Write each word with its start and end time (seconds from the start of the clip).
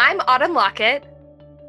I'm 0.00 0.20
Autumn 0.28 0.54
Lockett. 0.54 1.02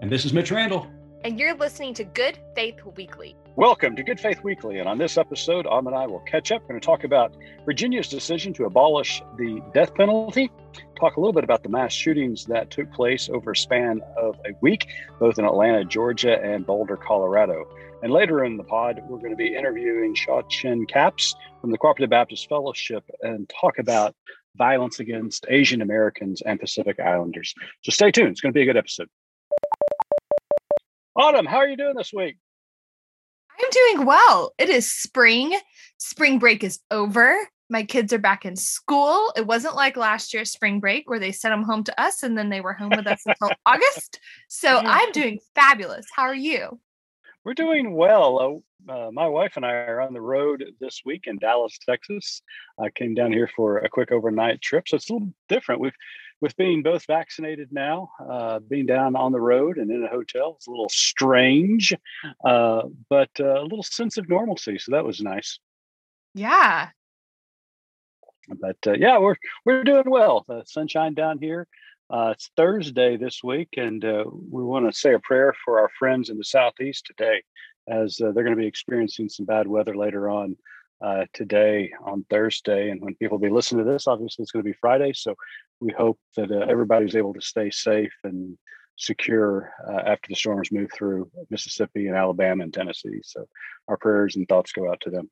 And 0.04 0.12
this 0.12 0.24
is 0.24 0.34
Mitch 0.34 0.52
Randall. 0.52 0.86
And 1.24 1.40
you're 1.40 1.56
listening 1.56 1.96
to 1.96 2.04
Good 2.04 2.38
Faith 2.54 2.76
Weekly. 2.96 3.36
Welcome 3.56 3.96
to 3.96 4.04
Good 4.04 4.20
Faith 4.20 4.44
Weekly. 4.44 4.78
And 4.78 4.88
on 4.88 5.00
this 5.00 5.18
episode, 5.18 5.66
Autumn 5.66 5.88
and 5.88 5.96
I 5.96 6.06
will 6.06 6.20
catch 6.20 6.52
up. 6.52 6.62
We're 6.62 6.68
going 6.68 6.80
to 6.80 6.86
talk 6.86 7.04
about 7.04 7.34
Virginia's 7.66 8.08
decision 8.08 8.54
to 8.54 8.66
abolish 8.66 9.24
the 9.40 9.64
death 9.74 9.96
penalty, 9.96 10.52
talk 11.00 11.18
a 11.18 11.20
little 11.20 11.34
bit 11.34 11.44
about 11.44 11.64
the 11.64 11.70
mass 11.70 11.92
shootings 11.92 12.46
that 12.46 12.70
took 12.70 12.94
place 12.94 13.30
over 13.34 13.54
a 13.54 13.58
span 13.58 14.00
of 14.16 14.40
a 14.46 14.52
week, 14.62 14.86
both 15.20 15.40
in 15.40 15.46
Atlanta, 15.46 15.84
Georgia, 15.84 16.40
and 16.40 16.68
Boulder, 16.68 16.98
Colorado. 16.98 17.66
And 18.04 18.14
later 18.14 18.46
in 18.46 18.58
the 18.58 18.64
pod, 18.64 19.02
we're 19.10 19.18
going 19.18 19.32
to 19.32 19.38
be 19.38 19.56
interviewing 19.56 20.14
Shauw 20.14 20.48
Chin 20.50 20.86
Capps 20.86 21.34
from 21.62 21.72
the 21.72 21.80
Cooperative 21.80 22.12
Baptist 22.12 22.48
Fellowship 22.48 23.04
and 23.24 23.50
talk 23.50 23.80
about 23.80 24.16
violence 24.60 25.00
against 25.00 25.48
Asian 25.50 25.82
Americans 25.82 26.44
and 26.44 26.60
Pacific 26.60 27.00
Islanders. 27.00 27.56
So 27.82 27.92
stay 27.92 28.12
tuned. 28.12 28.30
It's 28.30 28.42
going 28.42 28.54
to 28.54 28.58
be 28.58 28.62
a 28.62 28.66
good 28.66 28.78
episode. 28.78 29.08
Autumn, 31.16 31.48
how 31.48 31.58
are 31.58 31.68
you 31.68 31.78
doing 31.78 31.96
this 31.96 32.14
week? 32.14 32.38
I'm 33.60 33.70
doing 33.72 34.06
well. 34.06 34.54
It 34.60 34.70
is 34.70 34.90
spring. 34.90 35.58
Spring 35.98 36.38
break 36.38 36.64
is 36.64 36.80
over. 36.92 37.36
My 37.70 37.84
kids 37.84 38.14
are 38.14 38.20
back 38.20 38.46
in 38.46 38.56
school. 38.56 39.32
It 39.36 39.46
wasn't 39.46 39.76
like 39.76 39.98
last 39.98 40.34
year's 40.34 40.52
spring 40.52 40.80
break 40.80 41.10
where 41.10 41.20
they 41.20 41.32
sent 41.32 41.54
them 41.54 41.64
home 41.64 41.84
to 41.86 42.02
us 42.02 42.24
and 42.24 42.38
then 42.38 42.50
they 42.50 42.62
were 42.62 42.74
home 42.74 42.92
with 42.96 43.08
us 43.08 43.22
until 43.26 43.56
August. 43.66 44.20
So 44.48 44.78
I'm 44.78 45.12
doing 45.12 45.40
fabulous. 45.56 46.06
How 46.16 46.24
are 46.24 46.36
you? 46.36 46.80
We're 47.46 47.54
doing 47.54 47.94
well. 47.94 48.40
Uh, 48.40 48.60
Uh, 48.88 49.10
my 49.12 49.28
wife 49.28 49.54
and 49.56 49.66
I 49.66 49.72
are 49.72 50.02
on 50.02 50.14
the 50.14 50.22
road 50.22 50.64
this 50.80 51.02
week 51.06 51.26
in 51.28 51.38
Dallas, 51.38 51.78
Texas. 51.86 52.42
I 52.80 52.90
came 52.90 53.14
down 53.14 53.32
here 53.32 53.50
for 53.56 53.80
a 53.80 53.90
quick 53.90 54.12
overnight 54.12 54.62
trip, 54.62 54.88
so 54.88 54.96
it's 54.96 55.10
a 55.10 55.14
little 55.14 55.34
different. 55.48 55.82
We've 55.82 55.94
with 56.42 56.56
being 56.56 56.84
both 56.84 57.06
vaccinated 57.06 57.70
now, 57.72 58.12
uh, 58.26 58.60
being 58.60 58.86
down 58.86 59.16
on 59.16 59.32
the 59.32 59.42
road 59.42 59.78
and 59.78 59.92
in 59.92 60.04
a 60.04 60.08
hotel, 60.08 60.54
it's 60.56 60.68
a 60.68 60.72
little 60.72 60.90
strange, 60.90 61.94
uh, 62.46 62.84
but 63.10 63.30
uh, 63.40 63.62
a 63.62 63.64
little 63.64 63.84
sense 63.84 64.18
of 64.18 64.30
normalcy. 64.30 64.78
So 64.78 64.94
that 64.94 65.04
was 65.04 65.20
nice. 65.20 65.60
Yeah. 66.34 66.90
But 68.48 68.78
uh, 68.88 68.94
yeah, 68.94 69.20
we're 69.20 69.36
we're 69.66 69.84
doing 69.84 70.10
well. 70.10 70.46
The 70.48 70.64
sunshine 70.66 71.14
down 71.14 71.40
here. 71.40 71.68
Uh, 72.10 72.32
it's 72.34 72.50
Thursday 72.58 73.18
this 73.18 73.44
week, 73.44 73.70
and 73.78 74.04
uh, 74.04 74.24
we 74.28 74.64
want 74.64 74.92
to 74.92 74.98
say 74.98 75.14
a 75.14 75.20
prayer 75.20 75.54
for 75.64 75.80
our 75.80 75.90
friends 76.00 76.30
in 76.30 76.40
the 76.40 76.44
southeast 76.44 77.06
today, 77.06 77.44
as 77.90 78.18
they're 78.18 78.32
going 78.32 78.52
to 78.52 78.56
be 78.56 78.68
experiencing 78.68 79.30
some 79.30 79.46
bad 79.46 79.68
weather 79.68 79.96
later 79.96 80.30
on 80.30 80.56
uh, 81.04 81.26
today 81.34 81.92
on 82.04 82.26
Thursday. 82.30 82.90
And 82.90 83.02
when 83.02 83.16
people 83.16 83.38
be 83.38 83.50
listening 83.50 83.86
to 83.86 83.92
this, 83.92 84.08
obviously 84.08 84.44
it's 84.44 84.52
going 84.52 84.64
to 84.64 84.70
be 84.70 84.78
Friday. 84.80 85.14
So 85.14 85.36
we 85.80 85.94
hope 85.98 86.20
that 86.36 86.52
uh, 86.52 86.66
everybody's 86.70 87.16
able 87.16 87.34
to 87.34 87.42
stay 87.42 87.70
safe 87.70 88.14
and 88.24 88.58
secure 88.98 89.72
uh, 89.88 90.02
after 90.06 90.28
the 90.28 90.36
storms 90.36 90.72
move 90.72 90.90
through 90.94 91.32
Mississippi 91.50 92.08
and 92.08 92.18
Alabama 92.18 92.64
and 92.64 92.74
Tennessee. 92.74 93.22
So 93.24 93.48
our 93.88 93.98
prayers 93.98 94.36
and 94.36 94.48
thoughts 94.48 94.74
go 94.74 94.90
out 94.90 95.00
to 95.02 95.10
them. 95.10 95.30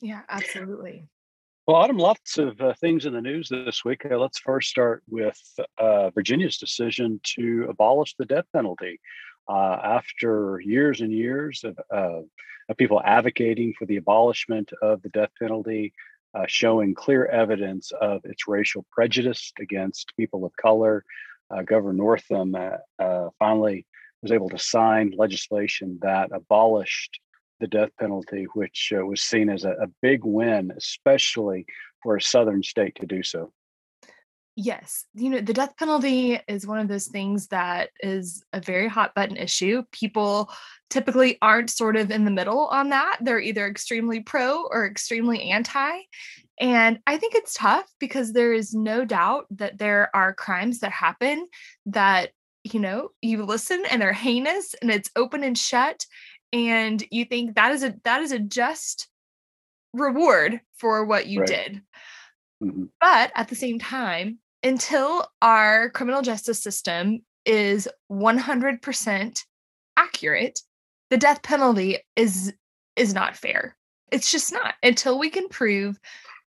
Yeah, 0.00 0.22
absolutely. 0.28 1.06
Well, 1.66 1.76
Autumn, 1.76 1.98
lots 1.98 2.38
of 2.38 2.60
uh, 2.60 2.74
things 2.80 3.06
in 3.06 3.12
the 3.12 3.20
news 3.20 3.48
this 3.48 3.84
week. 3.84 4.04
Uh, 4.10 4.16
let's 4.18 4.38
first 4.38 4.68
start 4.68 5.04
with 5.08 5.38
uh, 5.78 6.10
Virginia's 6.10 6.58
decision 6.58 7.20
to 7.36 7.66
abolish 7.68 8.16
the 8.18 8.24
death 8.24 8.46
penalty. 8.52 8.98
Uh, 9.48 9.78
after 9.82 10.60
years 10.64 11.00
and 11.00 11.12
years 11.12 11.64
of, 11.64 11.78
of, 11.90 12.24
people 12.78 13.02
advocating 13.04 13.74
for 13.78 13.84
the 13.84 13.96
abolishment 13.96 14.72
of 14.80 15.02
the 15.02 15.08
death 15.10 15.28
penalty, 15.38 15.92
uh, 16.34 16.44
showing 16.48 16.94
clear 16.94 17.26
evidence 17.26 17.92
of 18.00 18.24
its 18.24 18.48
racial 18.48 18.86
prejudice 18.90 19.52
against 19.60 20.16
people 20.16 20.46
of 20.46 20.56
color, 20.56 21.04
uh, 21.50 21.60
Governor 21.62 21.92
Northam 21.92 22.56
finally 23.38 23.84
was 24.22 24.32
able 24.32 24.48
to 24.48 24.58
sign 24.58 25.12
legislation 25.16 25.98
that 26.00 26.30
abolished 26.32 27.20
the 27.60 27.66
death 27.66 27.90
penalty, 27.98 28.46
which 28.54 28.92
uh, 28.96 29.04
was 29.04 29.22
seen 29.22 29.48
as 29.48 29.64
a, 29.64 29.70
a 29.70 29.86
big 30.00 30.24
win, 30.24 30.72
especially 30.76 31.66
for 32.02 32.16
a 32.16 32.22
southern 32.22 32.62
state 32.62 32.96
to 32.96 33.06
do 33.06 33.22
so. 33.22 33.52
Yes. 34.54 35.06
You 35.14 35.30
know, 35.30 35.40
the 35.40 35.54
death 35.54 35.76
penalty 35.78 36.38
is 36.46 36.66
one 36.66 36.78
of 36.78 36.88
those 36.88 37.06
things 37.06 37.48
that 37.48 37.90
is 38.00 38.44
a 38.52 38.60
very 38.60 38.86
hot 38.86 39.14
button 39.14 39.36
issue. 39.36 39.82
People 39.92 40.50
typically 40.90 41.38
aren't 41.40 41.70
sort 41.70 41.96
of 41.96 42.10
in 42.10 42.26
the 42.26 42.30
middle 42.30 42.66
on 42.66 42.90
that. 42.90 43.18
They're 43.22 43.40
either 43.40 43.66
extremely 43.66 44.20
pro 44.20 44.64
or 44.64 44.86
extremely 44.86 45.50
anti. 45.50 45.90
And 46.60 47.00
I 47.06 47.16
think 47.16 47.34
it's 47.34 47.54
tough 47.54 47.86
because 47.98 48.32
there 48.32 48.52
is 48.52 48.74
no 48.74 49.06
doubt 49.06 49.46
that 49.52 49.78
there 49.78 50.14
are 50.14 50.34
crimes 50.34 50.80
that 50.80 50.92
happen 50.92 51.48
that, 51.86 52.30
you 52.62 52.78
know, 52.78 53.08
you 53.22 53.44
listen 53.44 53.82
and 53.90 54.02
they're 54.02 54.12
heinous 54.12 54.74
and 54.82 54.90
it's 54.90 55.10
open 55.16 55.42
and 55.44 55.56
shut 55.56 56.04
and 56.52 57.02
you 57.10 57.24
think 57.24 57.54
that 57.54 57.72
is 57.72 57.82
a 57.82 57.94
that 58.04 58.20
is 58.20 58.32
a 58.32 58.38
just 58.38 59.08
reward 59.94 60.60
for 60.76 61.04
what 61.04 61.26
you 61.26 61.40
right. 61.40 61.48
did 61.48 61.82
mm-hmm. 62.62 62.84
but 63.00 63.32
at 63.34 63.48
the 63.48 63.54
same 63.54 63.78
time 63.78 64.38
until 64.62 65.26
our 65.40 65.90
criminal 65.90 66.22
justice 66.22 66.62
system 66.62 67.20
is 67.44 67.88
100% 68.10 69.44
accurate 69.96 70.60
the 71.10 71.18
death 71.18 71.42
penalty 71.42 71.98
is 72.16 72.52
is 72.96 73.12
not 73.12 73.36
fair 73.36 73.76
it's 74.10 74.30
just 74.30 74.52
not 74.52 74.74
until 74.82 75.18
we 75.18 75.28
can 75.28 75.48
prove 75.48 75.98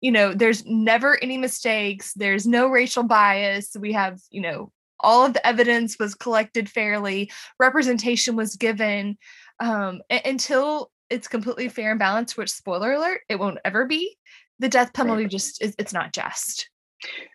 you 0.02 0.12
know 0.12 0.34
there's 0.34 0.66
never 0.66 1.22
any 1.22 1.38
mistakes 1.38 2.14
there's 2.14 2.46
no 2.46 2.68
racial 2.68 3.04
bias 3.04 3.76
we 3.80 3.92
have 3.92 4.20
you 4.30 4.42
know 4.42 4.72
all 5.00 5.26
of 5.26 5.34
the 5.34 5.46
evidence 5.46 5.98
was 6.00 6.16
collected 6.16 6.70
fairly 6.70 7.32
representation 7.60 8.36
was 8.36 8.56
given 8.56 9.18
um, 9.60 10.02
until 10.24 10.90
it's 11.10 11.28
completely 11.28 11.68
fair 11.68 11.92
and 11.92 12.00
balanced 12.00 12.38
which 12.38 12.52
spoiler 12.52 12.94
alert 12.94 13.22
it 13.28 13.40
won't 13.40 13.60
ever 13.66 13.86
be 13.86 14.18
the 14.60 14.70
death 14.70 14.94
penalty 14.94 15.24
right. 15.24 15.32
just 15.32 15.62
is 15.62 15.76
it's 15.78 15.94
not 15.94 16.14
just 16.14 16.70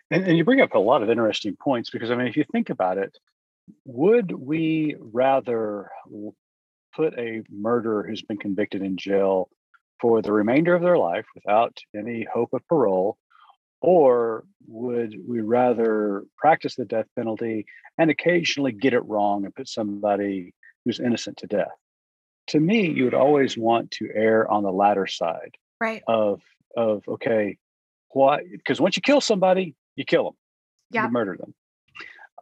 and, 0.09 0.25
and 0.25 0.37
you 0.37 0.43
bring 0.43 0.61
up 0.61 0.73
a 0.73 0.79
lot 0.79 1.03
of 1.03 1.09
interesting 1.09 1.55
points 1.55 1.89
because 1.89 2.11
i 2.11 2.15
mean 2.15 2.27
if 2.27 2.37
you 2.37 2.45
think 2.51 2.69
about 2.69 2.97
it 2.97 3.17
would 3.85 4.31
we 4.31 4.95
rather 4.99 5.89
put 6.95 7.17
a 7.17 7.41
murderer 7.49 8.05
who's 8.07 8.21
been 8.21 8.37
convicted 8.37 8.81
in 8.81 8.97
jail 8.97 9.49
for 9.99 10.21
the 10.21 10.31
remainder 10.31 10.75
of 10.75 10.81
their 10.81 10.97
life 10.97 11.25
without 11.35 11.77
any 11.95 12.25
hope 12.31 12.53
of 12.53 12.67
parole 12.67 13.17
or 13.81 14.43
would 14.67 15.15
we 15.27 15.41
rather 15.41 16.23
practice 16.37 16.75
the 16.75 16.85
death 16.85 17.07
penalty 17.15 17.65
and 17.97 18.11
occasionally 18.11 18.71
get 18.71 18.93
it 18.93 19.05
wrong 19.05 19.45
and 19.45 19.55
put 19.55 19.67
somebody 19.67 20.53
who's 20.83 20.99
innocent 20.99 21.37
to 21.37 21.47
death 21.47 21.71
to 22.47 22.59
me, 22.59 22.89
you 22.89 23.05
would 23.05 23.13
always 23.13 23.57
want 23.57 23.91
to 23.91 24.09
err 24.13 24.49
on 24.49 24.63
the 24.63 24.71
latter 24.71 25.07
side 25.07 25.55
right. 25.79 26.03
of 26.07 26.41
of 26.75 27.03
okay, 27.07 27.57
why? 28.09 28.43
Because 28.49 28.79
once 28.79 28.95
you 28.95 29.01
kill 29.01 29.21
somebody, 29.21 29.75
you 29.95 30.05
kill 30.05 30.23
them, 30.23 30.33
yeah. 30.91 31.05
you 31.05 31.11
murder 31.11 31.37
them, 31.37 31.53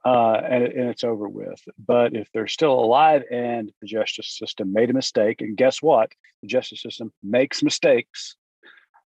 uh, 0.06 0.42
and, 0.44 0.64
and 0.64 0.90
it's 0.90 1.04
over 1.04 1.28
with. 1.28 1.62
But 1.78 2.16
if 2.16 2.30
they're 2.34 2.48
still 2.48 2.74
alive 2.74 3.24
and 3.32 3.72
the 3.82 3.88
justice 3.88 4.38
system 4.38 4.74
made 4.74 4.90
a 4.90 4.94
mistake, 4.94 5.42
and 5.42 5.58
guess 5.58 5.82
what? 5.82 6.12
The 6.42 6.48
justice 6.48 6.82
system 6.82 7.12
makes 7.22 7.62
mistakes, 7.62 8.36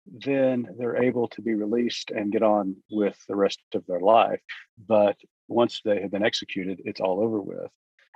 then 0.06 0.68
they're 0.78 1.02
able 1.02 1.28
to 1.28 1.42
be 1.42 1.54
released 1.54 2.10
and 2.10 2.32
get 2.32 2.42
on 2.42 2.76
with 2.90 3.16
the 3.28 3.36
rest 3.36 3.60
of 3.74 3.84
their 3.86 4.00
life. 4.00 4.40
But 4.86 5.16
once 5.48 5.80
they 5.84 6.00
have 6.00 6.10
been 6.10 6.24
executed, 6.24 6.82
it's 6.84 7.00
all 7.00 7.20
over 7.20 7.40
with. 7.40 7.70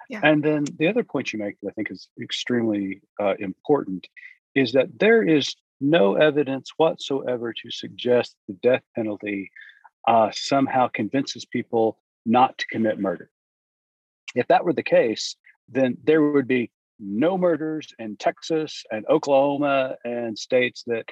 Yeah. 0.09 0.21
And 0.23 0.43
then 0.43 0.65
the 0.79 0.89
other 0.89 1.05
point 1.05 1.33
you 1.33 1.39
make 1.39 1.57
that 1.63 1.71
I 1.71 1.73
think 1.73 1.91
is 1.91 2.09
extremely 2.21 3.03
uh, 3.21 3.35
important 3.39 4.07
is 4.55 4.73
that 4.73 4.99
there 4.99 5.27
is 5.27 5.55
no 5.91 6.15
evidence 6.15 6.71
whatsoever 6.77 7.53
to 7.53 7.71
suggest 7.71 8.37
the 8.49 8.55
death 8.55 8.83
penalty 8.95 9.51
uh, 10.07 10.31
somehow 10.33 10.89
convinces 10.89 11.45
people 11.45 11.99
not 12.27 12.57
to 12.59 12.67
commit 12.67 12.99
murder. 12.99 13.31
If 14.35 14.49
that 14.49 14.65
were 14.65 14.73
the 14.73 14.83
case, 14.83 15.37
then 15.69 15.97
there 16.05 16.23
would 16.23 16.49
be 16.49 16.71
no 16.99 17.37
murders 17.39 17.89
in 17.99 18.17
Texas 18.17 18.85
and 18.91 19.05
Oklahoma 19.09 19.97
and 20.05 20.39
states 20.39 20.85
that 20.87 21.07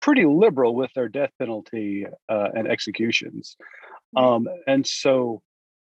pretty 0.00 0.24
liberal 0.24 0.74
with 0.74 0.90
their 0.94 1.08
death 1.08 1.30
penalty 1.38 2.06
uh, 2.28 2.48
and 2.54 2.68
executions. 2.68 3.56
Um, 4.16 4.48
and 4.66 4.86
so 4.86 5.42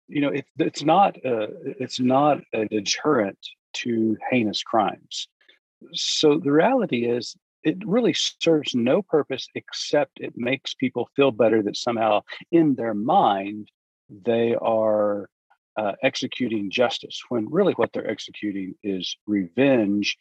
you 0.08 0.20
know 0.20 0.28
it, 0.28 0.46
it's 0.58 0.82
not 0.82 1.16
a, 1.24 1.48
it's 1.80 1.98
not 1.98 2.38
a 2.52 2.66
deterrent 2.66 3.38
to 3.72 4.16
heinous 4.30 4.62
crimes 4.62 5.28
so 5.92 6.38
the 6.38 6.52
reality 6.52 7.06
is 7.06 7.34
it 7.64 7.76
really 7.86 8.14
serves 8.14 8.74
no 8.74 9.02
purpose 9.02 9.46
except 9.54 10.12
it 10.20 10.32
makes 10.36 10.74
people 10.74 11.08
feel 11.14 11.30
better 11.30 11.62
that 11.62 11.76
somehow 11.76 12.20
in 12.50 12.74
their 12.74 12.94
mind 12.94 13.68
they 14.08 14.54
are 14.54 15.28
uh, 15.76 15.92
executing 16.02 16.70
justice 16.70 17.20
when 17.28 17.48
really 17.50 17.72
what 17.74 17.90
they're 17.92 18.10
executing 18.10 18.74
is 18.82 19.16
revenge 19.26 20.16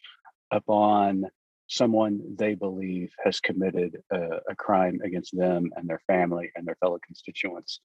upon 0.50 1.26
someone 1.68 2.20
they 2.36 2.54
believe 2.54 3.10
has 3.24 3.40
committed 3.40 3.96
a, 4.10 4.20
a, 4.50 4.54
crime 4.56 5.00
against 5.04 5.36
them 5.36 5.70
and 5.76 5.88
their 5.88 6.00
family 6.06 6.50
and 6.54 6.66
their 6.66 6.76
fellow 6.76 6.98
constituents. 7.04 7.80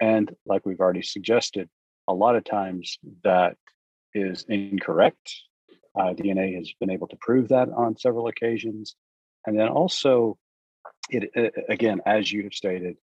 And 0.00 0.34
like 0.46 0.64
we've 0.64 0.80
already 0.80 1.02
suggested, 1.02 1.68
a 2.08 2.14
lot 2.14 2.36
of 2.36 2.44
times 2.44 2.98
that 3.24 3.56
is 4.14 4.44
incorrect. 4.48 5.34
Uh, 5.98 6.12
DNA 6.12 6.56
has 6.56 6.72
been 6.78 6.90
able 6.90 7.08
to 7.08 7.16
prove 7.20 7.48
that 7.48 7.68
on 7.70 7.96
several 7.96 8.28
occasions. 8.28 8.96
And 9.46 9.58
then 9.58 9.68
also, 9.68 10.36
it, 11.10 11.30
it 11.34 11.54
again, 11.68 12.00
as 12.06 12.30
you 12.30 12.42
have 12.44 12.52
stated, 12.52 12.96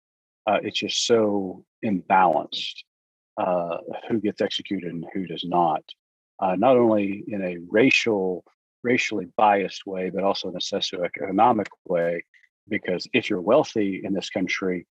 uh, 0.46 0.60
it's 0.62 0.80
just 0.80 1.08
so 1.08 1.66
imbalanced 1.84 2.84
uh, 3.38 3.78
who 4.10 4.20
gets 4.20 4.42
executed 4.42 4.92
and 4.92 5.06
who 5.14 5.26
does 5.26 5.44
not. 5.46 5.84
Uh, 6.40 6.56
not 6.56 6.78
only 6.78 7.24
in 7.28 7.42
a 7.44 7.58
racial, 7.70 8.44
racially 8.84 9.28
biased 9.38 9.86
way, 9.86 10.10
but 10.10 10.24
also 10.24 10.50
in 10.50 10.56
a 10.56 10.60
socioeconomic 10.60 11.68
way. 11.86 12.24
Because 12.68 13.08
if 13.14 13.30
you're 13.30 13.42
wealthy 13.42 14.02
in 14.04 14.14
this 14.14 14.30
country, 14.30 14.88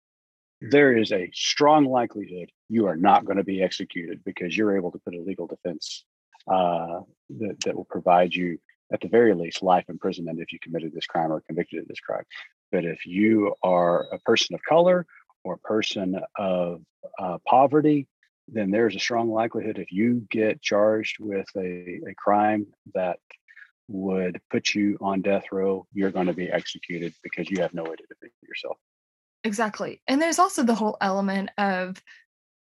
there 0.61 0.97
is 0.97 1.13
a 1.13 1.31
strong 1.35 1.85
likelihood 1.85 2.51
you 2.69 2.87
are 2.87 2.97
not 2.97 3.25
going 3.25 3.37
to 3.37 3.45
be 3.45 3.63
executed 3.63 4.23
because 4.25 4.57
you're 4.57 4.77
able 4.77 4.93
to 4.93 4.99
put 4.99 5.15
a 5.15 5.21
legal 5.21 5.47
defense 5.47 6.05
uh, 6.49 7.01
that, 7.39 7.61
that 7.65 7.77
will 7.77 7.85
provide 7.85 8.35
you, 8.35 8.59
at 8.93 9.01
the 9.01 9.09
very 9.09 9.35
least, 9.35 9.63
life 9.63 9.85
imprisonment 9.89 10.41
if 10.41 10.53
you 10.53 10.59
committed 10.61 10.93
this 10.93 11.07
crime 11.07 11.33
or 11.33 11.41
convicted 11.41 11.81
of 11.81 11.89
this 11.89 12.01
crime. 12.01 12.25
But 12.71 12.85
if 12.85 13.07
you 13.07 13.55
are 13.63 14.07
a 14.13 14.19
person 14.21 14.55
of 14.55 14.61
color 14.69 15.07
or 15.45 15.55
a 15.55 15.59
person 15.59 16.21
of 16.37 16.83
uh, 17.19 17.39
poverty, 17.47 18.07
then 18.49 18.71
there's 18.71 18.97
a 18.97 19.01
strong 19.01 19.31
likelihood 19.31 19.79
if 19.79 19.93
you 19.93 20.27
get 20.31 20.61
charged 20.61 21.17
with 21.21 21.47
a, 21.57 22.01
a 22.09 22.15
crime 22.17 22.67
that 22.95 23.19
would 23.89 24.41
put 24.51 24.75
you 24.75 24.97
on 25.01 25.23
death 25.23 25.45
row, 25.53 25.87
you're 25.93 26.11
going 26.11 26.27
to 26.27 26.33
be 26.33 26.51
executed 26.51 27.15
because 27.23 27.51
you 27.51 27.61
have 27.61 27.75
no 27.75 27.83
way 27.83 27.95
to 27.95 28.05
defend 28.09 28.33
yourself. 28.43 28.77
Exactly. 29.45 30.01
And 30.07 30.21
there's 30.21 30.39
also 30.39 30.63
the 30.63 30.75
whole 30.75 30.97
element 31.01 31.51
of 31.59 32.03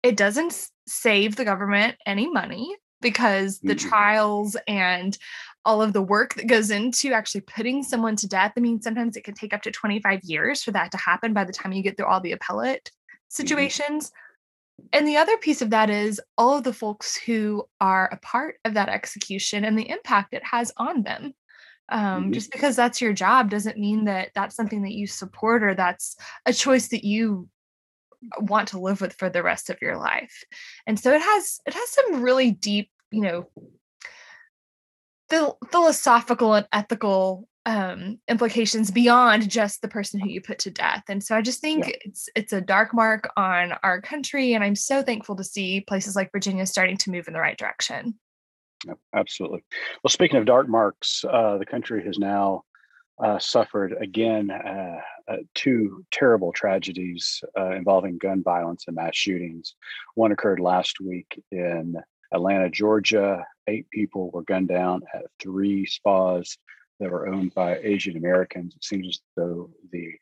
it 0.02 0.16
doesn't 0.16 0.68
save 0.88 1.36
the 1.36 1.44
government 1.44 1.96
any 2.06 2.28
money 2.28 2.74
because 3.00 3.58
the 3.60 3.74
mm-hmm. 3.74 3.88
trials 3.88 4.56
and 4.66 5.16
all 5.64 5.82
of 5.82 5.92
the 5.92 6.02
work 6.02 6.34
that 6.34 6.46
goes 6.46 6.70
into 6.70 7.12
actually 7.12 7.42
putting 7.42 7.82
someone 7.82 8.16
to 8.16 8.28
death. 8.28 8.52
I 8.56 8.60
mean, 8.60 8.80
sometimes 8.80 9.16
it 9.16 9.24
can 9.24 9.34
take 9.34 9.52
up 9.52 9.62
to 9.62 9.70
25 9.70 10.20
years 10.24 10.62
for 10.62 10.70
that 10.72 10.90
to 10.92 10.98
happen 10.98 11.34
by 11.34 11.44
the 11.44 11.52
time 11.52 11.72
you 11.72 11.82
get 11.82 11.96
through 11.96 12.06
all 12.06 12.20
the 12.20 12.32
appellate 12.32 12.84
mm-hmm. 12.84 13.16
situations. 13.28 14.06
Mm-hmm. 14.06 14.88
And 14.94 15.06
the 15.06 15.18
other 15.18 15.36
piece 15.36 15.60
of 15.60 15.70
that 15.70 15.90
is 15.90 16.20
all 16.38 16.56
of 16.56 16.64
the 16.64 16.72
folks 16.72 17.14
who 17.14 17.64
are 17.80 18.08
a 18.10 18.16
part 18.16 18.56
of 18.64 18.74
that 18.74 18.88
execution 18.88 19.64
and 19.64 19.78
the 19.78 19.88
impact 19.88 20.32
it 20.32 20.44
has 20.44 20.72
on 20.78 21.02
them. 21.02 21.34
Um, 21.90 22.02
mm-hmm. 22.22 22.32
Just 22.32 22.50
because 22.50 22.76
that's 22.76 23.00
your 23.00 23.12
job 23.12 23.50
doesn't 23.50 23.76
mean 23.76 24.04
that 24.04 24.30
that's 24.34 24.56
something 24.56 24.82
that 24.82 24.92
you 24.92 25.06
support 25.06 25.62
or 25.62 25.74
that's 25.74 26.16
a 26.46 26.52
choice 26.52 26.88
that 26.88 27.04
you 27.04 27.48
want 28.38 28.68
to 28.68 28.80
live 28.80 29.00
with 29.00 29.14
for 29.14 29.28
the 29.28 29.42
rest 29.42 29.70
of 29.70 29.80
your 29.80 29.96
life. 29.96 30.44
And 30.86 30.98
so 30.98 31.12
it 31.12 31.22
has 31.22 31.60
it 31.66 31.74
has 31.74 31.88
some 31.90 32.22
really 32.22 32.50
deep, 32.50 32.90
you 33.10 33.22
know, 33.22 33.48
the 35.28 35.54
philosophical 35.70 36.54
and 36.54 36.66
ethical 36.72 37.48
um, 37.66 38.18
implications 38.28 38.90
beyond 38.90 39.48
just 39.50 39.82
the 39.82 39.88
person 39.88 40.18
who 40.18 40.28
you 40.28 40.40
put 40.40 40.58
to 40.60 40.70
death. 40.70 41.04
And 41.08 41.22
so 41.22 41.36
I 41.36 41.42
just 41.42 41.60
think 41.60 41.86
yeah. 41.86 41.96
it's 42.00 42.28
it's 42.34 42.52
a 42.52 42.60
dark 42.60 42.94
mark 42.94 43.30
on 43.36 43.74
our 43.82 44.00
country, 44.00 44.54
and 44.54 44.64
I'm 44.64 44.76
so 44.76 45.02
thankful 45.02 45.36
to 45.36 45.44
see 45.44 45.82
places 45.82 46.16
like 46.16 46.32
Virginia 46.32 46.66
starting 46.66 46.96
to 46.98 47.10
move 47.10 47.28
in 47.28 47.34
the 47.34 47.40
right 47.40 47.58
direction. 47.58 48.18
absolutely. 49.14 49.62
Well, 50.02 50.10
speaking 50.10 50.38
of 50.38 50.46
dark 50.46 50.68
marks, 50.68 51.24
uh, 51.24 51.58
the 51.58 51.66
country 51.66 52.02
has 52.04 52.18
now 52.18 52.64
uh, 53.22 53.38
suffered 53.38 53.94
again 54.00 54.50
uh, 54.50 55.00
uh, 55.28 55.36
two 55.54 56.04
terrible 56.10 56.52
tragedies 56.52 57.42
uh, 57.58 57.72
involving 57.72 58.18
gun 58.18 58.42
violence 58.42 58.84
and 58.86 58.96
mass 58.96 59.14
shootings. 59.14 59.74
One 60.14 60.32
occurred 60.32 60.60
last 60.60 61.00
week 61.00 61.42
in 61.52 61.96
Atlanta, 62.32 62.70
Georgia. 62.70 63.44
Eight 63.66 63.88
people 63.90 64.30
were 64.30 64.42
gunned 64.42 64.68
down 64.68 65.02
at 65.14 65.26
three 65.38 65.86
spas 65.86 66.56
that 66.98 67.10
were 67.10 67.28
owned 67.28 67.54
by 67.54 67.78
Asian 67.78 68.16
Americans. 68.16 68.74
It 68.74 68.84
seems 68.84 69.08
as 69.08 69.20
though 69.36 69.70
the 69.92 70.14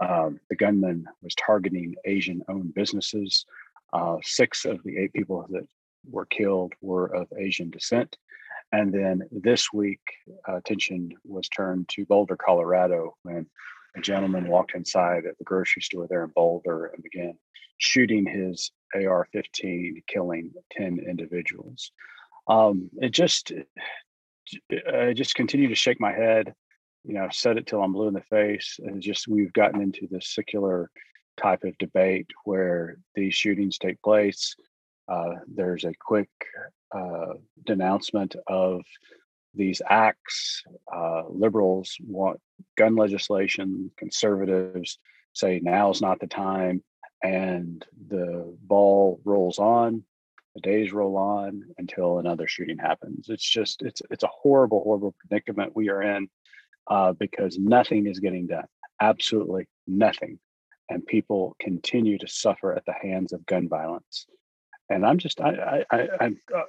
um, 0.00 0.38
the 0.50 0.56
gunman 0.56 1.06
was 1.22 1.34
targeting 1.34 1.94
Asian-owned 2.04 2.74
businesses. 2.74 3.46
Uh, 3.94 4.16
six 4.22 4.66
of 4.66 4.82
the 4.84 4.98
eight 4.98 5.12
people 5.14 5.46
that 5.50 5.66
were 6.10 6.26
killed 6.26 6.74
were 6.82 7.06
of 7.06 7.28
Asian 7.38 7.70
descent. 7.70 8.16
And 8.76 8.92
then 8.92 9.22
this 9.32 9.72
week, 9.72 10.02
uh, 10.46 10.56
attention 10.56 11.12
was 11.24 11.48
turned 11.48 11.88
to 11.90 12.04
Boulder, 12.04 12.36
Colorado, 12.36 13.16
when 13.22 13.46
a 13.96 14.02
gentleman 14.02 14.48
walked 14.48 14.74
inside 14.74 15.24
at 15.24 15.38
the 15.38 15.44
grocery 15.44 15.80
store 15.80 16.06
there 16.06 16.24
in 16.24 16.30
Boulder 16.34 16.86
and 16.92 17.02
began 17.02 17.38
shooting 17.78 18.26
his 18.26 18.70
AR 18.94 19.26
15, 19.32 20.02
killing 20.06 20.52
10 20.72 20.98
individuals. 21.08 21.90
Um, 22.48 22.90
it 22.98 23.12
just, 23.12 23.50
I 24.92 25.14
just 25.14 25.34
continue 25.34 25.68
to 25.68 25.74
shake 25.74 25.98
my 25.98 26.12
head. 26.12 26.52
You 27.02 27.14
know, 27.14 27.28
said 27.30 27.56
it 27.56 27.66
till 27.66 27.82
I'm 27.82 27.94
blue 27.94 28.08
in 28.08 28.14
the 28.14 28.20
face. 28.20 28.78
And 28.84 29.00
just, 29.00 29.26
we've 29.26 29.54
gotten 29.54 29.80
into 29.80 30.06
this 30.10 30.34
secular 30.34 30.90
type 31.38 31.64
of 31.64 31.78
debate 31.78 32.26
where 32.44 32.98
these 33.14 33.34
shootings 33.34 33.78
take 33.78 34.02
place. 34.02 34.54
Uh, 35.08 35.36
there's 35.46 35.84
a 35.84 35.94
quick 35.98 36.28
uh, 36.94 37.34
denouncement 37.64 38.36
of 38.46 38.82
these 39.54 39.80
acts. 39.88 40.62
Uh, 40.92 41.22
liberals 41.28 41.96
want 42.06 42.40
gun 42.76 42.94
legislation, 42.94 43.90
conservatives 43.96 44.98
say 45.32 45.60
now 45.62 45.90
is 45.90 46.00
not 46.00 46.20
the 46.20 46.26
time, 46.26 46.82
and 47.22 47.84
the 48.08 48.56
ball 48.62 49.20
rolls 49.24 49.58
on. 49.58 50.02
The 50.54 50.60
days 50.62 50.92
roll 50.92 51.18
on 51.18 51.64
until 51.76 52.18
another 52.18 52.46
shooting 52.46 52.78
happens. 52.78 53.26
It's 53.28 53.48
just 53.48 53.82
it's 53.82 54.00
it's 54.10 54.24
a 54.24 54.28
horrible, 54.28 54.82
horrible 54.82 55.14
predicament 55.18 55.76
we 55.76 55.90
are 55.90 56.02
in 56.02 56.28
uh, 56.90 57.12
because 57.12 57.58
nothing 57.58 58.06
is 58.06 58.20
getting 58.20 58.46
done. 58.46 58.64
Absolutely 59.00 59.68
nothing, 59.86 60.38
and 60.88 61.06
people 61.06 61.56
continue 61.60 62.16
to 62.18 62.28
suffer 62.28 62.74
at 62.74 62.86
the 62.86 62.94
hands 62.94 63.34
of 63.34 63.44
gun 63.44 63.68
violence 63.68 64.26
and 64.88 65.04
I'm 65.04 65.18
just 65.18 65.40
I 65.40 65.84
I 65.90 65.96
I 65.96 66.08
I'm, 66.20 66.40
uh, 66.54 66.62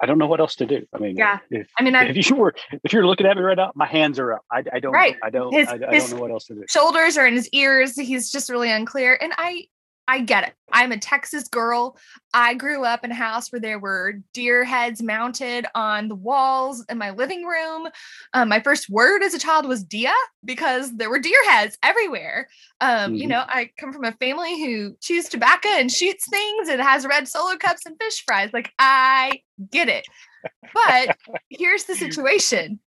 I 0.00 0.06
don't 0.06 0.18
know 0.18 0.26
what 0.26 0.40
else 0.40 0.56
to 0.56 0.66
do. 0.66 0.86
I 0.92 0.98
mean, 0.98 1.16
yeah. 1.16 1.38
If, 1.50 1.68
I 1.78 1.82
mean, 1.82 1.94
I, 1.94 2.04
if 2.04 2.28
you 2.28 2.36
were 2.36 2.54
if 2.84 2.92
you're 2.92 3.06
looking 3.06 3.26
at 3.26 3.36
me 3.36 3.42
right 3.42 3.56
now, 3.56 3.72
my 3.74 3.86
hands 3.86 4.18
are 4.18 4.34
up. 4.34 4.42
I, 4.50 4.62
I 4.72 4.80
don't 4.80 4.92
right. 4.92 5.16
I 5.22 5.30
don't 5.30 5.52
his, 5.52 5.68
I, 5.68 5.74
I 5.74 5.78
don't 5.78 6.10
know 6.10 6.20
what 6.20 6.30
else 6.30 6.44
to 6.46 6.54
do. 6.54 6.64
Shoulders 6.68 7.16
are 7.16 7.26
in 7.26 7.34
his 7.34 7.48
ears. 7.50 7.96
He's 7.96 8.30
just 8.30 8.50
really 8.50 8.70
unclear. 8.70 9.18
And 9.20 9.32
I 9.38 9.66
I 10.08 10.20
get 10.20 10.46
it. 10.46 10.54
I'm 10.72 10.92
a 10.92 10.98
Texas 10.98 11.48
girl. 11.48 11.96
I 12.32 12.54
grew 12.54 12.84
up 12.84 13.04
in 13.04 13.10
a 13.10 13.14
house 13.14 13.50
where 13.50 13.60
there 13.60 13.78
were 13.78 14.14
deer 14.32 14.64
heads 14.64 15.02
mounted 15.02 15.66
on 15.74 16.08
the 16.08 16.14
walls 16.14 16.84
in 16.88 16.98
my 16.98 17.10
living 17.10 17.44
room. 17.44 17.88
Um, 18.32 18.48
my 18.48 18.60
first 18.60 18.88
word 18.88 19.22
as 19.22 19.34
a 19.34 19.38
child 19.38 19.66
was 19.66 19.82
dia 19.82 20.12
because 20.44 20.96
there 20.96 21.10
were 21.10 21.18
deer 21.18 21.42
heads 21.50 21.76
everywhere. 21.82 22.48
Um, 22.80 22.90
mm-hmm. 22.90 23.14
You 23.14 23.26
know, 23.28 23.44
I 23.46 23.70
come 23.78 23.92
from 23.92 24.04
a 24.04 24.12
family 24.12 24.64
who 24.64 24.96
chews 25.00 25.28
tobacco 25.28 25.68
and 25.68 25.90
shoots 25.90 26.28
things 26.28 26.68
and 26.68 26.80
has 26.80 27.06
red 27.06 27.26
solo 27.26 27.56
cups 27.56 27.86
and 27.86 27.96
fish 28.00 28.22
fries. 28.24 28.50
Like, 28.52 28.72
I 28.78 29.40
get 29.70 29.88
it. 29.88 30.06
But 30.72 31.16
here's 31.48 31.84
the 31.84 31.94
situation 31.96 32.80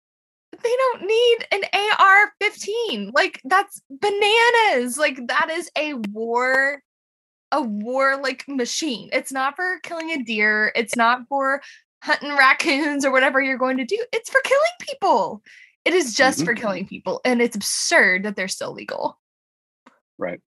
they 0.62 0.76
don't 0.78 1.02
need 1.02 1.36
an 1.52 1.60
AR 1.98 2.32
15. 2.40 3.12
Like, 3.14 3.40
that's 3.44 3.82
bananas. 3.90 4.96
Like, 4.96 5.26
that 5.28 5.50
is 5.50 5.70
a 5.76 5.94
war 5.94 6.82
a 7.52 7.62
warlike 7.62 8.44
machine. 8.48 9.08
It's 9.12 9.32
not 9.32 9.56
for 9.56 9.78
killing 9.82 10.10
a 10.10 10.22
deer. 10.22 10.72
It's 10.74 10.96
not 10.96 11.28
for 11.28 11.62
hunting 12.02 12.36
raccoons 12.36 13.04
or 13.04 13.12
whatever 13.12 13.40
you're 13.40 13.58
going 13.58 13.78
to 13.78 13.84
do. 13.84 14.02
It's 14.12 14.30
for 14.30 14.40
killing 14.44 14.62
people. 14.80 15.42
It 15.84 15.94
is 15.94 16.14
just 16.14 16.38
mm-hmm. 16.38 16.46
for 16.46 16.54
killing 16.54 16.86
people. 16.86 17.20
And 17.24 17.40
it's 17.40 17.56
absurd 17.56 18.24
that 18.24 18.36
they're 18.36 18.48
still 18.48 18.72
legal. 18.72 19.18
Right. 20.18 20.40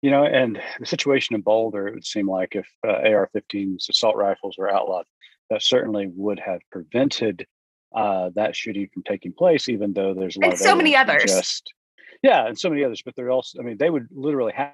You 0.00 0.10
know, 0.10 0.24
and 0.24 0.60
the 0.78 0.86
situation 0.86 1.34
in 1.34 1.42
Boulder, 1.42 1.88
it 1.88 1.94
would 1.94 2.06
seem 2.06 2.28
like 2.28 2.54
if 2.54 2.68
uh, 2.86 2.92
AR 2.92 3.28
15s, 3.34 3.88
assault 3.88 4.16
rifles 4.16 4.56
were 4.56 4.72
outlawed, 4.72 5.06
that 5.50 5.62
certainly 5.62 6.08
would 6.14 6.38
have 6.38 6.60
prevented 6.70 7.46
uh, 7.94 8.30
that 8.34 8.54
shooting 8.54 8.88
from 8.92 9.02
taking 9.02 9.32
place, 9.32 9.68
even 9.68 9.92
though 9.92 10.14
there's 10.14 10.36
a 10.36 10.40
lot 10.40 10.46
and 10.46 10.52
of 10.54 10.58
so 10.58 10.76
many 10.76 10.94
others. 10.94 11.24
Just, 11.24 11.72
yeah, 12.22 12.46
and 12.46 12.58
so 12.58 12.68
many 12.68 12.84
others. 12.84 13.02
But 13.04 13.16
they're 13.16 13.30
also, 13.30 13.58
I 13.58 13.62
mean, 13.62 13.78
they 13.78 13.90
would 13.90 14.08
literally 14.10 14.52
have 14.52 14.72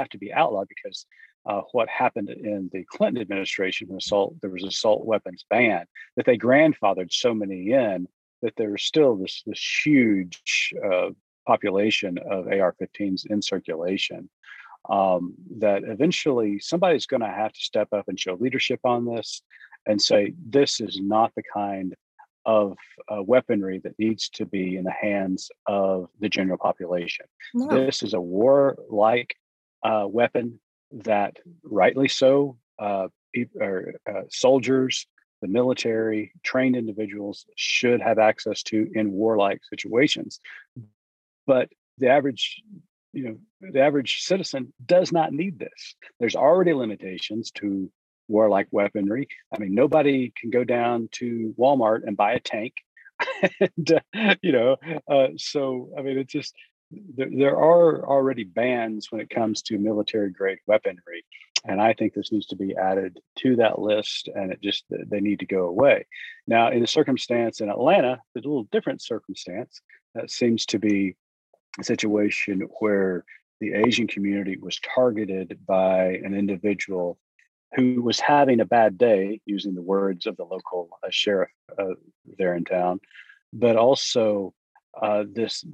have 0.00 0.08
to 0.10 0.18
be 0.18 0.32
outlawed 0.32 0.68
because 0.68 1.06
uh, 1.46 1.62
what 1.72 1.88
happened 1.88 2.28
in 2.28 2.68
the 2.72 2.84
Clinton 2.84 3.22
administration 3.22 3.88
when 3.88 3.96
assault 3.98 4.34
there 4.40 4.50
was 4.50 4.64
assault 4.64 5.04
weapons 5.04 5.44
ban 5.48 5.86
that 6.16 6.26
they 6.26 6.36
grandfathered 6.36 7.12
so 7.12 7.32
many 7.32 7.72
in 7.72 8.06
that 8.42 8.54
there's 8.56 8.84
still 8.84 9.16
this 9.16 9.42
this 9.46 9.62
huge 9.84 10.74
uh, 10.84 11.10
population 11.46 12.18
of 12.18 12.46
AR-15s 12.46 13.26
in 13.30 13.42
circulation. 13.42 14.28
Um, 14.88 15.34
that 15.58 15.82
eventually 15.84 16.58
somebody's 16.58 17.06
going 17.06 17.20
to 17.20 17.28
have 17.28 17.52
to 17.52 17.60
step 17.60 17.88
up 17.92 18.08
and 18.08 18.18
show 18.18 18.34
leadership 18.34 18.80
on 18.82 19.04
this 19.04 19.42
and 19.86 20.00
say 20.00 20.32
this 20.48 20.80
is 20.80 20.98
not 21.02 21.32
the 21.36 21.42
kind 21.52 21.94
of 22.46 22.78
uh, 23.12 23.22
weaponry 23.22 23.80
that 23.84 23.98
needs 23.98 24.30
to 24.30 24.46
be 24.46 24.76
in 24.76 24.84
the 24.84 24.90
hands 24.90 25.50
of 25.66 26.08
the 26.20 26.30
general 26.30 26.56
population. 26.56 27.26
No. 27.52 27.68
This 27.68 28.02
is 28.02 28.14
a 28.14 28.20
war-like 28.20 29.36
uh, 29.82 30.06
weapon 30.08 30.60
that, 30.92 31.36
rightly 31.62 32.08
so, 32.08 32.56
uh, 32.78 33.08
or, 33.60 33.94
uh, 34.08 34.22
soldiers, 34.28 35.06
the 35.40 35.48
military, 35.48 36.32
trained 36.42 36.76
individuals 36.76 37.46
should 37.56 38.00
have 38.00 38.18
access 38.18 38.62
to 38.64 38.90
in 38.94 39.12
warlike 39.12 39.60
situations. 39.68 40.40
But 41.46 41.70
the 41.98 42.08
average, 42.08 42.62
you 43.12 43.24
know, 43.24 43.70
the 43.72 43.80
average 43.80 44.20
citizen 44.22 44.72
does 44.84 45.12
not 45.12 45.32
need 45.32 45.58
this. 45.58 45.94
There's 46.18 46.36
already 46.36 46.72
limitations 46.74 47.50
to 47.52 47.90
warlike 48.28 48.68
weaponry. 48.70 49.28
I 49.54 49.58
mean, 49.58 49.74
nobody 49.74 50.32
can 50.36 50.50
go 50.50 50.64
down 50.64 51.08
to 51.12 51.54
Walmart 51.58 52.06
and 52.06 52.16
buy 52.16 52.32
a 52.32 52.40
tank. 52.40 52.74
and, 53.60 53.92
uh, 53.92 54.34
you 54.42 54.52
know, 54.52 54.76
uh, 55.10 55.28
so 55.36 55.90
I 55.98 56.02
mean, 56.02 56.18
it's 56.18 56.32
just 56.32 56.54
there, 56.90 57.30
there 57.30 57.56
are 57.56 58.06
already 58.06 58.44
bans 58.44 59.10
when 59.10 59.20
it 59.20 59.30
comes 59.30 59.62
to 59.62 59.78
military 59.78 60.30
grade 60.30 60.58
weaponry. 60.66 61.24
And 61.64 61.80
I 61.80 61.92
think 61.92 62.14
this 62.14 62.32
needs 62.32 62.46
to 62.46 62.56
be 62.56 62.74
added 62.74 63.20
to 63.38 63.56
that 63.56 63.78
list 63.78 64.28
and 64.34 64.50
it 64.50 64.62
just, 64.62 64.84
they 64.88 65.20
need 65.20 65.40
to 65.40 65.46
go 65.46 65.66
away. 65.66 66.06
Now, 66.46 66.70
in 66.70 66.82
a 66.82 66.86
circumstance 66.86 67.60
in 67.60 67.68
Atlanta, 67.68 68.20
there's 68.32 68.46
a 68.46 68.48
little 68.48 68.68
different 68.72 69.02
circumstance 69.02 69.82
that 70.14 70.30
seems 70.30 70.64
to 70.66 70.78
be 70.78 71.16
a 71.78 71.84
situation 71.84 72.66
where 72.78 73.24
the 73.60 73.74
Asian 73.74 74.06
community 74.06 74.56
was 74.56 74.80
targeted 74.94 75.58
by 75.66 76.20
an 76.24 76.34
individual 76.34 77.18
who 77.76 78.02
was 78.02 78.18
having 78.18 78.60
a 78.60 78.64
bad 78.64 78.98
day, 78.98 79.40
using 79.44 79.74
the 79.74 79.82
words 79.82 80.26
of 80.26 80.36
the 80.36 80.44
local 80.44 80.88
uh, 81.04 81.08
sheriff 81.10 81.50
uh, 81.78 81.94
there 82.38 82.56
in 82.56 82.64
town, 82.64 83.00
but 83.52 83.76
also 83.76 84.52
uh, 85.00 85.24
this 85.30 85.64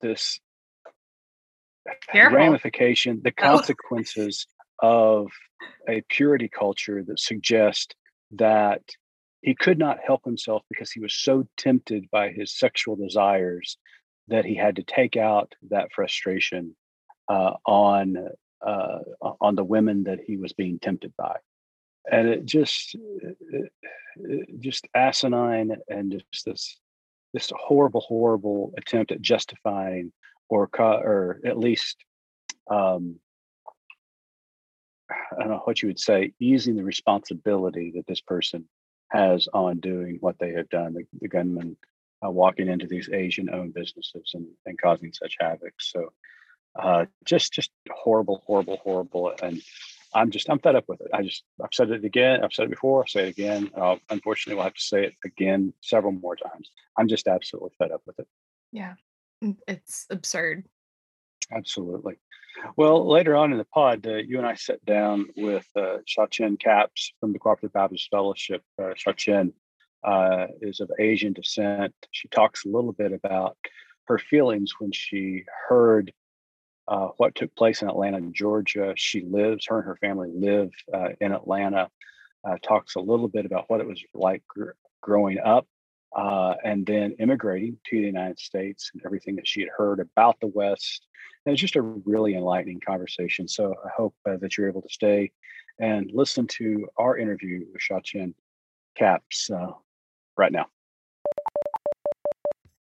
this 0.00 0.40
Careful. 2.10 2.38
ramification, 2.38 3.20
the 3.22 3.32
oh. 3.38 3.42
consequences 3.42 4.46
of 4.80 5.30
a 5.88 6.02
purity 6.08 6.48
culture 6.48 7.02
that 7.06 7.20
suggests 7.20 7.94
that 8.32 8.82
he 9.42 9.54
could 9.54 9.78
not 9.78 9.98
help 10.04 10.24
himself 10.24 10.62
because 10.70 10.90
he 10.90 11.00
was 11.00 11.14
so 11.14 11.46
tempted 11.56 12.06
by 12.10 12.30
his 12.30 12.58
sexual 12.58 12.96
desires 12.96 13.76
that 14.28 14.46
he 14.46 14.54
had 14.54 14.76
to 14.76 14.82
take 14.82 15.16
out 15.16 15.54
that 15.70 15.92
frustration 15.94 16.74
uh, 17.28 17.52
on 17.66 18.16
uh, 18.66 18.98
on 19.40 19.54
the 19.54 19.64
women 19.64 20.04
that 20.04 20.20
he 20.26 20.38
was 20.38 20.54
being 20.54 20.78
tempted 20.78 21.12
by, 21.18 21.36
and 22.10 22.28
it 22.28 22.46
just 22.46 22.94
it, 22.94 23.72
it 24.16 24.60
just 24.60 24.88
asinine 24.94 25.76
and 25.88 26.12
just 26.12 26.46
this 26.46 26.78
this 27.34 27.52
horrible, 27.54 28.00
horrible 28.00 28.72
attempt 28.78 29.12
at 29.12 29.20
justifying 29.20 30.10
or 30.48 30.70
or 30.78 31.40
at 31.44 31.58
least 31.58 31.96
um, 32.70 33.16
I 35.10 35.40
don't 35.40 35.50
know 35.50 35.62
what 35.64 35.82
you 35.82 35.88
would 35.88 36.00
say, 36.00 36.32
easing 36.40 36.76
the 36.76 36.84
responsibility 36.84 37.92
that 37.96 38.06
this 38.06 38.20
person 38.20 38.66
has 39.10 39.48
on 39.52 39.80
doing 39.80 40.18
what 40.20 40.38
they 40.38 40.52
have 40.52 40.68
done. 40.70 40.94
The, 40.94 41.04
the 41.20 41.28
gunman 41.28 41.76
uh, 42.24 42.30
walking 42.30 42.68
into 42.68 42.86
these 42.86 43.10
Asian-owned 43.12 43.74
businesses 43.74 44.30
and, 44.34 44.46
and 44.66 44.80
causing 44.80 45.12
such 45.12 45.36
havoc. 45.40 45.74
So, 45.80 46.12
uh, 46.78 47.04
just 47.24 47.52
just 47.52 47.70
horrible, 47.90 48.42
horrible, 48.46 48.78
horrible, 48.78 49.32
and 49.42 49.60
I'm 50.14 50.30
just 50.30 50.48
I'm 50.48 50.58
fed 50.60 50.76
up 50.76 50.84
with 50.88 51.00
it. 51.00 51.08
I 51.12 51.22
just 51.22 51.44
I've 51.62 51.72
said 51.72 51.90
it 51.90 52.04
again. 52.04 52.44
I've 52.44 52.52
said 52.52 52.66
it 52.66 52.70
before. 52.70 53.00
I'll 53.00 53.06
say 53.06 53.28
it 53.28 53.30
again. 53.30 53.70
Uh, 53.76 53.96
unfortunately, 54.10 54.56
we'll 54.56 54.64
have 54.64 54.74
to 54.74 54.80
say 54.80 55.04
it 55.04 55.14
again 55.24 55.72
several 55.80 56.12
more 56.12 56.36
times. 56.36 56.70
I'm 56.96 57.08
just 57.08 57.26
absolutely 57.26 57.70
fed 57.78 57.92
up 57.92 58.02
with 58.06 58.18
it. 58.20 58.28
Yeah, 58.72 58.94
mm, 59.42 59.56
it's 59.66 60.06
absurd. 60.10 60.64
Absolutely. 61.52 62.14
Well, 62.76 63.08
later 63.08 63.34
on 63.36 63.52
in 63.52 63.58
the 63.58 63.64
pod, 63.64 64.06
uh, 64.06 64.14
you 64.14 64.38
and 64.38 64.46
I 64.46 64.54
sat 64.54 64.84
down 64.84 65.26
with 65.36 65.66
uh, 65.76 65.98
Chen 66.30 66.56
Capps 66.56 67.12
from 67.20 67.32
the 67.32 67.38
Cooperative 67.38 67.72
Baptist 67.72 68.08
Fellowship. 68.10 68.62
Uh, 68.80 68.94
Chen 69.16 69.52
uh, 70.04 70.46
is 70.60 70.80
of 70.80 70.90
Asian 70.98 71.32
descent. 71.32 71.94
She 72.12 72.28
talks 72.28 72.64
a 72.64 72.68
little 72.68 72.92
bit 72.92 73.12
about 73.12 73.56
her 74.04 74.18
feelings 74.18 74.72
when 74.78 74.92
she 74.92 75.44
heard 75.68 76.12
uh, 76.88 77.08
what 77.16 77.34
took 77.34 77.54
place 77.56 77.82
in 77.82 77.88
Atlanta, 77.88 78.20
Georgia. 78.32 78.92
She 78.96 79.22
lives, 79.22 79.66
her 79.66 79.78
and 79.78 79.86
her 79.86 79.96
family 79.96 80.30
live 80.34 80.70
uh, 80.92 81.10
in 81.20 81.32
Atlanta. 81.32 81.90
Uh, 82.46 82.58
talks 82.62 82.94
a 82.94 83.00
little 83.00 83.28
bit 83.28 83.46
about 83.46 83.64
what 83.68 83.80
it 83.80 83.86
was 83.86 84.02
like 84.12 84.42
gr- 84.46 84.72
growing 85.00 85.38
up 85.38 85.66
uh, 86.14 86.54
and 86.62 86.86
then 86.86 87.12
immigrating 87.18 87.78
to 87.86 87.98
the 87.98 88.06
United 88.06 88.38
States 88.38 88.90
and 88.92 89.02
everything 89.04 89.34
that 89.36 89.48
she 89.48 89.60
had 89.60 89.68
heard 89.76 89.98
about 89.98 90.38
the 90.40 90.46
West. 90.46 91.06
And 91.44 91.52
it's 91.52 91.60
just 91.60 91.76
a 91.76 91.82
really 91.82 92.34
enlightening 92.34 92.80
conversation. 92.80 93.48
So 93.48 93.74
I 93.84 93.88
hope 93.96 94.14
uh, 94.28 94.36
that 94.40 94.56
you're 94.56 94.68
able 94.68 94.82
to 94.82 94.88
stay 94.88 95.32
and 95.80 96.10
listen 96.12 96.46
to 96.46 96.86
our 96.98 97.18
interview 97.18 97.64
with 97.72 97.82
Shauw 97.82 98.02
Chin 98.04 98.34
Capps 98.96 99.50
uh, 99.50 99.72
right 100.36 100.52
now. 100.52 100.66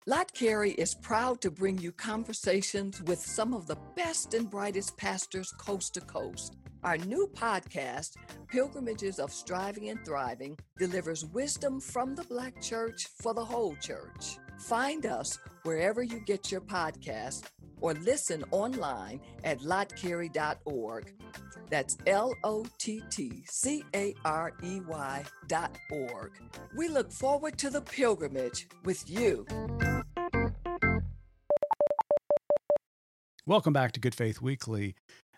Lott 0.04 0.32
Carey 0.34 0.72
is 0.72 0.96
proud 0.96 1.40
to 1.40 1.50
bring 1.52 1.78
you 1.78 1.92
conversations 1.92 3.00
with 3.02 3.20
some 3.20 3.54
of 3.54 3.68
the 3.68 3.78
best 3.94 4.34
and 4.34 4.50
brightest 4.50 4.96
pastors 4.96 5.52
coast 5.52 5.94
to 5.94 6.00
coast. 6.00 6.56
Our 6.82 6.98
new 6.98 7.30
podcast, 7.32 8.16
Pilgrimages 8.48 9.20
of 9.20 9.32
Striving 9.32 9.90
and 9.90 10.04
Thriving, 10.04 10.58
delivers 10.76 11.24
wisdom 11.26 11.78
from 11.78 12.16
the 12.16 12.24
Black 12.24 12.60
church 12.60 13.06
for 13.20 13.32
the 13.32 13.44
whole 13.44 13.76
church. 13.76 14.38
Find 14.58 15.06
us 15.06 15.38
wherever 15.62 16.02
you 16.02 16.18
get 16.18 16.50
your 16.50 16.62
podcast 16.62 17.44
or 17.80 17.94
listen 17.94 18.42
online 18.50 19.20
at 19.44 19.60
lottcarey.org. 19.60 21.14
That's 21.70 21.96
L 22.08 22.34
O 22.42 22.66
T 22.78 23.02
T 23.08 23.44
C 23.46 23.84
A 23.94 24.14
R 24.24 24.52
E 24.64 24.80
Y 24.80 25.24
dot 25.46 25.78
org. 25.92 26.32
We 26.76 26.88
look 26.88 27.12
forward 27.12 27.56
to 27.58 27.70
the 27.70 27.80
pilgrimage 27.80 28.66
with 28.84 29.08
you. 29.08 29.46
Welcome 33.52 33.74
back 33.74 33.92
to 33.92 34.00
Good 34.00 34.14
Faith 34.14 34.40
Weekly. 34.40 34.94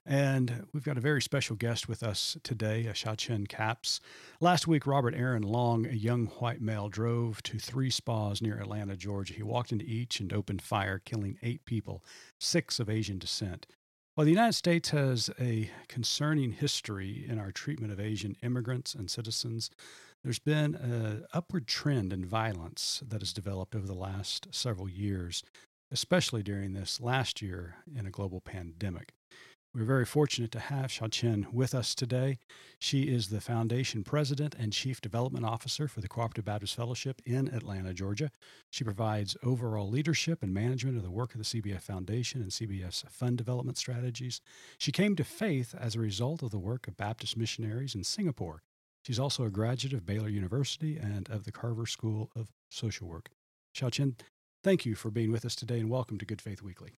And 0.06 0.66
we've 0.73 0.85
got 0.85 0.97
a 0.97 1.00
very 1.00 1.21
special 1.21 1.56
guest 1.56 1.88
with 1.88 2.04
us 2.04 2.37
today, 2.44 2.87
Shauw 2.92 3.16
Chin 3.16 3.49
Capps. 3.49 3.99
Last 4.40 4.68
week, 4.68 4.87
Robert 4.87 5.16
Aaron 5.16 5.42
Long, 5.42 5.85
a 5.85 5.94
young 5.94 6.26
white 6.26 6.61
male, 6.61 6.88
drove 6.88 7.42
to 7.42 7.59
three 7.59 7.90
spas 7.90 8.40
near 8.40 8.61
Atlanta, 8.61 8.97
Georgia. 8.97 9.35
He 9.35 9.42
walked 9.42 9.73
into 9.73 9.85
each 9.85 10.21
and 10.21 10.33
opened 10.33 10.62
fire, 10.62 11.00
killing 11.04 11.38
eight 11.42 11.64
people, 11.64 12.04
six 12.38 12.78
of 12.78 12.88
Asian 12.88 13.18
descent. 13.18 13.66
While 14.14 14.26
the 14.26 14.30
United 14.30 14.52
States 14.52 14.90
has 14.90 15.28
a 15.40 15.68
concerning 15.88 16.52
history 16.52 17.26
in 17.28 17.40
our 17.40 17.50
treatment 17.50 17.92
of 17.92 17.99
Asian 17.99 18.37
immigrants 18.44 18.94
and 18.94 19.11
citizens, 19.11 19.71
there's 20.23 20.38
been 20.38 20.76
an 20.76 21.25
upward 21.33 21.66
trend 21.66 22.12
in 22.12 22.25
violence 22.25 23.02
that 23.09 23.23
has 23.23 23.33
developed 23.33 23.75
over 23.75 23.88
the 23.88 23.92
last 23.92 24.47
several 24.52 24.88
years, 24.88 25.42
especially 25.94 26.42
during 26.42 26.72
this 26.72 27.00
last 27.00 27.40
year 27.40 27.76
in 27.96 28.04
a 28.04 28.10
global 28.10 28.40
pandemic. 28.40 29.14
We're 29.72 29.84
very 29.84 30.04
fortunate 30.04 30.50
to 30.50 30.58
have 30.58 30.90
Shauw 30.90 31.08
Chin 31.08 31.46
with 31.52 31.72
us 31.72 31.94
today. 31.94 32.38
She 32.80 33.02
is 33.04 33.28
the 33.28 33.40
Foundation 33.40 34.02
President 34.02 34.56
and 34.58 34.72
Chief 34.72 35.00
Development 35.00 35.44
Officer 35.44 35.86
for 35.86 36.00
the 36.00 36.08
Cooperative 36.08 36.46
Baptist 36.46 36.74
Fellowship 36.74 37.22
in 37.24 37.46
Atlanta, 37.46 37.94
Georgia. 37.94 38.32
She 38.70 38.82
provides 38.82 39.36
overall 39.44 39.88
leadership 39.88 40.42
and 40.42 40.52
management 40.52 40.96
of 40.96 41.04
the 41.04 41.12
work 41.12 41.32
of 41.32 41.38
the 41.38 41.44
CBF 41.44 41.82
Foundation 41.82 42.42
and 42.42 42.50
CBF's 42.50 43.04
fund 43.08 43.38
development 43.38 43.78
strategies. 43.78 44.40
She 44.78 44.90
came 44.90 45.14
to 45.14 45.22
faith 45.22 45.76
as 45.78 45.94
a 45.94 46.00
result 46.00 46.42
of 46.42 46.50
the 46.50 46.58
work 46.58 46.88
of 46.88 46.96
Baptist 46.96 47.36
missionaries 47.36 47.94
in 47.94 48.02
Singapore. 48.02 48.64
She's 49.04 49.20
also 49.20 49.44
a 49.44 49.50
graduate 49.50 49.94
of 49.94 50.04
Baylor 50.04 50.28
University 50.28 50.96
and 50.96 51.30
of 51.30 51.44
the 51.44 51.52
Carver 51.52 51.86
School 51.86 52.32
of 52.34 52.48
Social 52.68 53.06
Work. 53.06 53.30
Shauw 53.74 53.90
Chin, 53.90 54.16
thank 54.64 54.87
you 54.87 54.94
for 54.94 55.11
being 55.11 55.30
with 55.30 55.44
us 55.44 55.54
today 55.54 55.78
and 55.78 55.90
welcome 55.90 56.16
to 56.18 56.25
Good 56.25 56.40
Faith 56.40 56.62
Weekly. 56.62 56.97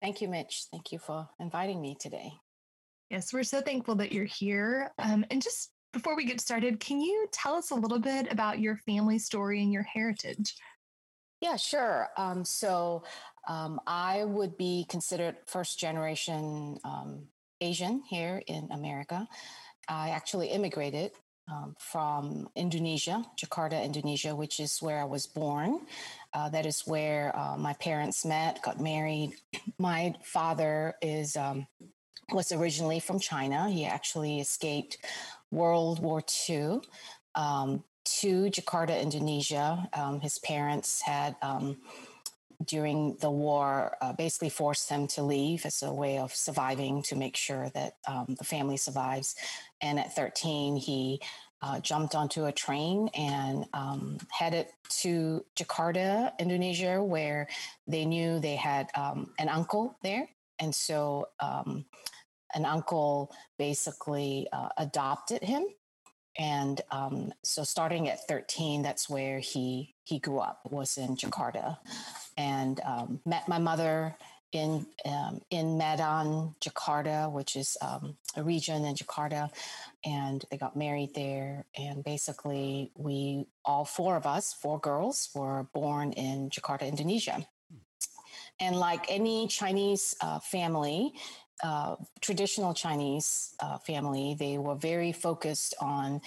Thank 0.00 0.22
you, 0.22 0.28
Mitch. 0.28 0.66
Thank 0.70 0.92
you 0.92 1.00
for 1.00 1.28
inviting 1.40 1.82
me 1.82 1.96
today. 1.98 2.32
Yes, 3.10 3.32
we're 3.32 3.42
so 3.42 3.60
thankful 3.60 3.96
that 3.96 4.12
you're 4.12 4.24
here. 4.24 4.92
Um, 4.98 5.26
and 5.30 5.42
just 5.42 5.72
before 5.92 6.14
we 6.14 6.24
get 6.24 6.40
started, 6.40 6.78
can 6.78 7.00
you 7.00 7.26
tell 7.32 7.54
us 7.54 7.72
a 7.72 7.74
little 7.74 7.98
bit 7.98 8.30
about 8.30 8.60
your 8.60 8.76
family 8.76 9.18
story 9.18 9.60
and 9.60 9.72
your 9.72 9.82
heritage? 9.82 10.54
Yeah, 11.40 11.56
sure. 11.56 12.08
Um, 12.16 12.44
so 12.44 13.02
um, 13.48 13.80
I 13.88 14.24
would 14.24 14.56
be 14.56 14.86
considered 14.88 15.36
first 15.46 15.80
generation 15.80 16.78
um, 16.84 17.24
Asian 17.60 18.02
here 18.08 18.40
in 18.46 18.68
America. 18.70 19.26
I 19.88 20.10
actually 20.10 20.48
immigrated 20.48 21.10
um, 21.50 21.74
from 21.78 22.48
Indonesia, 22.56 23.24
Jakarta, 23.36 23.82
Indonesia, 23.84 24.34
which 24.34 24.60
is 24.60 24.80
where 24.80 25.00
I 25.00 25.04
was 25.04 25.26
born. 25.26 25.80
Uh, 26.32 26.48
that 26.48 26.66
is 26.66 26.82
where 26.86 27.36
uh, 27.36 27.56
my 27.56 27.74
parents 27.74 28.24
met, 28.24 28.62
got 28.62 28.80
married. 28.80 29.34
My 29.78 30.14
father 30.22 30.94
is 31.02 31.36
um, 31.36 31.66
was 32.32 32.52
originally 32.52 33.00
from 33.00 33.18
China. 33.18 33.68
He 33.68 33.84
actually 33.84 34.40
escaped 34.40 34.98
World 35.50 36.00
War 36.00 36.22
II 36.48 36.80
um, 37.34 37.84
to 38.04 38.50
Jakarta, 38.50 39.00
Indonesia. 39.00 39.88
Um, 39.92 40.20
his 40.20 40.38
parents 40.38 41.02
had 41.02 41.36
um, 41.42 41.76
during 42.64 43.16
the 43.20 43.30
war 43.30 43.96
uh, 44.00 44.12
basically 44.12 44.48
forced 44.50 44.88
him 44.88 45.06
to 45.08 45.22
leave 45.22 45.64
as 45.66 45.82
a 45.82 45.92
way 45.92 46.18
of 46.18 46.34
surviving 46.34 47.02
to 47.02 47.16
make 47.16 47.36
sure 47.36 47.70
that 47.74 47.96
um, 48.06 48.36
the 48.38 48.44
family 48.44 48.76
survives. 48.76 49.34
And 49.80 49.98
at 49.98 50.14
13, 50.14 50.76
he 50.76 51.20
uh, 51.62 51.80
jumped 51.80 52.14
onto 52.14 52.44
a 52.44 52.52
train 52.52 53.08
and 53.14 53.66
um, 53.72 54.18
headed 54.30 54.66
to 55.00 55.44
Jakarta, 55.56 56.32
Indonesia, 56.38 57.02
where 57.02 57.48
they 57.86 58.04
knew 58.04 58.38
they 58.38 58.56
had 58.56 58.90
um, 58.94 59.32
an 59.38 59.48
uncle 59.48 59.96
there. 60.02 60.28
And 60.58 60.74
so 60.74 61.28
um, 61.40 61.86
an 62.54 62.64
uncle 62.64 63.32
basically 63.58 64.48
uh, 64.52 64.68
adopted 64.76 65.42
him 65.42 65.66
and 66.36 66.80
um, 66.90 67.32
so 67.42 67.62
starting 67.64 68.08
at 68.08 68.26
13 68.26 68.82
that's 68.82 69.08
where 69.08 69.38
he 69.38 69.93
he 70.04 70.18
grew 70.18 70.38
up 70.38 70.60
was 70.70 70.96
in 70.96 71.16
jakarta. 71.16 71.78
And 72.36 72.80
um, 72.84 73.20
met 73.24 73.48
my 73.48 73.58
mother 73.58 74.16
in 74.52 74.86
um, 75.04 75.40
in 75.50 75.76
medan 75.78 76.54
jakarta 76.60 77.30
which 77.30 77.56
is 77.56 77.76
um, 77.82 78.16
a 78.36 78.42
region 78.42 78.84
in 78.84 78.94
jakarta. 78.94 79.50
And 80.04 80.44
they 80.50 80.58
got 80.58 80.76
married 80.76 81.14
there. 81.14 81.64
And 81.76 82.04
basically 82.04 82.92
we 82.96 83.46
all 83.64 83.84
four 83.84 84.16
of 84.16 84.26
us 84.26 84.52
four 84.52 84.78
girls 84.78 85.30
were 85.34 85.66
born 85.72 86.12
in 86.12 86.50
jakarta 86.50 86.86
indonesia. 86.86 87.46
And 88.60 88.76
like 88.76 89.06
any 89.08 89.48
Chinese 89.48 90.14
uh, 90.20 90.38
family, 90.38 91.12
uh, 91.62 91.96
traditional 92.20 92.74
Chinese 92.74 93.54
uh, 93.60 93.78
family, 93.78 94.36
they 94.38 94.58
were 94.58 94.74
very 94.74 95.12
focused 95.12 95.74
on 95.80 96.20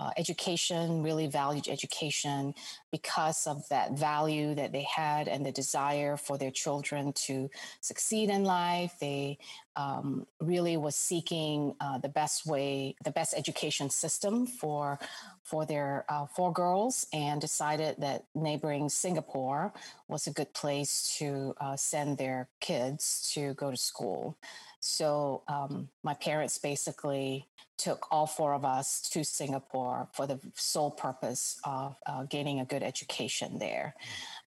uh, 0.00 0.10
education, 0.16 1.02
really 1.02 1.26
valued 1.26 1.68
education 1.68 2.54
because 2.92 3.46
of 3.46 3.68
that 3.68 3.92
value 3.92 4.54
that 4.54 4.72
they 4.72 4.82
had 4.84 5.26
and 5.28 5.44
the 5.44 5.52
desire 5.52 6.16
for 6.16 6.38
their 6.38 6.50
children 6.50 7.12
to 7.12 7.50
succeed 7.80 8.30
in 8.30 8.44
life. 8.44 8.94
They 9.00 9.38
um, 9.76 10.26
really 10.40 10.76
was 10.76 10.96
seeking 10.96 11.74
uh, 11.80 11.98
the 11.98 12.08
best 12.08 12.46
way, 12.46 12.96
the 13.04 13.10
best 13.10 13.34
education 13.36 13.90
system 13.90 14.46
for 14.46 14.98
for 15.44 15.64
their 15.64 16.04
uh, 16.10 16.26
four 16.26 16.52
girls, 16.52 17.06
and 17.12 17.40
decided 17.40 17.96
that 17.98 18.24
neighboring 18.34 18.88
Singapore 18.88 19.72
was 20.06 20.26
a 20.26 20.32
good 20.32 20.52
place 20.52 21.16
to 21.18 21.54
uh, 21.60 21.74
send 21.76 22.18
their 22.18 22.48
kids 22.60 23.30
to 23.34 23.54
go 23.54 23.70
to 23.70 23.76
school. 23.76 24.36
So 24.80 25.42
um, 25.48 25.88
my 26.02 26.14
parents 26.14 26.58
basically 26.58 27.46
took 27.78 28.06
all 28.10 28.26
four 28.26 28.54
of 28.54 28.64
us 28.64 29.00
to 29.10 29.24
Singapore 29.24 30.08
for 30.12 30.26
the 30.26 30.38
sole 30.54 30.90
purpose 30.90 31.60
of 31.64 31.96
uh, 32.06 32.24
gaining 32.24 32.60
a 32.60 32.64
good 32.64 32.82
education 32.82 33.58
there. 33.58 33.94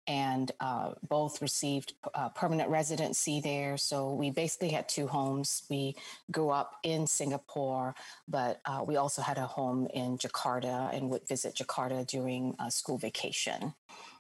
And 0.08 0.52
uh, 0.60 0.92
both 1.08 1.42
received 1.42 1.94
uh, 2.14 2.30
permanent 2.30 2.70
residency 2.70 3.40
there. 3.40 3.78
So 3.78 4.14
we 4.14 4.32
basically 4.32 4.70
had 4.70 4.90
two 4.90 5.08
homes. 5.08 5.64
We 5.70 5.96
grew 6.32 6.50
up 6.50 6.78
in 6.84 7.08
Singapore, 7.08 7.96
but 8.28 8.60
uh, 8.66 8.84
we 8.86 8.98
also 8.98 9.22
had 9.22 9.38
a 9.38 9.46
home 9.46 9.88
in 9.94 10.18
Jakarta 10.18 10.94
and 10.94 11.10
would 11.10 11.28
visit 11.28 11.56
Jakarta 11.56 12.06
during 12.06 12.56
uh, 12.60 12.70
school 12.70 12.98
vacation. 12.98 13.74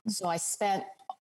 So 0.07 0.27
I 0.27 0.37
spent 0.37 0.83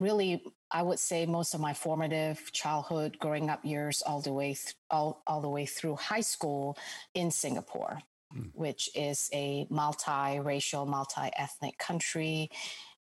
really 0.03 0.43
i 0.71 0.83
would 0.83 0.99
say 0.99 1.25
most 1.25 1.55
of 1.55 1.61
my 1.61 1.73
formative 1.73 2.51
childhood 2.53 3.17
growing 3.21 3.49
up 3.49 3.65
years 3.65 4.03
all 4.03 4.21
the 4.21 4.33
way 4.33 4.49
th- 4.49 4.75
all, 4.91 5.23
all 5.27 5.41
the 5.41 5.49
way 5.49 5.65
through 5.65 5.95
high 5.95 6.21
school 6.21 6.77
in 7.15 7.31
singapore 7.31 7.99
mm. 8.37 8.51
which 8.53 8.91
is 8.95 9.31
a 9.33 9.67
multi-racial 9.71 10.85
multi-ethnic 10.85 11.79
country 11.79 12.51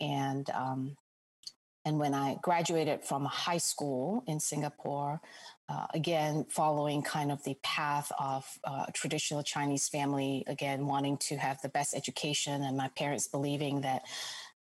and 0.00 0.50
um, 0.50 0.96
and 1.84 1.98
when 1.98 2.14
i 2.14 2.36
graduated 2.42 3.02
from 3.02 3.24
high 3.24 3.58
school 3.58 4.22
in 4.26 4.38
singapore 4.38 5.20
uh, 5.68 5.86
again 5.94 6.44
following 6.50 7.02
kind 7.02 7.32
of 7.32 7.42
the 7.44 7.56
path 7.62 8.12
of 8.18 8.44
uh, 8.64 8.84
traditional 8.92 9.42
chinese 9.42 9.88
family 9.88 10.44
again 10.46 10.86
wanting 10.86 11.16
to 11.16 11.36
have 11.36 11.60
the 11.62 11.68
best 11.68 11.94
education 11.94 12.62
and 12.62 12.76
my 12.76 12.88
parents 12.88 13.26
believing 13.26 13.80
that 13.80 14.02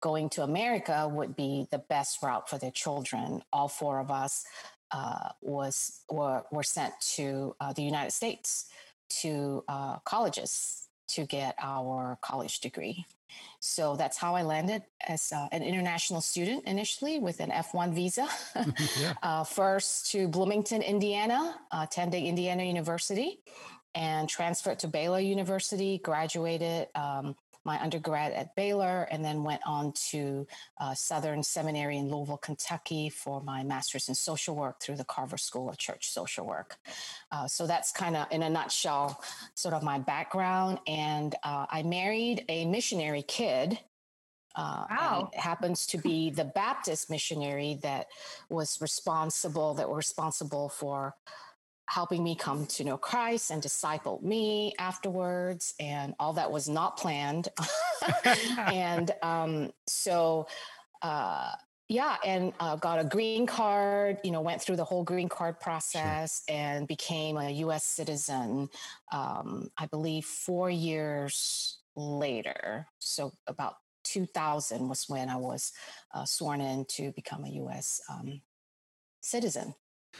going 0.01 0.29
to 0.31 0.43
America 0.43 1.07
would 1.07 1.35
be 1.35 1.67
the 1.71 1.77
best 1.77 2.21
route 2.21 2.49
for 2.49 2.57
their 2.57 2.71
children. 2.71 3.41
All 3.53 3.67
four 3.67 3.99
of 3.99 4.11
us 4.11 4.45
uh, 4.91 5.29
was 5.41 6.01
were, 6.09 6.43
were 6.51 6.63
sent 6.63 6.93
to 7.15 7.55
uh, 7.61 7.71
the 7.73 7.83
United 7.83 8.11
States 8.11 8.69
to 9.21 9.63
uh, 9.67 9.97
colleges 9.99 10.87
to 11.09 11.25
get 11.25 11.55
our 11.61 12.17
college 12.21 12.59
degree. 12.59 13.05
So 13.59 13.95
that's 13.95 14.17
how 14.17 14.35
I 14.35 14.41
landed 14.41 14.83
as 15.07 15.31
uh, 15.31 15.47
an 15.51 15.63
international 15.63 16.19
student 16.19 16.65
initially 16.65 17.19
with 17.19 17.39
an 17.39 17.49
F1 17.49 17.93
visa. 17.93 18.27
yeah. 18.99 19.13
Uh, 19.23 19.43
first 19.43 20.11
to 20.11 20.27
Bloomington, 20.27 20.81
Indiana, 20.81 21.55
attending 21.71 22.25
Indiana 22.25 22.63
University, 22.63 23.39
and 23.93 24.27
transferred 24.27 24.79
to 24.79 24.87
Baylor 24.87 25.19
University, 25.19 25.99
graduated 25.99 26.87
um, 26.95 27.35
my 27.63 27.81
undergrad 27.81 28.31
at 28.33 28.55
Baylor, 28.55 29.07
and 29.11 29.23
then 29.23 29.43
went 29.43 29.61
on 29.65 29.93
to 30.09 30.47
uh, 30.79 30.93
Southern 30.93 31.43
Seminary 31.43 31.97
in 31.97 32.09
Louisville, 32.09 32.37
Kentucky 32.37 33.09
for 33.09 33.41
my 33.41 33.63
master's 33.63 34.09
in 34.09 34.15
social 34.15 34.55
work 34.55 34.81
through 34.81 34.95
the 34.95 35.03
Carver 35.05 35.37
School 35.37 35.69
of 35.69 35.77
Church 35.77 36.09
Social 36.09 36.45
Work. 36.45 36.77
Uh, 37.31 37.47
so 37.47 37.67
that's 37.67 37.91
kind 37.91 38.15
of, 38.15 38.27
in 38.31 38.43
a 38.43 38.49
nutshell, 38.49 39.23
sort 39.53 39.73
of 39.73 39.83
my 39.83 39.99
background. 39.99 40.79
And 40.87 41.35
uh, 41.43 41.65
I 41.69 41.83
married 41.83 42.45
a 42.49 42.65
missionary 42.65 43.21
kid 43.21 43.79
uh, 44.55 44.85
wow. 44.89 45.31
happens 45.33 45.85
to 45.87 45.97
be 45.97 46.29
the 46.29 46.43
Baptist 46.43 47.09
missionary 47.09 47.79
that 47.83 48.07
was 48.49 48.79
responsible, 48.81 49.75
that 49.75 49.89
were 49.89 49.95
responsible 49.95 50.67
for 50.67 51.15
helping 51.87 52.23
me 52.23 52.35
come 52.35 52.65
to 52.65 52.83
know 52.83 52.97
Christ 52.97 53.51
and 53.51 53.61
disciple 53.61 54.19
me 54.23 54.73
afterwards. 54.79 55.73
And 55.79 56.13
all 56.19 56.33
that 56.33 56.51
was 56.51 56.69
not 56.69 56.97
planned. 56.97 57.49
and 58.57 59.11
um, 59.21 59.71
so, 59.87 60.47
uh, 61.01 61.51
yeah, 61.91 62.15
and 62.25 62.53
uh, 62.61 62.77
got 62.77 62.99
a 62.99 63.03
green 63.03 63.45
card, 63.45 64.19
you 64.23 64.31
know, 64.31 64.39
went 64.39 64.61
through 64.61 64.77
the 64.77 64.85
whole 64.85 65.03
green 65.03 65.27
card 65.27 65.59
process 65.59 66.43
sure. 66.47 66.57
and 66.57 66.87
became 66.87 67.35
a 67.35 67.49
US 67.51 67.83
citizen, 67.83 68.69
um, 69.11 69.69
I 69.77 69.87
believe, 69.87 70.23
four 70.23 70.69
years 70.69 71.79
later. 71.97 72.87
So, 72.99 73.33
about 73.45 73.75
2000 74.05 74.87
was 74.87 75.09
when 75.09 75.27
I 75.27 75.35
was 75.35 75.73
uh, 76.13 76.23
sworn 76.23 76.61
in 76.61 76.85
to 76.91 77.11
become 77.11 77.43
a 77.43 77.49
US 77.49 77.99
um, 78.09 78.41
citizen. 79.19 79.75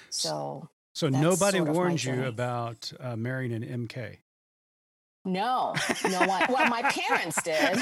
So, 0.10 0.70
so 0.94 1.10
That's 1.10 1.22
nobody 1.22 1.58
sort 1.58 1.70
of 1.70 1.76
warned 1.76 2.04
you 2.04 2.26
about 2.26 2.92
uh, 3.00 3.16
marrying 3.16 3.54
an 3.54 3.88
MK. 3.88 4.18
No, 5.24 5.76
no 6.10 6.26
one. 6.26 6.42
Well, 6.50 6.68
my 6.68 6.82
parents 6.82 7.42
did. 7.44 7.78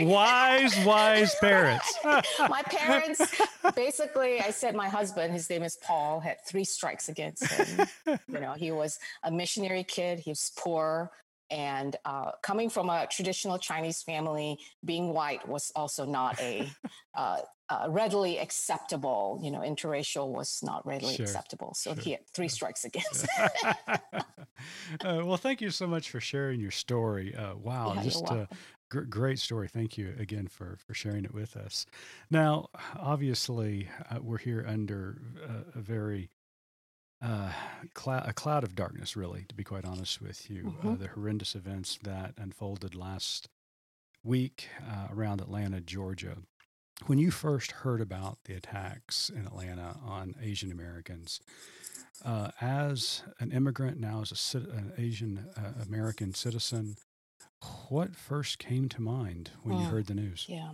wise, 0.06 0.78
wise 0.84 1.34
parents. 1.40 1.98
my 2.04 2.62
parents, 2.66 3.34
basically, 3.74 4.40
I 4.40 4.50
said 4.50 4.76
my 4.76 4.88
husband, 4.88 5.32
his 5.32 5.50
name 5.50 5.64
is 5.64 5.76
Paul, 5.82 6.20
had 6.20 6.36
three 6.46 6.62
strikes 6.62 7.08
against 7.08 7.44
him. 7.50 7.88
you 8.06 8.38
know, 8.38 8.52
he 8.52 8.70
was 8.70 9.00
a 9.24 9.30
missionary 9.30 9.82
kid. 9.82 10.20
He 10.20 10.30
was 10.30 10.52
poor. 10.56 11.10
And 11.50 11.96
uh, 12.04 12.32
coming 12.42 12.70
from 12.70 12.90
a 12.90 13.08
traditional 13.10 13.58
Chinese 13.58 14.02
family, 14.02 14.58
being 14.84 15.12
white 15.12 15.48
was 15.48 15.72
also 15.74 16.04
not 16.04 16.40
a 16.40 16.70
uh, 17.16 17.38
uh, 17.68 17.86
readily 17.88 18.38
acceptable. 18.38 19.40
You 19.42 19.50
know, 19.50 19.60
interracial 19.60 20.28
was 20.28 20.60
not 20.62 20.86
readily 20.86 21.16
sure, 21.16 21.24
acceptable. 21.24 21.74
So 21.74 21.94
sure. 21.94 22.02
he 22.02 22.10
had 22.12 22.26
three 22.32 22.48
strikes 22.48 22.84
against. 22.84 23.26
uh, 23.74 24.22
well, 25.00 25.36
thank 25.36 25.60
you 25.60 25.70
so 25.70 25.86
much 25.86 26.10
for 26.10 26.20
sharing 26.20 26.60
your 26.60 26.70
story. 26.70 27.34
Uh, 27.34 27.56
wow, 27.56 27.94
yeah, 27.94 28.02
just 28.02 28.30
a 28.30 28.48
gr- 28.90 29.00
great 29.00 29.38
story. 29.38 29.68
Thank 29.68 29.98
you 29.98 30.14
again 30.18 30.46
for 30.48 30.78
for 30.86 30.94
sharing 30.94 31.24
it 31.24 31.34
with 31.34 31.56
us. 31.56 31.86
Now, 32.30 32.68
obviously, 32.98 33.88
uh, 34.10 34.18
we're 34.20 34.38
here 34.38 34.64
under 34.66 35.18
a 35.74 35.80
very 35.80 36.30
uh, 37.22 37.50
a 38.06 38.32
cloud 38.32 38.64
of 38.64 38.74
darkness, 38.74 39.16
really, 39.16 39.44
to 39.48 39.54
be 39.54 39.64
quite 39.64 39.84
honest 39.84 40.20
with 40.20 40.50
you. 40.50 40.66
Uh, 40.66 40.70
mm-hmm. 40.70 40.88
Uh, 40.88 40.94
the 40.96 41.08
horrendous 41.08 41.54
events 41.54 41.98
that 42.02 42.34
unfolded 42.36 42.94
last 42.94 43.48
week 44.22 44.68
uh, 44.86 45.08
around 45.10 45.40
Atlanta, 45.40 45.80
Georgia. 45.80 46.36
When 47.04 47.18
you 47.18 47.30
first 47.30 47.72
heard 47.72 48.00
about 48.00 48.38
the 48.44 48.54
attacks 48.54 49.28
in 49.28 49.46
Atlanta 49.46 49.98
on 50.04 50.34
Asian 50.42 50.72
Americans, 50.72 51.40
uh, 52.24 52.50
as 52.60 53.22
an 53.38 53.52
immigrant, 53.52 54.00
now 54.00 54.22
as 54.22 54.54
a, 54.54 54.58
an 54.58 54.92
Asian 54.96 55.46
uh, 55.56 55.82
American 55.86 56.32
citizen, 56.32 56.96
what 57.88 58.16
first 58.16 58.58
came 58.58 58.88
to 58.88 59.02
mind 59.02 59.50
when 59.62 59.76
mm. 59.76 59.82
you 59.82 59.86
heard 59.86 60.06
the 60.06 60.14
news? 60.14 60.46
Yeah. 60.48 60.70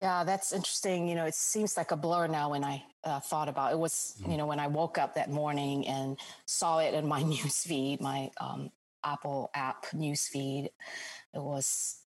Yeah, 0.00 0.22
that's 0.22 0.52
interesting. 0.52 1.08
You 1.08 1.16
know, 1.16 1.24
it 1.24 1.34
seems 1.34 1.76
like 1.76 1.90
a 1.90 1.96
blur 1.96 2.28
now 2.28 2.50
when 2.50 2.62
I 2.62 2.84
uh, 3.02 3.18
thought 3.18 3.48
about 3.48 3.72
it. 3.72 3.74
it 3.74 3.78
was, 3.78 4.14
mm. 4.22 4.30
you 4.30 4.36
know, 4.36 4.46
when 4.46 4.60
I 4.60 4.68
woke 4.68 4.96
up 4.96 5.14
that 5.16 5.30
morning 5.30 5.88
and 5.88 6.16
saw 6.46 6.78
it 6.78 6.94
in 6.94 7.06
my 7.06 7.22
news 7.34 7.64
feed, 7.64 8.00
my 8.00 8.30
um, 8.40 8.70
Apple 9.02 9.50
app 9.54 9.86
news 9.92 10.28
feed. 10.28 10.70
It 11.34 11.42
was, 11.42 12.02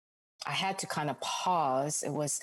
I 0.47 0.53
had 0.53 0.79
to 0.79 0.87
kind 0.87 1.11
of 1.11 1.21
pause. 1.21 2.05
It 2.05 2.13
was, 2.13 2.41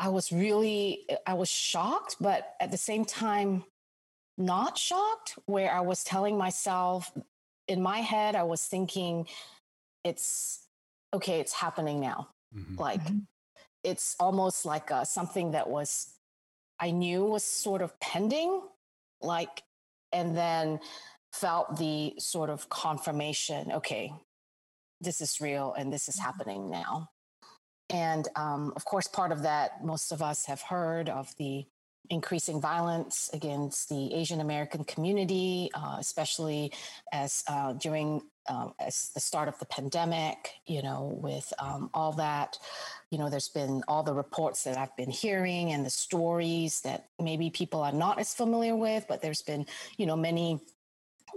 I 0.00 0.08
was 0.08 0.32
really, 0.32 1.04
I 1.26 1.34
was 1.34 1.50
shocked, 1.50 2.16
but 2.20 2.54
at 2.58 2.70
the 2.70 2.78
same 2.78 3.04
time, 3.04 3.64
not 4.38 4.78
shocked, 4.78 5.38
where 5.44 5.70
I 5.70 5.82
was 5.82 6.02
telling 6.02 6.38
myself 6.38 7.12
in 7.68 7.82
my 7.82 7.98
head, 7.98 8.34
I 8.34 8.44
was 8.44 8.64
thinking, 8.64 9.26
it's 10.02 10.66
okay, 11.12 11.38
it's 11.38 11.52
happening 11.52 12.00
now. 12.00 12.28
Mm-hmm. 12.56 12.76
Like, 12.80 13.04
mm-hmm. 13.04 13.18
it's 13.84 14.16
almost 14.18 14.64
like 14.64 14.90
uh, 14.90 15.04
something 15.04 15.50
that 15.50 15.68
was, 15.68 16.14
I 16.80 16.92
knew 16.92 17.26
was 17.26 17.44
sort 17.44 17.82
of 17.82 18.00
pending, 18.00 18.62
like, 19.20 19.62
and 20.12 20.34
then 20.34 20.80
felt 21.30 21.76
the 21.76 22.14
sort 22.18 22.48
of 22.48 22.70
confirmation 22.70 23.70
okay, 23.72 24.14
this 25.02 25.20
is 25.20 25.42
real 25.42 25.74
and 25.76 25.92
this 25.92 26.08
is 26.08 26.16
mm-hmm. 26.16 26.24
happening 26.24 26.70
now. 26.70 27.10
And 27.90 28.28
um, 28.36 28.72
of 28.76 28.84
course, 28.84 29.06
part 29.06 29.32
of 29.32 29.42
that, 29.42 29.84
most 29.84 30.12
of 30.12 30.22
us 30.22 30.46
have 30.46 30.62
heard 30.62 31.08
of 31.08 31.34
the 31.36 31.66
increasing 32.08 32.60
violence 32.60 33.30
against 33.32 33.88
the 33.88 34.12
Asian 34.14 34.40
American 34.40 34.84
community, 34.84 35.70
uh, 35.74 35.96
especially 35.98 36.72
as 37.12 37.44
uh, 37.48 37.72
during 37.74 38.22
uh, 38.48 38.70
as 38.80 39.10
the 39.14 39.20
start 39.20 39.48
of 39.48 39.58
the 39.58 39.66
pandemic. 39.66 40.54
You 40.66 40.82
know, 40.82 41.18
with 41.20 41.52
um, 41.58 41.90
all 41.94 42.12
that, 42.12 42.58
you 43.10 43.18
know, 43.18 43.28
there's 43.28 43.48
been 43.48 43.82
all 43.86 44.02
the 44.02 44.14
reports 44.14 44.64
that 44.64 44.76
I've 44.76 44.96
been 44.96 45.10
hearing 45.10 45.72
and 45.72 45.84
the 45.84 45.90
stories 45.90 46.80
that 46.82 47.08
maybe 47.20 47.50
people 47.50 47.82
are 47.82 47.92
not 47.92 48.18
as 48.18 48.34
familiar 48.34 48.76
with, 48.76 49.06
but 49.08 49.22
there's 49.22 49.42
been, 49.42 49.66
you 49.96 50.06
know, 50.06 50.16
many 50.16 50.60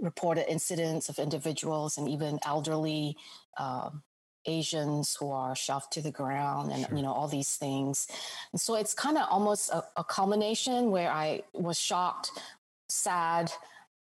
reported 0.00 0.50
incidents 0.50 1.08
of 1.08 1.18
individuals 1.20 1.98
and 1.98 2.08
even 2.08 2.38
elderly 2.44 3.16
um, 3.58 4.02
Asians 4.46 5.16
who 5.18 5.30
are 5.30 5.54
shoved 5.54 5.92
to 5.92 6.02
the 6.02 6.10
ground 6.10 6.72
and 6.72 6.86
sure. 6.86 6.96
you 6.96 7.02
know 7.02 7.12
all 7.12 7.28
these 7.28 7.56
things. 7.56 8.08
And 8.52 8.60
so 8.60 8.74
it's 8.74 8.94
kind 8.94 9.16
of 9.16 9.26
almost 9.30 9.70
a, 9.70 9.84
a 9.96 10.04
culmination 10.04 10.90
where 10.90 11.10
I 11.10 11.42
was 11.52 11.78
shocked, 11.78 12.30
sad, 12.88 13.50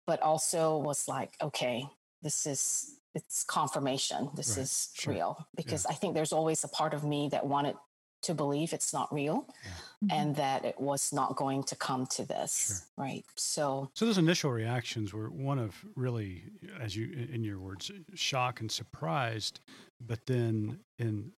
but 0.07 0.21
also 0.23 0.79
was 0.79 1.09
like, 1.09 1.33
okay, 1.41 1.85
this 2.23 2.47
is 2.47 2.99
it's 3.15 3.43
confirmation. 3.45 4.31
This 4.35 4.57
right. 4.57 4.63
is 4.63 4.91
sure. 4.95 5.15
real 5.15 5.47
because 5.57 5.85
yeah. 5.85 5.93
I 5.93 5.95
think 5.95 6.15
there's 6.15 6.33
always 6.33 6.63
a 6.65 6.69
part 6.69 6.95
of 6.95 7.05
me 7.05 7.29
that 7.33 7.47
wanted 7.47 7.77
to 8.23 8.35
believe 8.35 8.73
it's 8.73 8.93
not 8.93 9.13
real 9.13 9.47
yeah. 9.49 9.71
mm-hmm. 9.71 10.09
and 10.11 10.37
that 10.37 10.65
it 10.65 10.81
was 10.81 11.13
not 11.13 11.37
going 11.37 11.63
to 11.63 11.77
come 11.77 12.07
to 12.07 12.25
this 12.27 12.85
sure. 12.97 13.05
right 13.05 13.25
so 13.37 13.91
so 13.95 14.05
those 14.05 14.19
initial 14.19 14.51
reactions 14.51 15.13
were 15.13 15.31
one 15.31 15.59
of 15.59 15.75
really 15.95 16.45
as 16.81 16.97
you 16.97 17.11
in 17.33 17.45
your 17.45 17.59
words 17.59 17.91
shock 18.15 18.61
and 18.61 18.71
surprised 18.71 19.61
but 20.01 20.21
then 20.27 20.79
in 20.99 21.31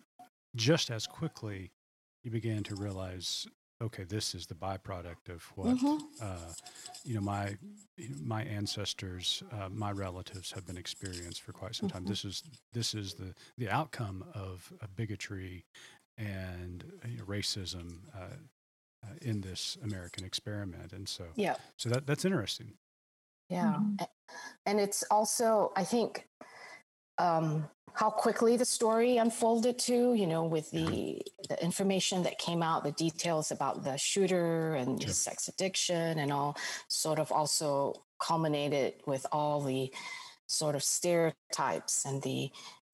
just 0.56 0.90
as 0.90 1.06
quickly 1.06 1.72
you 2.24 2.32
began 2.32 2.64
to 2.64 2.76
realize 2.76 3.48
okay 3.82 4.04
this 4.04 4.36
is 4.36 4.46
the 4.46 4.56
byproduct 4.56 5.30
of 5.30 5.44
what 5.56 5.78
mm-hmm. 5.78 5.98
uh, 6.22 6.52
you 7.04 7.16
know 7.16 7.22
my 7.22 7.56
my 8.22 8.44
ancestors 8.44 9.42
uh, 9.54 9.70
my 9.70 9.92
relatives 9.92 10.52
have 10.52 10.66
been 10.66 10.78
experienced 10.78 11.42
for 11.42 11.54
quite 11.54 11.76
some 11.76 11.90
time 11.90 12.02
mm-hmm. 12.02 12.10
this 12.10 12.26
is 12.26 12.44
this 12.74 12.94
is 12.94 13.14
the 13.14 13.34
the 13.58 13.70
outcome 13.70 14.24
of 14.34 14.72
a 14.82 14.88
bigotry 14.88 15.66
and 16.20 16.84
you 17.08 17.18
know, 17.18 17.24
racism 17.24 18.00
uh, 18.16 18.36
uh, 19.04 19.14
in 19.22 19.42
this 19.42 19.78
American 19.84 20.26
experiment. 20.26 20.92
And 20.92 21.08
so, 21.08 21.24
yeah, 21.36 21.56
so 21.78 21.90
that 21.90 22.06
that's 22.06 22.26
interesting. 22.26 22.74
Yeah, 23.50 23.76
mm-hmm. 23.80 24.04
and 24.66 24.80
it's 24.80 25.04
also 25.10 25.72
I 25.76 25.84
think 25.84 26.28
um, 27.18 27.68
how 27.94 28.10
quickly 28.10 28.58
the 28.58 28.66
story 28.66 29.18
unfolded 29.18 29.80
too. 29.80 30.14
You 30.14 30.28
know, 30.28 30.44
with 30.44 30.70
the 30.72 31.22
the 31.48 31.64
information 31.64 32.24
that 32.24 32.38
came 32.38 32.62
out, 32.62 32.84
the 32.84 32.92
details 32.92 33.52
about 33.52 33.84
the 33.84 33.98
shooter 33.98 34.76
and 34.76 35.02
sure. 35.02 35.08
his 35.08 35.18
sex 35.18 35.48
addiction, 35.48 36.20
and 36.20 36.32
all 36.32 36.58
sort 36.90 37.20
of 37.20 37.32
also 37.32 38.04
culminated 38.20 38.96
with 39.08 39.26
all 39.32 39.62
the 39.62 39.92
sort 40.48 40.76
of 40.76 40.84
stereotypes 40.84 42.06
and 42.06 42.22
the 42.24 42.50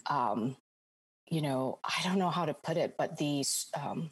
um, 0.07 0.55
you 1.29 1.41
know, 1.41 1.79
I 1.83 2.03
don't 2.03 2.19
know 2.19 2.29
how 2.29 2.45
to 2.45 2.53
put 2.53 2.77
it, 2.77 2.95
but 2.97 3.17
these 3.17 3.67
um, 3.79 4.11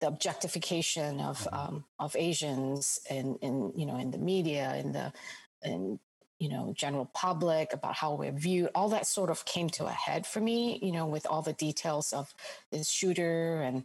the 0.00 0.08
objectification 0.08 1.20
of 1.20 1.38
mm-hmm. 1.40 1.54
um, 1.54 1.84
of 1.98 2.14
Asians 2.16 3.00
in 3.10 3.36
in 3.36 3.72
you 3.74 3.86
know 3.86 3.96
in 3.96 4.10
the 4.10 4.18
media 4.18 4.76
in 4.76 4.92
the 4.92 5.12
in 5.62 5.98
you 6.38 6.48
know 6.48 6.74
general 6.76 7.06
public 7.14 7.72
about 7.72 7.94
how 7.94 8.14
we're 8.14 8.32
viewed 8.32 8.70
all 8.74 8.88
that 8.88 9.06
sort 9.06 9.30
of 9.30 9.44
came 9.44 9.70
to 9.70 9.86
a 9.86 9.90
head 9.90 10.26
for 10.26 10.40
me 10.40 10.78
you 10.82 10.92
know 10.92 11.06
with 11.06 11.26
all 11.26 11.42
the 11.42 11.52
details 11.52 12.12
of 12.12 12.34
this 12.70 12.88
shooter 12.88 13.62
and 13.62 13.84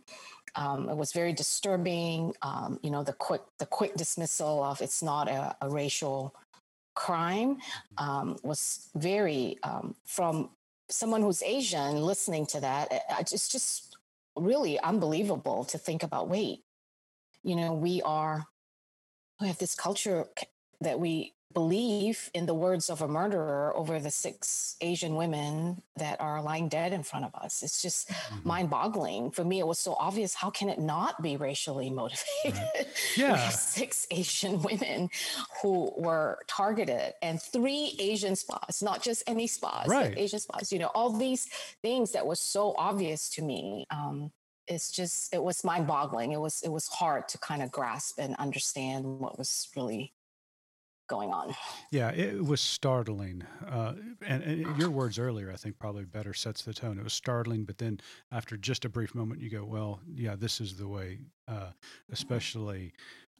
um, 0.55 0.89
it 0.89 0.97
was 0.97 1.13
very 1.13 1.31
disturbing 1.31 2.33
um, 2.41 2.79
you 2.81 2.89
know 2.89 3.03
the 3.03 3.13
quick 3.13 3.41
the 3.59 3.65
quick 3.65 3.95
dismissal 3.95 4.63
of 4.63 4.81
it's 4.81 5.01
not 5.03 5.29
a, 5.29 5.55
a 5.61 5.69
racial 5.69 6.35
crime 6.95 7.55
mm-hmm. 7.55 8.09
um, 8.09 8.37
was 8.43 8.89
very 8.95 9.57
um, 9.63 9.95
from 10.05 10.49
someone 10.89 11.21
who's 11.21 11.43
Asian 11.43 12.01
listening 12.01 12.45
to 12.47 12.59
that, 12.61 12.91
eh, 12.91 12.99
it's 13.19 13.47
just 13.47 13.97
really 14.35 14.79
unbelievable 14.79 15.63
to 15.65 15.77
think 15.77 16.03
about. 16.03 16.29
Wait, 16.29 16.63
you 17.43 17.55
know, 17.55 17.73
we 17.73 18.01
are, 18.01 18.45
we 19.39 19.47
have 19.47 19.57
this 19.57 19.75
culture 19.75 20.25
that 20.81 20.99
we 20.99 21.33
believe 21.53 22.29
in 22.33 22.45
the 22.45 22.53
words 22.53 22.89
of 22.89 23.01
a 23.01 23.07
murderer 23.07 23.75
over 23.75 23.99
the 23.99 24.11
six 24.11 24.75
Asian 24.81 25.15
women 25.15 25.81
that 25.95 26.21
are 26.21 26.41
lying 26.41 26.69
dead 26.69 26.93
in 26.93 27.01
front 27.01 27.25
of 27.25 27.33
us. 27.33 27.63
It's 27.63 27.81
just 27.81 28.09
mm-hmm. 28.09 28.47
mind 28.47 28.69
boggling. 28.69 29.31
For 29.31 29.43
me, 29.43 29.59
it 29.59 29.65
was 29.65 29.79
so 29.79 29.95
obvious. 29.99 30.35
How 30.35 30.51
can 30.51 30.69
it 30.69 30.79
not 30.79 31.21
be 31.21 31.37
racially 31.37 31.89
motivated? 32.01 32.61
Right. 32.75 32.87
Yeah. 33.17 33.49
six 33.49 34.05
Asian 34.11 34.61
women 34.69 35.09
who 35.61 35.91
were 35.97 36.39
targeted 36.47 37.13
and 37.21 37.41
three 37.41 37.95
Asian 37.99 38.35
spas, 38.35 38.81
not 38.83 39.01
just 39.01 39.23
any 39.25 39.47
spas, 39.47 39.87
right. 39.87 40.15
Asian 40.17 40.39
spas, 40.39 40.71
you 40.71 40.79
know, 40.79 40.91
all 40.93 41.11
these 41.11 41.47
things 41.81 42.11
that 42.11 42.25
was 42.25 42.39
so 42.39 42.75
obvious 42.77 43.29
to 43.31 43.41
me. 43.41 43.85
Um, 43.89 44.31
it's 44.67 44.91
just 44.91 45.33
it 45.33 45.41
was 45.41 45.63
mind 45.63 45.87
boggling 45.87 46.31
it 46.31 46.39
was 46.39 46.61
it 46.61 46.69
was 46.69 46.87
hard 46.89 47.27
to 47.27 47.39
kind 47.39 47.63
of 47.63 47.71
grasp 47.71 48.19
and 48.19 48.35
understand 48.35 49.03
what 49.03 49.35
was 49.35 49.67
really 49.75 50.13
going 51.09 51.31
on. 51.31 51.53
Yeah, 51.91 52.11
it 52.11 52.43
was 52.45 52.61
startling. 52.61 53.43
Uh, 53.67 53.93
and, 54.25 54.43
and, 54.43 54.77
your 54.77 54.89
words 54.89 55.19
earlier, 55.19 55.51
I 55.51 55.55
think, 55.55 55.79
probably 55.79 56.05
better 56.05 56.33
sets 56.33 56.61
the 56.61 56.73
tone. 56.73 56.97
It 56.97 57.03
was 57.03 57.13
startling, 57.13 57.65
but 57.65 57.79
then 57.79 57.99
after 58.31 58.55
just 58.55 58.85
a 58.85 58.89
brief 58.89 59.13
moment, 59.13 59.41
you 59.41 59.49
go, 59.49 59.65
well, 59.65 59.99
yeah, 60.13 60.35
this 60.35 60.61
is 60.61 60.77
the 60.77 60.87
way, 60.87 61.19
uh, 61.47 61.71
especially 62.11 62.93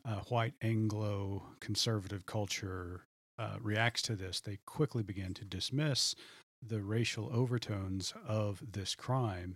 uh, 0.06 0.22
white 0.30 0.54
Anglo 0.62 1.44
conservative 1.60 2.26
culture 2.26 3.06
uh, 3.38 3.56
reacts 3.62 4.02
to 4.04 4.16
this. 4.16 4.42
They 4.42 4.60
quickly 4.66 5.04
begin 5.04 5.34
to 5.36 5.46
dismiss 5.46 6.16
the 6.62 6.82
racial 6.82 7.30
overtones 7.34 8.14
of 8.28 8.62
this 8.72 8.96
crime 8.96 9.56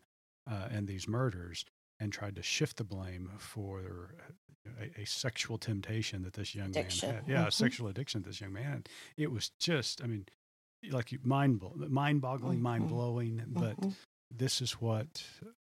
uh, 0.49 0.67
and 0.71 0.87
these 0.87 1.07
murders 1.07 1.65
and 1.99 2.11
tried 2.11 2.35
to 2.35 2.43
shift 2.43 2.77
the 2.77 2.83
blame 2.83 3.29
for 3.37 4.15
a, 4.79 5.01
a 5.01 5.05
sexual 5.05 5.57
temptation 5.57 6.23
that 6.23 6.33
this 6.33 6.55
young 6.55 6.69
addiction. 6.69 7.09
man 7.09 7.15
had. 7.15 7.27
Yeah, 7.27 7.39
mm-hmm. 7.41 7.49
sexual 7.49 7.87
addiction 7.87 8.23
this 8.23 8.41
young 8.41 8.53
man. 8.53 8.83
It 9.17 9.31
was 9.31 9.51
just, 9.59 10.01
I 10.03 10.07
mean, 10.07 10.25
like 10.91 11.13
mind 11.23 11.61
mind 11.75 12.21
boggling, 12.21 12.55
mm-hmm. 12.55 12.63
mind 12.63 12.89
blowing. 12.89 13.43
But 13.47 13.79
mm-hmm. 13.79 13.89
this 14.31 14.61
is 14.61 14.73
what 14.73 15.23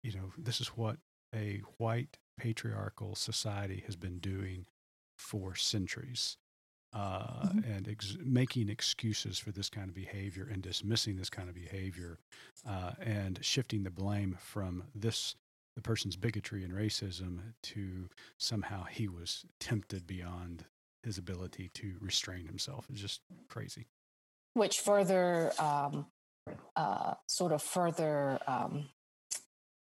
you 0.02 0.12
know. 0.12 0.32
This 0.38 0.60
is 0.60 0.68
what 0.68 0.98
a 1.34 1.62
white 1.78 2.18
patriarchal 2.38 3.14
society 3.14 3.82
has 3.86 3.96
been 3.96 4.18
doing 4.18 4.66
for 5.18 5.54
centuries. 5.54 6.36
Uh, 6.96 7.48
mm-hmm. 7.48 7.72
and 7.72 7.88
ex- 7.88 8.16
making 8.24 8.68
excuses 8.68 9.36
for 9.36 9.50
this 9.50 9.68
kind 9.68 9.88
of 9.88 9.96
behavior 9.96 10.48
and 10.48 10.62
dismissing 10.62 11.16
this 11.16 11.28
kind 11.28 11.48
of 11.48 11.54
behavior 11.56 12.20
uh, 12.68 12.92
and 13.00 13.40
shifting 13.42 13.82
the 13.82 13.90
blame 13.90 14.38
from 14.40 14.84
this 14.94 15.34
the 15.74 15.82
person's 15.82 16.16
bigotry 16.16 16.64
and 16.64 16.72
racism 16.72 17.38
to 17.62 18.08
somehow 18.38 18.84
he 18.84 19.08
was 19.08 19.44
tempted 19.60 20.06
beyond 20.06 20.64
his 21.02 21.18
ability 21.18 21.70
to 21.74 21.94
restrain 22.00 22.46
himself. 22.46 22.86
It's 22.90 23.00
just 23.00 23.20
crazy. 23.48 23.86
Which 24.54 24.80
further, 24.80 25.52
um, 25.58 26.06
uh, 26.76 27.14
sort 27.26 27.52
of 27.52 27.62
further 27.62 28.38
um, 28.46 28.88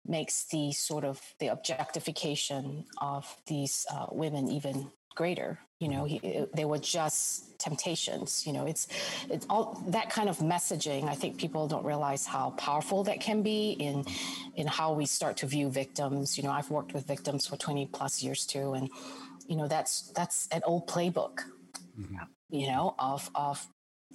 makes 0.06 0.44
the 0.44 0.72
sort 0.72 1.04
of 1.04 1.20
the 1.40 1.48
objectification 1.48 2.84
of 2.98 3.36
these 3.46 3.86
uh, 3.90 4.06
women 4.10 4.48
even 4.48 4.90
greater 5.14 5.58
you 5.80 5.88
know 5.88 6.04
he, 6.04 6.46
they 6.54 6.64
were 6.64 6.78
just 6.78 7.58
temptations 7.58 8.46
you 8.46 8.52
know 8.52 8.64
it's 8.66 8.88
it's 9.28 9.46
all 9.50 9.82
that 9.88 10.08
kind 10.10 10.28
of 10.28 10.38
messaging 10.38 11.08
i 11.08 11.14
think 11.14 11.36
people 11.36 11.66
don't 11.66 11.84
realize 11.84 12.26
how 12.26 12.50
powerful 12.50 13.04
that 13.04 13.20
can 13.20 13.42
be 13.42 13.72
in 13.72 14.04
in 14.56 14.66
how 14.66 14.92
we 14.92 15.06
start 15.06 15.36
to 15.36 15.46
view 15.46 15.68
victims 15.68 16.36
you 16.36 16.44
know 16.44 16.50
i've 16.50 16.70
worked 16.70 16.92
with 16.94 17.06
victims 17.06 17.46
for 17.46 17.56
20 17.56 17.86
plus 17.86 18.22
years 18.22 18.46
too 18.46 18.74
and 18.74 18.88
you 19.46 19.56
know 19.56 19.68
that's 19.68 20.10
that's 20.12 20.48
an 20.52 20.62
old 20.64 20.86
playbook 20.86 21.42
mm-hmm. 21.98 22.16
you 22.50 22.66
know 22.66 22.94
of 22.98 23.30
of 23.34 23.66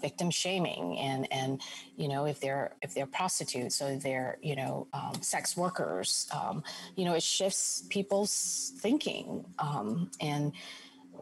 victim 0.01 0.29
shaming 0.31 0.97
and 0.97 1.27
and 1.31 1.61
you 1.97 2.07
know 2.07 2.25
if 2.25 2.39
they're 2.39 2.73
if 2.81 2.93
they're 2.93 3.05
prostitutes 3.05 3.81
or 3.81 3.97
they're 3.97 4.37
you 4.41 4.55
know 4.55 4.87
um, 4.93 5.13
sex 5.21 5.57
workers 5.57 6.27
um, 6.31 6.63
you 6.95 7.05
know 7.05 7.13
it 7.13 7.23
shifts 7.23 7.83
people's 7.89 8.71
thinking 8.79 9.45
um, 9.59 10.09
and 10.21 10.53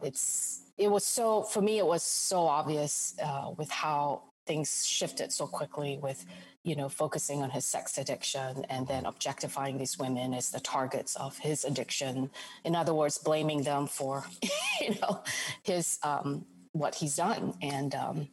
it's 0.02 0.62
it 0.76 0.90
was 0.90 1.04
so 1.04 1.42
for 1.42 1.60
me 1.60 1.78
it 1.78 1.86
was 1.86 2.02
so 2.02 2.46
obvious 2.46 3.14
uh, 3.22 3.50
with 3.56 3.70
how 3.70 4.22
things 4.46 4.86
shifted 4.86 5.30
so 5.30 5.46
quickly 5.46 5.98
with 6.00 6.24
you 6.64 6.74
know 6.74 6.88
focusing 6.88 7.42
on 7.42 7.50
his 7.50 7.64
sex 7.64 7.98
addiction 7.98 8.64
and 8.70 8.86
then 8.86 9.04
objectifying 9.06 9.76
these 9.76 9.98
women 9.98 10.32
as 10.32 10.50
the 10.50 10.60
targets 10.60 11.16
of 11.16 11.38
his 11.38 11.64
addiction. 11.64 12.30
In 12.64 12.74
other 12.74 12.94
words 12.94 13.18
blaming 13.18 13.62
them 13.62 13.86
for 13.86 14.24
you 14.80 14.96
know 15.00 15.22
his 15.62 15.98
um, 16.02 16.46
what 16.72 16.94
he's 16.94 17.16
done. 17.16 17.54
And 17.62 17.94
um, 17.94 18.28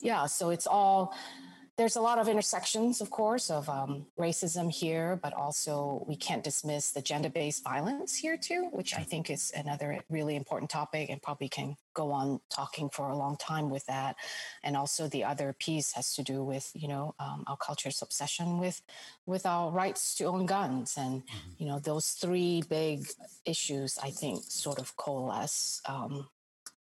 yeah, 0.00 0.26
so 0.26 0.50
it's 0.50 0.66
all 0.66 1.14
there's 1.76 1.96
a 1.96 2.00
lot 2.00 2.18
of 2.18 2.26
intersections, 2.26 3.02
of 3.02 3.10
course, 3.10 3.50
of 3.50 3.68
um, 3.68 4.06
racism 4.18 4.72
here, 4.72 5.20
but 5.22 5.34
also 5.34 6.02
we 6.08 6.16
can't 6.16 6.42
dismiss 6.42 6.90
the 6.90 7.02
gender 7.02 7.28
based 7.28 7.62
violence 7.62 8.16
here, 8.16 8.38
too, 8.38 8.68
which 8.72 8.94
I 8.94 9.02
think 9.02 9.28
is 9.28 9.52
another 9.54 10.00
really 10.08 10.36
important 10.36 10.70
topic 10.70 11.10
and 11.10 11.20
probably 11.20 11.50
can 11.50 11.76
go 11.92 12.12
on 12.12 12.40
talking 12.48 12.88
for 12.88 13.10
a 13.10 13.16
long 13.16 13.36
time 13.36 13.68
with 13.68 13.84
that. 13.86 14.16
And 14.64 14.74
also 14.74 15.06
the 15.06 15.24
other 15.24 15.54
piece 15.58 15.92
has 15.92 16.14
to 16.14 16.22
do 16.22 16.42
with, 16.42 16.70
you 16.74 16.88
know, 16.88 17.14
um, 17.18 17.44
our 17.46 17.58
culture's 17.58 18.00
obsession 18.00 18.58
with, 18.58 18.80
with 19.26 19.44
our 19.44 19.70
rights 19.70 20.14
to 20.16 20.24
own 20.24 20.46
guns. 20.46 20.96
And, 20.96 21.22
mm-hmm. 21.22 21.50
you 21.58 21.66
know, 21.66 21.78
those 21.78 22.12
three 22.12 22.62
big 22.70 23.06
issues, 23.44 23.98
I 24.02 24.10
think, 24.10 24.44
sort 24.48 24.78
of 24.78 24.96
coalesce 24.96 25.82
um, 25.86 26.28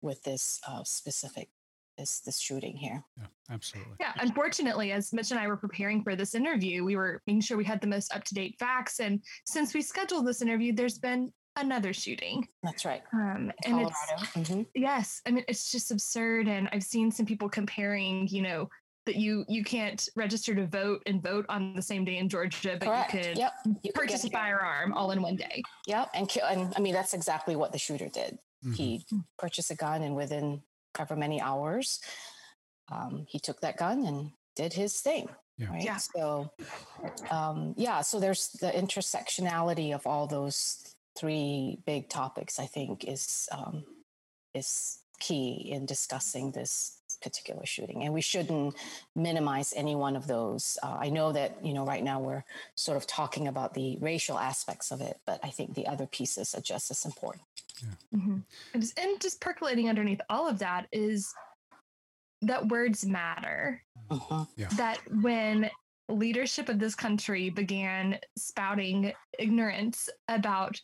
with 0.03 0.23
this 0.25 0.61
uh, 0.69 0.85
specific 0.85 1.49
this 2.03 2.21
this 2.21 2.39
shooting 2.39 2.77
here. 2.77 3.03
Yeah, 3.17 3.27
absolutely. 3.51 3.95
Yeah, 4.01 4.13
unfortunately, 4.19 4.93
as 4.93 5.13
Mitch 5.13 5.31
and 5.31 5.39
I 5.39 5.47
were 5.47 5.57
preparing 5.57 6.03
for 6.03 6.17
this 6.17 6.35
interview, 6.35 6.85
we 6.85 6.97
were 6.97 7.23
making 7.27 7.43
sure 7.43 7.57
we 7.57 7.65
had 7.65 7.81
the 7.81 7.87
most 7.87 8.15
up 8.15 8.25
to 8.25 8.35
date 8.35 8.57
facts. 8.59 8.99
And 9.01 9.23
since 9.47 9.73
we 9.73 9.83
scheduled 9.83 10.27
this 10.27 10.43
interview, 10.43 10.75
there's 10.75 10.99
been 10.99 11.33
another 11.57 11.93
shooting. 11.93 12.49
That's 12.63 12.85
right. 12.85 13.03
Um, 13.13 13.53
and 13.65 13.75
Colorado. 13.75 13.95
it's 14.37 14.51
mm-hmm. 14.51 14.63
yes, 14.75 15.23
I 15.27 15.31
mean 15.31 15.45
it's 15.47 15.71
just 15.71 15.93
absurd. 15.93 16.49
And 16.49 16.69
I've 16.73 16.83
seen 16.83 17.11
some 17.13 17.27
people 17.27 17.49
comparing, 17.49 18.27
you 18.29 18.43
know, 18.43 18.69
that 19.07 19.17
you 19.17 19.45
you 19.49 19.63
can't 19.63 20.09
register 20.17 20.55
to 20.57 20.67
vote 20.67 21.03
and 21.07 21.23
vote 21.23 21.47
on 21.49 21.75
the 21.75 21.83
same 21.83 22.05
day 22.05 22.19
in 22.19 22.29
Georgia, 22.29 22.77
but 22.81 22.87
Correct. 22.87 23.15
you 23.15 23.21
could 23.21 23.39
yep. 23.39 23.53
you 23.83 23.93
purchase 23.95 24.25
a 24.25 24.31
firearm 24.31 24.93
all 24.93 25.13
in 25.13 25.23
one 25.23 25.37
day. 25.37 25.63
Yep, 25.87 26.11
and 26.15 26.29
kill. 26.29 26.47
and 26.47 26.73
I 26.77 26.81
mean 26.81 26.95
that's 26.95 27.15
exactly 27.15 27.55
what 27.55 27.71
the 27.71 27.79
shooter 27.79 28.09
did. 28.09 28.39
Mm-hmm. 28.65 28.73
He 28.73 29.05
purchased 29.39 29.71
a 29.71 29.77
gun, 29.77 30.03
and 30.03 30.17
within 30.17 30.63
however 30.97 31.17
many 31.17 31.41
hours, 31.41 32.01
um, 32.91 33.27
he 33.29 33.39
took 33.39 33.61
that 33.61 33.77
gun 33.77 34.05
and 34.05 34.31
did 34.57 34.73
his 34.73 35.01
thing. 35.01 35.29
Yeah. 35.59 35.71
Right. 35.71 35.85
Yeah. 35.85 35.97
So, 35.97 36.51
um, 37.31 37.75
yeah. 37.77 38.01
So 38.01 38.19
there's 38.19 38.49
the 38.49 38.71
intersectionality 38.71 39.95
of 39.95 40.07
all 40.07 40.27
those 40.27 40.95
three 41.17 41.79
big 41.87 42.09
topics. 42.09 42.59
I 42.59 42.67
think 42.67 43.05
is 43.05 43.49
um, 43.53 43.85
is 44.55 44.99
key 45.21 45.71
in 45.71 45.87
discussing 45.87 46.51
this 46.51 46.99
particular 47.23 47.65
shooting, 47.65 48.03
and 48.03 48.13
we 48.13 48.21
shouldn't 48.23 48.75
minimize 49.15 49.73
any 49.77 49.95
one 49.95 50.17
of 50.17 50.27
those. 50.27 50.79
Uh, 50.83 50.97
I 50.99 51.11
know 51.11 51.33
that 51.33 51.65
you 51.65 51.75
know 51.75 51.85
right 51.85 52.03
now 52.03 52.19
we're 52.21 52.45
sort 52.75 52.97
of 52.97 53.07
talking 53.07 53.47
about 53.47 53.75
the 53.75 53.99
racial 54.01 54.39
aspects 54.39 54.91
of 54.91 55.01
it, 55.01 55.21
but 55.27 55.39
I 55.43 55.51
think 55.51 55.75
the 55.75 55.87
other 55.87 56.07
pieces 56.07 56.55
are 56.55 56.61
just 56.61 56.91
as 56.91 57.05
important. 57.05 57.45
Yeah. 57.83 58.19
Mm-hmm. 58.19 58.39
And, 58.75 58.83
just, 58.83 58.99
and 58.99 59.21
just 59.21 59.41
percolating 59.41 59.89
underneath 59.89 60.21
all 60.29 60.49
of 60.49 60.59
that 60.61 60.87
is 60.93 61.33
that 62.43 62.69
words 62.69 63.07
matter. 63.07 63.83
Uh-huh. 64.11 64.45
Yeah. 64.57 64.69
That 64.77 64.99
when 65.21 65.71
leadership 66.09 66.69
of 66.69 66.79
this 66.79 66.95
country 66.95 67.51
began 67.51 68.19
spouting 68.37 69.13
ignorance 69.39 70.09
about, 70.29 70.81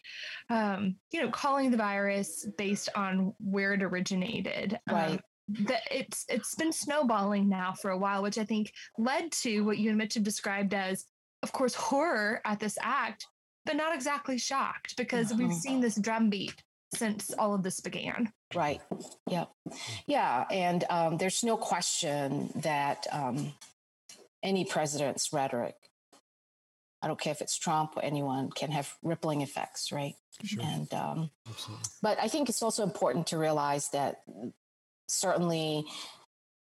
um, 0.48 0.96
you 1.12 1.20
know, 1.20 1.30
calling 1.30 1.70
the 1.70 1.76
virus 1.76 2.46
based 2.56 2.88
on 2.94 3.34
where 3.38 3.74
it 3.74 3.82
originated. 3.82 4.78
Um, 4.88 4.94
right. 4.94 5.11
Um, 5.11 5.20
that 5.64 5.80
it's 5.90 6.26
it's 6.28 6.54
been 6.54 6.72
snowballing 6.72 7.48
now 7.48 7.72
for 7.72 7.90
a 7.90 7.98
while, 7.98 8.22
which 8.22 8.37
I 8.37 8.44
think 8.44 8.70
led 8.98 9.32
to 9.32 9.62
what 9.62 9.78
you 9.78 9.88
and 9.88 9.96
Mitch 9.96 10.14
have 10.14 10.22
described 10.22 10.74
as, 10.74 11.06
of 11.42 11.52
course, 11.52 11.74
horror 11.74 12.42
at 12.44 12.61
this 12.61 12.76
act, 12.82 13.26
but 13.64 13.74
not 13.74 13.94
exactly 13.94 14.37
shocked 14.37 14.94
because 14.98 15.32
uh-huh. 15.32 15.42
we've 15.42 15.54
seen 15.54 15.80
this 15.80 15.96
drumbeat 15.96 16.62
since 16.94 17.33
all 17.38 17.55
of 17.55 17.62
this 17.62 17.81
began. 17.81 18.33
Right. 18.55 18.81
Yeah. 19.29 19.44
Yeah. 20.07 20.44
And 20.51 20.85
um, 20.88 21.18
there's 21.18 21.44
no 21.44 21.57
question 21.57 22.51
that 22.57 23.07
um, 23.12 23.53
any 24.42 24.64
president's 24.64 25.33
rhetoric, 25.33 25.77
I 27.03 27.07
don't 27.07 27.20
care 27.20 27.33
if 27.33 27.40
it's 27.40 27.59
Trump 27.59 27.96
or 27.96 28.03
anyone, 28.03 28.51
can 28.51 28.70
have 28.70 28.94
rippling 29.03 29.42
effects, 29.42 29.92
right? 29.92 30.14
Sure. 30.44 30.62
And 30.64 30.92
um, 30.94 31.31
but 32.03 32.18
I 32.20 32.29
think 32.29 32.48
it's 32.48 32.62
also 32.62 32.83
important 32.83 33.29
to 33.29 33.38
realize 33.38 33.90
that 33.90 34.22
certainly 35.09 35.85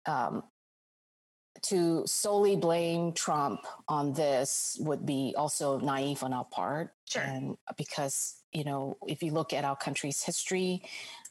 um, 0.06 0.44
to 1.64 2.04
solely 2.06 2.56
blame 2.56 3.14
Trump 3.14 3.62
on 3.88 4.14
this 4.14 4.78
would 4.80 5.06
be 5.06 5.34
also 5.38 5.80
naive 5.80 6.24
on 6.24 6.34
our 6.34 6.46
part. 6.46 6.94
Sure. 7.06 7.22
And 7.22 7.58
because 7.78 8.37
you 8.52 8.64
know, 8.64 8.98
if 9.08 9.22
you 9.22 9.32
look 9.32 9.54
at 9.54 9.64
our 9.64 9.76
country's 9.76 10.24
history 10.24 10.84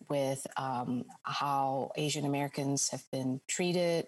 with 0.08 0.46
um, 0.56 1.04
how 1.22 1.90
Asian 1.96 2.24
Americans 2.24 2.90
have 2.90 3.02
been 3.10 3.40
treated 3.48 4.06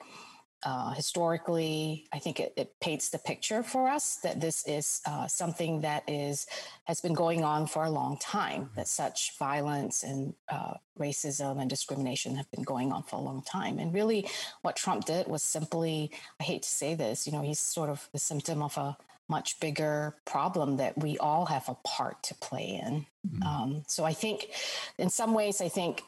uh, 0.64 0.90
historically, 0.90 2.06
I 2.12 2.18
think 2.18 2.40
it, 2.40 2.52
it, 2.56 2.74
paints 2.80 3.10
the 3.10 3.18
picture 3.18 3.62
for 3.62 3.88
us 3.88 4.16
that 4.24 4.40
this 4.40 4.66
is 4.66 5.00
uh, 5.06 5.28
something 5.28 5.82
that 5.82 6.02
is 6.08 6.46
has 6.84 7.00
been 7.00 7.14
going 7.14 7.44
on 7.44 7.68
for 7.68 7.84
a 7.84 7.90
long 7.90 8.18
time. 8.18 8.70
That 8.74 8.88
such 8.88 9.38
violence 9.38 10.02
and 10.02 10.34
uh, 10.48 10.74
racism 10.98 11.60
and 11.60 11.70
discrimination 11.70 12.34
have 12.34 12.50
been 12.50 12.64
going 12.64 12.90
on 12.90 13.04
for 13.04 13.16
a 13.16 13.20
long 13.20 13.42
time. 13.42 13.78
And 13.78 13.94
really, 13.94 14.28
what 14.62 14.74
Trump 14.74 15.04
did 15.04 15.28
was 15.28 15.44
simply, 15.44 16.10
I 16.40 16.42
hate 16.42 16.62
to 16.62 16.68
say 16.68 16.96
this, 16.96 17.24
you 17.24 17.32
know, 17.32 17.42
he's 17.42 17.60
sort 17.60 17.88
of 17.88 18.08
the 18.12 18.18
symptom 18.18 18.60
of 18.60 18.76
a 18.76 18.96
much 19.28 19.60
bigger 19.60 20.16
problem 20.24 20.78
that 20.78 20.96
we 20.98 21.18
all 21.18 21.46
have 21.46 21.68
a 21.68 21.76
part 21.86 22.22
to 22.24 22.34
play 22.34 22.80
in. 22.82 23.06
Mm-hmm. 23.26 23.42
Um, 23.42 23.82
so 23.86 24.04
I 24.04 24.12
think, 24.12 24.50
in 24.98 25.10
some 25.10 25.34
ways, 25.34 25.60
I 25.60 25.68
think 25.68 26.02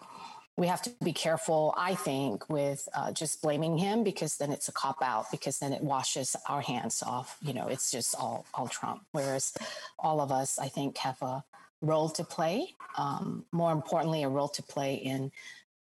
we 0.57 0.67
have 0.67 0.83
to 0.83 0.93
be 1.03 1.13
careful. 1.13 1.75
I 1.77 1.95
think 1.95 2.49
with 2.49 2.89
uh, 2.95 3.13
just 3.13 3.41
blaming 3.43 3.79
him 3.79 4.05
because 4.05 4.37
then 4.37 4.53
it's 4.53 4.69
a 4.69 4.73
cop 4.73 5.03
out 5.03 5.27
because 5.31 5.59
then 5.59 5.73
it 5.73 5.83
washes 5.83 6.37
our 6.49 6.61
hands 6.61 7.03
off. 7.03 7.39
You 7.41 7.55
know, 7.55 7.69
it's 7.69 7.91
just 7.91 8.15
all 8.15 8.45
all 8.53 8.69
Trump. 8.69 9.03
Whereas 9.13 9.55
all 9.99 10.21
of 10.21 10.31
us, 10.31 10.59
I 10.59 10.69
think, 10.69 10.99
have 10.99 11.21
a 11.23 11.45
role 11.83 12.11
to 12.11 12.25
play. 12.25 12.75
Um, 12.99 13.45
more 13.53 13.73
importantly, 13.73 14.23
a 14.23 14.29
role 14.29 14.49
to 14.49 14.63
play 14.63 14.95
in 14.95 15.33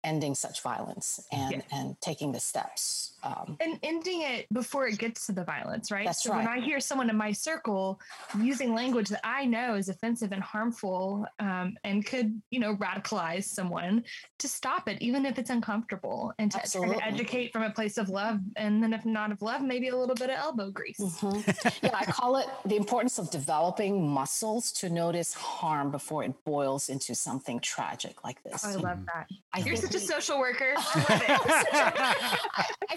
ending 0.07 0.35
such 0.35 0.63
violence 0.63 1.21
and 1.33 1.57
yeah. 1.57 1.79
and 1.79 2.01
taking 2.01 2.31
the 2.33 2.41
steps 2.41 3.15
um, 3.25 3.57
and 3.61 3.79
ending 3.83 4.23
it 4.23 4.47
before 4.53 4.87
it 4.87 4.99
gets 4.99 5.27
to 5.27 5.33
the 5.33 5.45
violence 5.45 5.91
right 5.91 6.07
that's 6.07 6.23
so 6.23 6.31
right. 6.31 6.39
when 6.39 6.49
i 6.49 6.61
hear 6.61 6.79
someone 6.79 7.11
in 7.11 7.17
my 7.17 7.33
circle 7.33 8.01
using 8.41 8.73
language 8.73 9.09
that 9.09 9.21
i 9.25 9.45
know 9.45 9.75
is 9.75 9.89
offensive 9.89 10.31
and 10.31 10.43
harmful 10.43 11.27
um, 11.41 11.77
and 11.83 12.07
could 12.07 12.41
you 12.51 12.61
know 12.61 12.77
radicalize 12.77 13.45
someone 13.45 14.03
to 14.39 14.47
stop 14.49 14.89
it 14.89 14.97
even 15.03 15.27
if 15.27 15.39
it's 15.39 15.51
uncomfortable 15.51 16.33
and 16.39 16.53
to, 16.53 16.61
to 16.61 17.05
educate 17.05 17.53
from 17.53 17.65
a 17.65 17.71
place 17.71 17.99
of 17.99 18.09
love 18.09 18.39
and 18.55 18.81
then 18.81 18.93
if 18.93 19.05
not 19.05 19.33
of 19.33 19.43
love 19.43 19.61
maybe 19.61 19.89
a 19.89 19.97
little 19.97 20.15
bit 20.15 20.31
of 20.31 20.37
elbow 20.37 20.71
grease 20.71 21.01
mm-hmm. 21.01 21.79
yeah 21.83 21.91
i 21.95 22.05
call 22.05 22.37
it 22.37 22.47
the 22.65 22.77
importance 22.77 23.19
of 23.19 23.29
developing 23.31 24.09
muscles 24.09 24.71
to 24.71 24.89
notice 24.89 25.35
harm 25.35 25.91
before 25.91 26.23
it 26.23 26.33
boils 26.45 26.89
into 26.89 27.13
something 27.13 27.59
tragic 27.59 28.23
like 28.23 28.41
this 28.45 28.65
oh, 28.65 28.71
i 28.71 28.75
love 28.75 28.99
that 29.07 29.27
I 29.53 29.61
you're 29.61 29.75
such 29.75 29.96
a 29.97 30.01
social 30.01 30.39
worker 30.39 30.75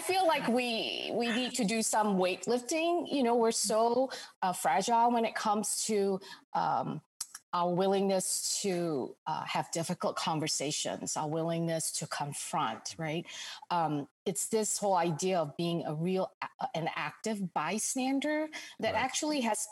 feel 0.02 0.26
like 0.26 0.46
we 0.48 1.10
we 1.12 1.28
need 1.28 1.52
to 1.54 1.64
do 1.64 1.82
some 1.82 2.16
weightlifting. 2.16 3.06
You 3.10 3.22
know, 3.22 3.34
we're 3.34 3.52
so 3.52 4.10
uh, 4.42 4.52
fragile 4.52 5.12
when 5.12 5.24
it 5.24 5.34
comes 5.34 5.84
to 5.86 6.20
um, 6.54 7.00
our 7.52 7.74
willingness 7.74 8.60
to 8.62 9.14
uh, 9.26 9.44
have 9.44 9.70
difficult 9.72 10.16
conversations, 10.16 11.16
our 11.16 11.28
willingness 11.28 11.90
to 11.92 12.06
confront. 12.06 12.94
Right? 12.98 13.26
Um, 13.70 14.08
it's 14.24 14.48
this 14.48 14.78
whole 14.78 14.96
idea 14.96 15.38
of 15.38 15.56
being 15.56 15.84
a 15.86 15.94
real 15.94 16.30
an 16.74 16.88
active 16.96 17.52
bystander 17.52 18.48
that 18.78 18.94
right. 18.94 19.02
actually 19.02 19.40
has 19.40 19.66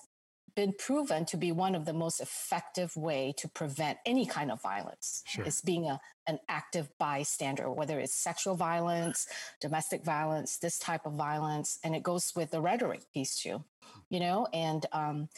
been 0.59 0.73
proven 0.73 1.25
to 1.25 1.37
be 1.37 1.53
one 1.53 1.77
of 1.77 1.85
the 1.85 1.93
most 1.93 2.19
effective 2.21 2.97
way 2.97 3.33
to 3.37 3.47
prevent 3.47 3.97
any 4.05 4.27
kind 4.27 4.51
of 4.51 4.61
violence 4.61 5.23
sure. 5.25 5.45
is 5.45 5.61
being 5.61 5.85
a, 5.89 6.01
an 6.27 6.37
active 6.49 6.89
bystander 6.99 7.71
whether 7.71 8.01
it's 8.01 8.13
sexual 8.13 8.57
violence 8.57 9.29
domestic 9.61 10.05
violence 10.05 10.59
this 10.59 10.77
type 10.77 11.07
of 11.07 11.13
violence 11.13 11.79
and 11.85 11.95
it 11.95 12.03
goes 12.03 12.33
with 12.35 12.51
the 12.51 12.61
rhetoric 12.61 13.03
piece 13.15 13.41
too 13.41 13.63
you 14.11 14.19
know 14.19 14.49
and 14.53 14.85
um, 14.93 15.29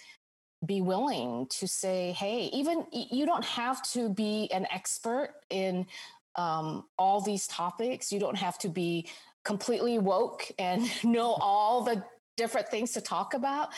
be 0.65 0.81
willing 0.81 1.47
to 1.51 1.69
say 1.69 2.13
hey 2.13 2.49
even 2.55 2.87
you 2.91 3.27
don't 3.27 3.45
have 3.45 3.83
to 3.83 4.09
be 4.09 4.51
an 4.55 4.67
expert 4.73 5.35
in 5.51 5.87
um, 6.37 6.87
all 6.99 7.21
these 7.21 7.47
topics 7.47 8.11
you 8.11 8.19
don't 8.19 8.39
have 8.39 8.57
to 8.57 8.71
be 8.71 9.07
completely 9.45 9.99
woke 9.99 10.51
and 10.59 10.91
know 11.05 11.37
all 11.43 11.83
the 11.83 12.03
different 12.39 12.69
things 12.69 12.93
to 12.93 13.03
talk 13.03 13.35
about 13.35 13.69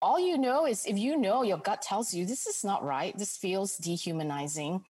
all 0.00 0.20
you 0.20 0.38
know 0.38 0.66
is 0.66 0.86
if 0.86 0.98
you 0.98 1.16
know 1.16 1.42
your 1.42 1.58
gut 1.58 1.82
tells 1.82 2.14
you 2.14 2.24
this 2.24 2.46
is 2.46 2.64
not 2.64 2.84
right. 2.84 3.16
This 3.16 3.36
feels 3.36 3.76
dehumanizing. 3.76 4.84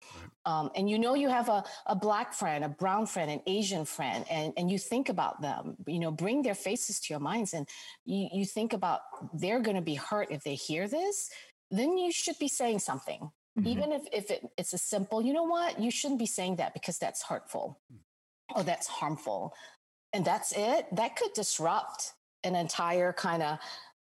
Um, 0.44 0.70
and 0.74 0.88
you 0.88 0.98
know 0.98 1.14
you 1.14 1.28
have 1.28 1.48
a, 1.48 1.64
a 1.86 1.94
black 1.94 2.32
friend 2.32 2.64
a 2.64 2.68
brown 2.70 3.04
friend 3.04 3.30
an 3.30 3.42
asian 3.46 3.84
friend 3.84 4.24
and, 4.30 4.54
and 4.56 4.70
you 4.70 4.78
think 4.78 5.10
about 5.10 5.42
them 5.42 5.76
you 5.86 5.98
know 5.98 6.10
bring 6.10 6.40
their 6.40 6.54
faces 6.54 7.00
to 7.00 7.12
your 7.12 7.20
minds 7.20 7.52
and 7.52 7.68
you, 8.06 8.28
you 8.32 8.46
think 8.46 8.72
about 8.72 9.00
they're 9.34 9.60
going 9.60 9.76
to 9.76 9.82
be 9.82 9.96
hurt 9.96 10.28
if 10.30 10.42
they 10.44 10.54
hear 10.54 10.88
this 10.88 11.28
then 11.70 11.98
you 11.98 12.10
should 12.12 12.38
be 12.38 12.48
saying 12.48 12.78
something. 12.78 13.30
Mm-hmm. 13.58 13.68
even 13.68 13.92
if, 13.92 14.02
if 14.12 14.30
it, 14.30 14.48
it's 14.56 14.72
a 14.72 14.78
simple 14.78 15.20
you 15.20 15.32
know 15.32 15.42
what? 15.42 15.80
You 15.80 15.90
shouldn't 15.90 16.20
be 16.20 16.26
saying 16.26 16.56
that 16.56 16.74
because 16.74 16.98
that's 16.98 17.24
hurtful 17.24 17.80
mm. 17.92 17.98
or 18.54 18.62
that's 18.62 18.86
harmful. 18.86 19.52
And 20.12 20.24
that's 20.24 20.52
it. 20.52 20.86
That 20.92 21.16
could 21.16 21.32
disrupt 21.32 22.12
an 22.44 22.54
entire 22.54 23.12
kind 23.12 23.42
of 23.42 23.58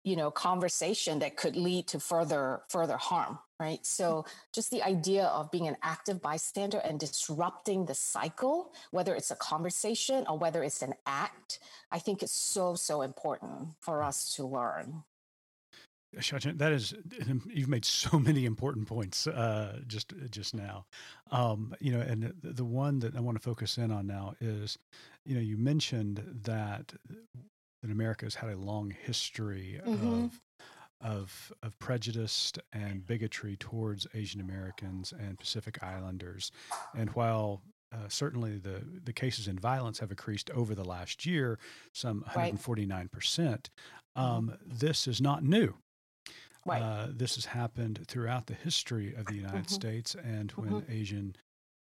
you 0.06 0.16
know 0.16 0.32
conversation 0.32 1.20
that 1.20 1.36
could 1.36 1.58
lead 1.58 1.88
to 1.88 2.00
further 2.00 2.62
further 2.70 2.96
harm 2.96 3.40
right? 3.60 3.86
So 3.86 4.26
just 4.54 4.70
the 4.70 4.84
idea 4.84 5.26
of 5.28 5.50
being 5.50 5.68
an 5.68 5.78
active 5.82 6.22
bystander 6.22 6.80
and 6.80 7.00
disrupting 7.00 7.86
the 7.86 7.96
cycle 7.96 8.74
whether 8.92 9.16
it's 9.16 9.32
a 9.32 9.36
conversation 9.36 10.26
or 10.30 10.38
whether 10.38 10.64
it's 10.64 10.82
an 10.82 10.94
act 11.06 11.60
i 11.92 12.00
think 12.00 12.22
it's 12.22 12.34
so 12.34 12.76
so 12.76 13.02
important 13.02 13.70
for 13.80 14.04
us 14.04 14.36
to 14.36 14.46
learn. 14.46 15.04
That 16.58 16.72
is 16.72 16.94
you've 17.50 17.68
made 17.68 17.86
so 17.86 18.20
many 18.20 18.46
important 18.46 18.88
points 18.88 19.28
uh, 19.28 19.80
just 19.88 20.14
just 20.30 20.54
now. 20.54 20.86
Um, 21.32 21.76
you 21.80 21.92
know 21.92 22.02
and 22.02 22.34
the 22.42 22.66
one 22.66 23.00
that 23.00 23.16
i 23.16 23.20
want 23.20 23.38
to 23.38 23.44
focus 23.44 23.78
in 23.78 23.92
on 23.92 24.06
now 24.08 24.36
is 24.40 24.78
you 25.26 25.36
know 25.36 25.42
you 25.42 25.58
mentioned 25.58 26.24
that 26.44 26.94
that 27.86 27.92
America 27.92 28.26
has 28.26 28.36
had 28.36 28.50
a 28.50 28.58
long 28.58 28.92
history 29.06 29.80
mm-hmm. 29.86 30.26
of 30.26 30.42
of 31.02 31.54
of 31.62 31.78
prejudice 31.78 32.52
and 32.74 33.06
bigotry 33.06 33.56
towards 33.58 34.08
Asian 34.14 34.42
Americans 34.42 35.14
and 35.18 35.38
Pacific 35.38 35.84
Islanders. 35.84 36.52
And 36.98 37.10
while 37.12 37.62
uh, 37.94 38.08
certainly 38.08 38.58
the 38.58 38.82
the 39.04 39.14
cases 39.14 39.48
in 39.48 39.60
violence 39.60 40.00
have 40.00 40.10
increased 40.10 40.50
over 40.52 40.74
the 40.74 40.84
last 40.84 41.26
year, 41.26 41.60
some 41.94 42.22
149 42.22 43.08
percent. 43.10 43.70
Um, 44.16 44.54
mm-hmm. 44.54 44.78
this 44.78 45.08
is 45.08 45.22
not 45.22 45.44
new. 45.44 45.76
Right. 46.66 46.82
Uh, 46.82 47.08
this 47.12 47.36
has 47.36 47.46
happened 47.46 48.06
throughout 48.08 48.48
the 48.48 48.56
history 48.56 49.14
of 49.14 49.28
the 49.28 49.36
United 49.36 49.66
mm-hmm. 49.66 49.74
States, 49.76 50.16
and 50.16 50.52
when 50.54 50.70
mm-hmm. 50.70 50.92
Asian 50.92 51.36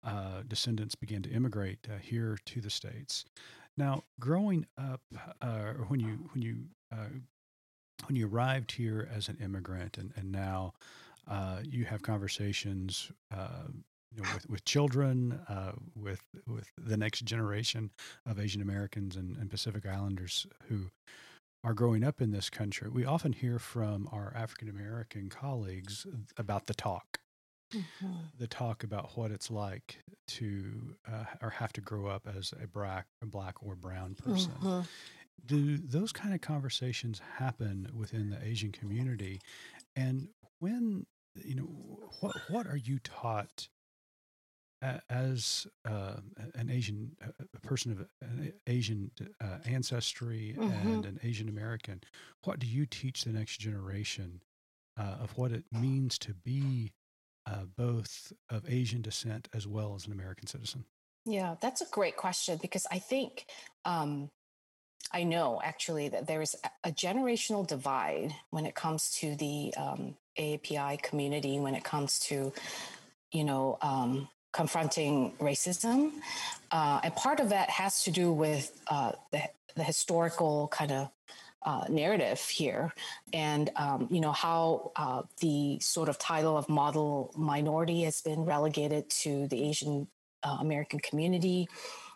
uh, 0.05 0.43
descendants 0.49 0.97
began 0.97 1.23
to 1.23 1.31
immigrate 1.31 1.87
uh, 1.89 1.99
here 1.99 2.37
to 2.47 2.61
the 2.61 2.71
states. 2.71 3.25
Now, 3.77 4.05
growing 4.21 4.67
up, 4.77 5.01
uh, 5.41 5.73
when 5.89 6.01
you 6.01 6.29
when 6.33 6.43
you 6.43 6.57
uh, 6.93 7.09
when 8.07 8.17
you 8.17 8.29
arrived 8.29 8.73
here 8.73 9.09
as 9.15 9.29
an 9.29 9.39
immigrant, 9.43 9.99
and 9.99 10.13
and 10.17 10.31
now 10.31 10.75
uh, 11.29 11.61
you 11.63 11.85
have 11.85 12.03
conversations. 12.03 13.11
Uh, 13.35 13.69
you 14.15 14.23
know, 14.23 14.29
with, 14.35 14.51
with 14.51 14.65
children, 14.67 15.41
uh, 15.49 15.73
with 15.97 16.21
with 16.47 16.71
the 16.77 16.99
next 16.99 17.25
generation 17.25 17.91
of 18.27 18.39
Asian 18.39 18.61
Americans 18.61 19.17
and, 19.17 19.39
and 19.39 19.51
Pacific 19.51 19.87
Islanders 19.87 20.47
who 20.69 20.91
are 21.65 21.73
growing 21.73 22.05
up 22.05 22.21
in 22.21 22.31
this 22.31 22.51
country, 22.51 22.91
we 22.91 23.07
often 23.07 23.33
hear 23.33 23.59
from 23.59 24.09
our 24.13 24.35
African 24.37 24.69
American 24.69 25.31
colleagues 25.31 26.07
about 26.37 26.67
the 26.67 26.75
talk 26.75 27.22
mm-hmm. 27.73 28.13
the 28.39 28.47
talk 28.47 28.85
about 28.85 29.17
what 29.17 29.31
it's 29.31 29.51
like 29.51 29.99
to 30.29 30.95
uh, 31.11 31.25
or 31.41 31.51
have 31.51 31.73
to 31.75 31.81
grow 31.81 32.07
up 32.07 32.29
as 32.37 32.53
a 32.63 32.67
black, 32.67 33.07
a 33.23 33.27
black 33.27 33.57
or 33.63 33.75
brown 33.75 34.15
person. 34.15 34.53
Mm-hmm. 34.63 34.81
Do 35.45 35.77
those 35.77 36.13
kind 36.13 36.35
of 36.35 36.41
conversations 36.41 37.21
happen 37.39 37.89
within 37.97 38.31
the 38.31 38.43
Asian 38.45 38.71
community? 38.71 39.41
And 39.97 40.29
when 40.61 41.07
you 41.35 41.55
know 41.57 41.69
what 42.21 42.37
what 42.49 42.67
are 42.67 42.77
you 42.77 42.99
taught 43.01 43.69
as 45.09 45.67
uh, 45.89 46.17
an 46.55 46.71
Asian 46.71 47.13
a 47.55 47.61
person 47.61 47.93
of 47.93 48.07
an 48.21 48.53
Asian 48.67 49.11
uh, 49.41 49.59
ancestry 49.65 50.57
mm-hmm. 50.59 50.89
and 50.89 51.07
an 51.07 51.21
Asian 51.23 51.49
American, 51.49 52.01
what 52.45 52.59
do 52.59 52.67
you 52.67 52.87
teach 52.87 53.25
the 53.25 53.33
next 53.33 53.59
generation 53.59 54.43
uh, 54.99 55.17
of 55.21 55.37
what 55.39 55.53
it 55.53 55.65
means 55.73 56.19
to 56.19 56.35
be 56.35 56.93
uh, 57.47 57.65
both 57.77 58.33
of 58.51 58.65
Asian 58.69 59.03
descent 59.03 59.49
as 59.55 59.67
well 59.67 59.95
as 59.95 60.07
an 60.07 60.13
American 60.13 60.47
citizen? 60.47 60.85
Yeah, 61.25 61.57
that's 61.61 61.81
a 61.81 61.87
great 61.87 62.17
question 62.17 62.59
because 62.61 62.87
I 62.91 62.99
think 62.99 63.47
um, 63.85 64.31
I 65.13 65.25
know 65.25 65.61
actually 65.63 66.09
that 66.09 66.27
there 66.27 66.43
is 66.43 66.57
a 66.85 66.91
generational 66.91 67.67
divide 67.67 68.35
when 68.51 68.67
it 68.67 68.75
comes 68.75 69.11
to 69.21 69.35
the 69.37 69.75
um, 69.77 70.17
community, 71.03 71.59
when 71.59 71.75
it 71.75 71.85
comes 71.85 72.19
to, 72.21 72.53
you 73.33 73.45
know, 73.45 73.79
um, 73.83 74.29
confronting 74.53 75.33
racism. 75.41 76.13
Uh, 76.71 77.01
and 77.05 77.15
part 77.17 77.41
of 77.41 77.51
that 77.51 77.71
has 77.71 78.05
to 78.05 78.11
do 78.11 78.33
with 78.33 78.73
uh, 78.89 79.13
the, 79.31 79.43
the 79.77 79.85
historical 79.85 80.69
kind 80.69 80.93
of 80.93 81.11
uh, 81.65 81.85
narrative 81.89 82.41
here, 82.41 82.93
and 83.33 83.71
um, 83.77 84.09
you 84.11 84.21
know 84.21 84.33
how 84.33 84.93
uh, 84.97 85.23
the 85.41 85.79
sort 85.81 86.09
of 86.09 86.19
title 86.19 86.57
of 86.57 86.69
model 86.69 87.33
minority 87.37 88.03
has 88.03 88.21
been 88.21 88.45
relegated 88.45 89.09
to 89.11 89.47
the 89.49 89.63
Asian 89.63 90.09
uh, 90.43 90.57
American 90.61 90.99
community. 90.99 91.69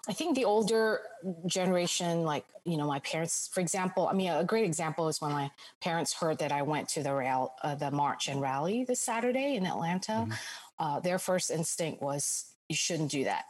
I 0.09 0.13
think 0.13 0.37
the 0.37 0.45
older 0.45 1.01
generation, 1.47 2.23
like 2.23 2.45
you 2.65 2.77
know, 2.77 2.87
my 2.87 2.99
parents, 3.01 3.49
for 3.53 3.61
example, 3.61 4.09
I 4.09 4.13
mean, 4.13 4.31
a 4.31 4.45
great 4.45 4.65
example 4.65 5.09
is 5.09 5.21
when 5.21 5.33
my 5.33 5.51
parents 5.81 6.13
heard 6.13 6.39
that 6.39 6.53
I 6.53 6.63
went 6.63 6.89
to 6.91 7.03
the 7.03 7.15
rail, 7.15 7.55
uh, 7.63 7.75
the 7.77 7.91
march 7.91 8.29
and 8.29 8.41
rally 8.41 8.85
this 8.85 9.01
Saturday 9.01 9.55
in 9.55 9.67
Atlanta. 9.67 10.13
Mm-hmm. 10.13 10.33
Uh, 10.79 11.01
their 11.01 11.19
first 11.19 11.51
instinct 11.51 12.03
was, 12.03 12.53
"You 12.69 12.77
shouldn't 12.77 13.11
do 13.11 13.25
that." 13.25 13.45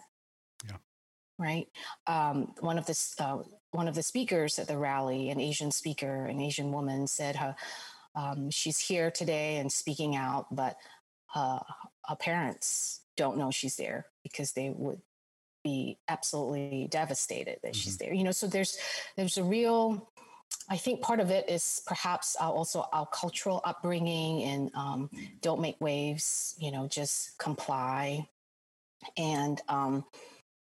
Yeah. 0.67 0.77
Right. 1.39 1.69
Um, 2.07 2.55
one 2.61 2.79
of 2.79 2.87
the 2.87 2.99
uh, 3.19 3.39
one 3.73 3.89
of 3.89 3.95
the 3.95 4.03
speakers 4.03 4.59
at 4.59 4.69
the 4.69 4.79
rally, 4.79 5.31
an 5.31 5.41
Asian 5.41 5.71
speaker, 5.71 6.27
an 6.27 6.41
Asian 6.41 6.73
woman, 6.73 7.07
said 7.07 7.37
her, 7.37 7.57
um, 8.15 8.51
she's 8.51 8.79
here 8.79 9.11
today 9.11 9.57
and 9.57 9.71
speaking 9.71 10.17
out, 10.17 10.55
but 10.55 10.77
uh, 11.35 11.61
her 12.07 12.17
parents 12.17 13.01
don't 13.17 13.37
know 13.37 13.51
she's 13.51 13.77
there 13.77 14.07
because 14.23 14.53
they 14.53 14.71
would 14.71 15.01
be 15.63 15.99
absolutely 16.09 16.89
devastated 16.91 17.59
that 17.63 17.73
mm-hmm. 17.73 17.81
she's 17.81 17.99
there. 17.99 18.15
You 18.15 18.25
know, 18.25 18.31
so 18.31 18.47
there's 18.47 18.79
there's 19.17 19.37
a 19.37 19.45
real 19.45 20.11
I 20.69 20.77
think 20.77 21.01
part 21.01 21.21
of 21.21 21.31
it 21.31 21.49
is 21.49 21.83
perhaps 21.87 22.37
uh, 22.41 22.51
also 22.51 22.89
our 22.93 23.07
cultural 23.07 23.61
upbringing 23.65 24.43
and 24.43 24.71
um, 24.75 25.11
don't 25.41 25.61
make 25.61 25.81
waves, 25.81 26.55
you 26.59 26.71
know, 26.71 26.87
just 26.89 27.37
comply 27.39 28.29
and 29.17 29.61
um, 29.69 30.05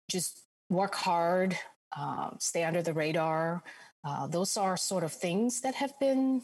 just 0.09 0.43
work 0.69 0.95
hard 0.95 1.57
uh, 1.97 2.31
stay 2.39 2.65
under 2.65 2.83
the 2.83 2.93
radar. 2.93 3.63
Uh, 4.05 4.27
those 4.27 4.57
are 4.57 4.77
sort 4.77 5.05
of 5.05 5.13
things 5.13 5.61
that 5.61 5.75
have 5.75 5.99
been 6.01 6.43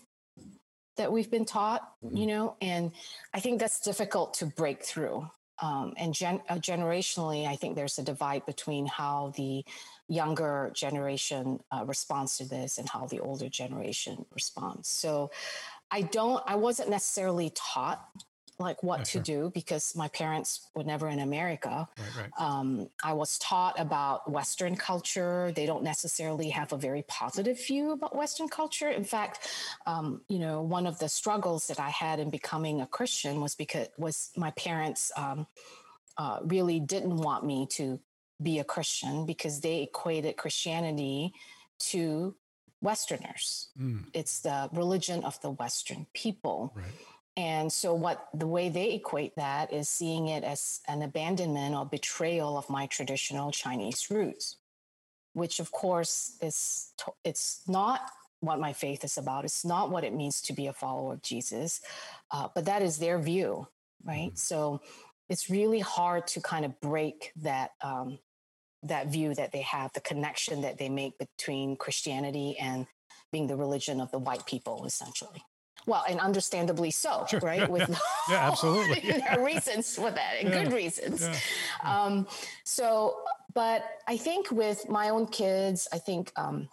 that 0.97 1.13
we've 1.13 1.31
been 1.31 1.45
taught, 1.45 1.93
you 2.03 2.09
mm-hmm. 2.09 2.27
know, 2.27 2.57
and 2.61 2.91
I 3.33 3.39
think 3.41 3.61
that's 3.61 3.81
difficult 3.81 4.35
to 4.35 4.47
break 4.47 4.83
through. 4.83 5.31
Um, 5.61 5.95
and 5.97 6.13
gen- 6.13 6.43
uh, 6.49 6.57
generationally, 6.57 7.47
I 7.47 7.57
think 7.57 7.75
there's 7.75 7.99
a 7.99 8.03
divide 8.03 8.45
between 8.47 8.87
how 8.87 9.33
the 9.37 9.65
younger 10.09 10.71
generation 10.75 11.61
uh, 11.73 11.85
responds 11.85 12.37
to 12.39 12.45
this 12.49 12.79
and 12.79 12.89
how 12.89 13.07
the 13.07 13.21
older 13.21 13.49
generation 13.49 14.25
responds. 14.33 14.89
So 14.89 15.31
I 15.91 16.03
don't, 16.03 16.43
I 16.47 16.57
wasn't 16.57 16.91
necessarily 16.91 17.53
taught 17.55 18.05
like 18.59 18.83
what 18.83 19.01
yeah, 19.01 19.05
to 19.05 19.11
sure. 19.11 19.23
do 19.23 19.51
because 19.55 19.95
my 19.95 20.09
parents 20.09 20.69
were 20.75 20.85
never 20.85 21.09
in 21.09 21.21
America. 21.21 21.89
Right, 21.97 22.23
right. 22.23 22.31
Um, 22.39 22.89
I 23.05 23.13
was 23.13 23.39
taught 23.39 23.79
about 23.79 24.31
Western 24.31 24.75
culture. 24.75 25.53
They 25.55 25.67
don't 25.67 25.85
necessarily 25.85 26.49
have 26.51 26.73
a 26.73 26.77
very 26.77 27.03
positive 27.07 27.65
view 27.65 27.93
about 27.93 28.17
Western 28.17 28.49
culture. 28.49 28.89
In 28.89 29.05
fact, 29.05 29.49
um, 29.87 30.23
you 30.29 30.39
know, 30.39 30.63
one 30.63 30.87
of 30.87 30.99
the 30.99 31.09
struggles 31.09 31.69
that 31.69 31.79
I 31.79 31.91
had 31.91 32.19
in 32.19 32.31
becoming 32.31 32.81
a 32.81 32.87
Christian 32.87 33.41
was 33.41 33.55
because 33.55 33.89
was 33.97 34.31
my 34.37 34.51
parents 34.53 35.13
um, 35.17 35.47
uh, 36.17 36.41
really 36.45 36.81
didn't 36.81 37.17
want 37.17 37.45
me 37.45 37.67
to 37.73 38.01
be 38.43 38.59
a 38.59 38.65
Christian 38.65 39.27
because 39.27 39.61
they 39.61 39.83
equated 39.83 40.37
Christianity 40.37 41.33
to 41.79 42.35
Westerners. 42.81 43.69
Mm. 43.81 44.07
It's 44.15 44.41
the 44.41 44.69
religion 44.73 45.25
of 45.25 45.41
the 45.41 45.51
Western 45.51 46.07
people. 46.13 46.73
Right. 46.77 46.87
And 47.39 47.73
so, 47.73 47.95
what 47.95 48.27
the 48.35 48.49
way 48.49 48.69
they 48.69 48.95
equate 48.95 49.37
that 49.37 49.73
is 49.73 49.89
seeing 49.89 50.27
it 50.27 50.43
as 50.43 50.81
an 50.89 51.03
abandonment 51.03 51.73
or 51.73 51.87
betrayal 51.87 52.59
of 52.59 52.69
my 52.69 52.87
traditional 52.87 53.53
Chinese 53.53 54.09
roots, 54.11 54.57
which, 55.35 55.61
of 55.61 55.71
course, 55.71 56.37
is 56.43 56.93
it's 57.23 57.61
not 57.69 58.01
what 58.41 58.59
my 58.59 58.73
faith 58.73 59.05
is 59.05 59.17
about. 59.19 59.45
It's 59.45 59.65
not 59.65 59.89
what 59.89 60.03
it 60.03 60.13
means 60.13 60.43
to 60.43 60.53
be 60.53 60.67
a 60.67 60.73
follower 60.73 61.13
of 61.13 61.23
Jesus, 61.23 61.81
uh, 62.33 62.49
but 62.53 62.65
that 62.65 62.83
is 62.83 62.99
their 62.99 63.21
view, 63.21 63.69
right? 64.05 64.31
Mm-hmm. 64.31 64.37
So, 64.37 64.81
it's 65.29 65.49
really 65.49 65.79
hard 65.79 66.27
to 66.29 66.41
kind 66.41 66.65
of 66.65 66.81
break 66.81 67.31
that 67.37 67.71
um, 67.83 68.19
that 68.83 69.13
view 69.13 69.33
that 69.37 69.53
they 69.53 69.63
have, 69.63 69.93
the 69.93 70.01
connection 70.01 70.63
that 70.63 70.79
they 70.79 70.89
make 70.89 71.17
between 71.19 71.77
Christianity 71.77 72.57
and 72.59 72.89
being 73.31 73.47
the 73.47 73.55
religion 73.55 74.01
of 74.01 74.11
the 74.11 74.19
white 74.19 74.45
people, 74.45 74.85
essentially. 74.87 75.45
Well, 75.89 76.05
and 76.07 76.21
understandably 76.21 76.91
so, 76.91 77.25
sure. 77.31 77.41
right? 77.41 77.67
With 77.69 77.89
yeah, 78.29 78.37
absolutely. 78.51 79.01
there 79.11 79.39
are 79.39 79.45
reasons 79.45 79.95
for 79.95 80.11
that, 80.11 80.35
and 80.39 80.51
yeah. 80.51 80.63
good 80.63 80.73
reasons. 80.75 81.23
Yeah. 81.23 82.03
Um, 82.05 82.27
so, 82.63 83.17
but 83.55 83.83
I 84.07 84.19
think 84.19 84.51
with 84.51 84.87
my 84.91 85.09
own 85.09 85.27
kids, 85.29 85.89
I 85.91 85.97
think 85.97 86.31
um, 86.37 86.69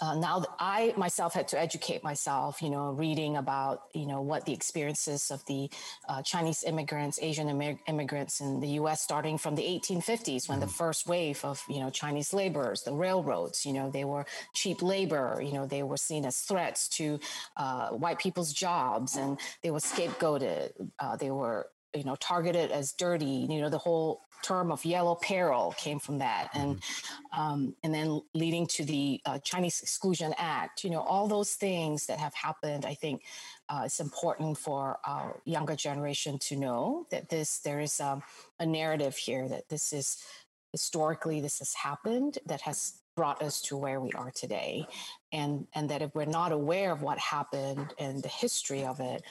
uh, 0.00 0.14
now 0.14 0.44
I 0.58 0.94
myself 0.96 1.34
had 1.34 1.48
to 1.48 1.60
educate 1.60 2.02
myself, 2.02 2.62
you 2.62 2.70
know, 2.70 2.90
reading 2.90 3.36
about, 3.36 3.82
you 3.94 4.06
know, 4.06 4.22
what 4.22 4.46
the 4.46 4.52
experiences 4.52 5.30
of 5.30 5.44
the 5.46 5.70
uh, 6.08 6.22
Chinese 6.22 6.64
immigrants, 6.64 7.18
Asian 7.20 7.48
immigrants 7.86 8.40
in 8.40 8.60
the 8.60 8.68
U.S. 8.80 9.02
starting 9.02 9.36
from 9.36 9.54
the 9.56 9.62
1850s 9.62 10.48
when 10.48 10.58
mm. 10.58 10.62
the 10.62 10.68
first 10.68 11.06
wave 11.06 11.44
of, 11.44 11.62
you 11.68 11.80
know, 11.80 11.90
Chinese 11.90 12.32
laborers, 12.32 12.82
the 12.82 12.92
railroads, 12.92 13.66
you 13.66 13.72
know, 13.72 13.90
they 13.90 14.04
were 14.04 14.24
cheap 14.54 14.82
labor, 14.82 15.40
you 15.44 15.52
know, 15.52 15.66
they 15.66 15.82
were 15.82 15.96
seen 15.96 16.24
as 16.24 16.38
threats 16.38 16.88
to 16.88 17.20
uh, 17.56 17.90
white 17.90 18.18
people's 18.18 18.52
jobs 18.52 19.16
and 19.16 19.38
they 19.62 19.70
were 19.70 19.78
scapegoated. 19.78 20.72
Uh, 20.98 21.16
they 21.16 21.30
were 21.30 21.68
you 21.94 22.04
know 22.04 22.16
targeted 22.16 22.70
as 22.70 22.92
dirty 22.92 23.46
you 23.48 23.60
know 23.60 23.68
the 23.68 23.78
whole 23.78 24.22
term 24.42 24.72
of 24.72 24.84
yellow 24.84 25.14
peril 25.16 25.74
came 25.76 25.98
from 25.98 26.18
that 26.18 26.48
and 26.54 26.76
mm-hmm. 26.76 27.40
um, 27.40 27.74
and 27.82 27.92
then 27.92 28.22
leading 28.34 28.66
to 28.66 28.84
the 28.84 29.20
uh, 29.26 29.38
chinese 29.40 29.80
exclusion 29.82 30.34
act 30.38 30.84
you 30.84 30.90
know 30.90 31.00
all 31.00 31.28
those 31.28 31.54
things 31.54 32.06
that 32.06 32.18
have 32.18 32.34
happened 32.34 32.84
i 32.86 32.94
think 32.94 33.22
uh, 33.68 33.82
it's 33.84 34.00
important 34.00 34.56
for 34.56 34.98
our 35.06 35.40
younger 35.44 35.76
generation 35.76 36.38
to 36.38 36.56
know 36.56 37.06
that 37.10 37.28
this 37.28 37.58
there 37.58 37.80
is 37.80 38.00
um, 38.00 38.22
a 38.58 38.66
narrative 38.66 39.16
here 39.16 39.48
that 39.48 39.68
this 39.68 39.92
is 39.92 40.24
historically 40.72 41.40
this 41.40 41.58
has 41.58 41.74
happened 41.74 42.38
that 42.46 42.60
has 42.60 42.99
brought 43.16 43.42
us 43.42 43.60
to 43.60 43.76
where 43.76 44.00
we 44.00 44.10
are 44.12 44.30
today 44.30 44.86
and 45.32 45.66
and 45.74 45.90
that 45.90 46.02
if 46.02 46.14
we're 46.14 46.24
not 46.24 46.52
aware 46.52 46.92
of 46.92 47.02
what 47.02 47.18
happened 47.18 47.92
and 47.98 48.22
the 48.22 48.28
history 48.28 48.84
of 48.84 49.00
it 49.00 49.22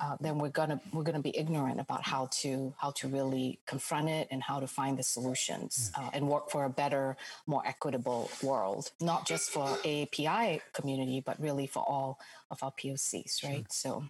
uh, 0.00 0.16
then 0.20 0.38
we're 0.38 0.48
gonna 0.48 0.80
we're 0.92 1.02
gonna 1.02 1.20
be 1.20 1.36
ignorant 1.36 1.80
about 1.80 2.04
how 2.04 2.28
to 2.30 2.74
how 2.78 2.90
to 2.90 3.08
really 3.08 3.58
confront 3.66 4.08
it 4.08 4.28
and 4.30 4.42
how 4.42 4.60
to 4.60 4.66
find 4.66 4.98
the 4.98 5.02
solutions 5.02 5.90
uh, 5.96 6.10
and 6.12 6.28
work 6.28 6.50
for 6.50 6.64
a 6.64 6.70
better 6.70 7.16
more 7.46 7.62
equitable 7.66 8.30
world 8.42 8.90
not 9.00 9.26
just 9.26 9.50
for 9.50 9.66
AAPI 9.66 10.60
community 10.72 11.20
but 11.24 11.40
really 11.40 11.66
for 11.66 11.82
all 11.88 12.18
of 12.50 12.62
our 12.62 12.72
POCs 12.72 13.42
right 13.44 13.56
sure. 13.58 13.64
so 13.68 14.04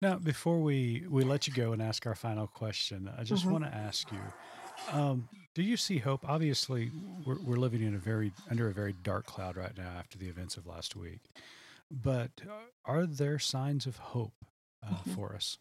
now 0.00 0.16
before 0.16 0.60
we 0.60 1.04
we 1.08 1.24
let 1.24 1.46
you 1.46 1.52
go 1.52 1.72
and 1.72 1.82
ask 1.82 2.06
our 2.06 2.14
final 2.14 2.46
question 2.46 3.10
I 3.16 3.24
just 3.24 3.42
mm-hmm. 3.42 3.52
want 3.52 3.64
to 3.64 3.74
ask 3.74 4.10
you 4.12 4.20
um, 4.90 5.28
do 5.54 5.62
you 5.62 5.76
see 5.76 5.98
hope? 5.98 6.28
Obviously, 6.28 6.90
we're, 7.26 7.38
we're 7.44 7.56
living 7.56 7.82
in 7.82 7.94
a 7.94 7.98
very 7.98 8.32
under 8.50 8.68
a 8.68 8.72
very 8.72 8.94
dark 9.02 9.26
cloud 9.26 9.56
right 9.56 9.76
now 9.76 9.90
after 9.98 10.18
the 10.18 10.28
events 10.28 10.56
of 10.56 10.66
last 10.66 10.96
week. 10.96 11.20
But 11.90 12.30
uh, 12.48 12.52
are 12.84 13.06
there 13.06 13.38
signs 13.38 13.86
of 13.86 13.96
hope 13.96 14.32
uh, 14.82 14.94
mm-hmm. 14.94 15.14
for 15.14 15.34
us? 15.34 15.58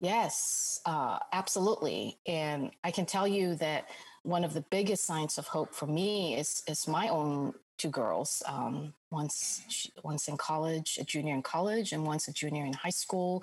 Yes, 0.00 0.80
uh, 0.84 1.18
absolutely. 1.32 2.18
And 2.26 2.72
I 2.82 2.90
can 2.90 3.06
tell 3.06 3.26
you 3.28 3.54
that 3.56 3.88
one 4.22 4.44
of 4.44 4.52
the 4.52 4.60
biggest 4.60 5.04
signs 5.04 5.38
of 5.38 5.46
hope 5.46 5.74
for 5.74 5.86
me 5.86 6.36
is 6.36 6.62
is 6.66 6.88
my 6.88 7.08
own 7.08 7.54
two 7.78 7.90
girls. 7.90 8.42
Um, 8.46 8.94
once 9.10 9.90
once 10.02 10.28
in 10.28 10.36
college, 10.36 10.98
a 11.00 11.04
junior 11.04 11.34
in 11.34 11.42
college, 11.42 11.92
and 11.92 12.04
once 12.04 12.28
a 12.28 12.32
junior 12.32 12.64
in 12.64 12.72
high 12.72 12.90
school, 12.90 13.42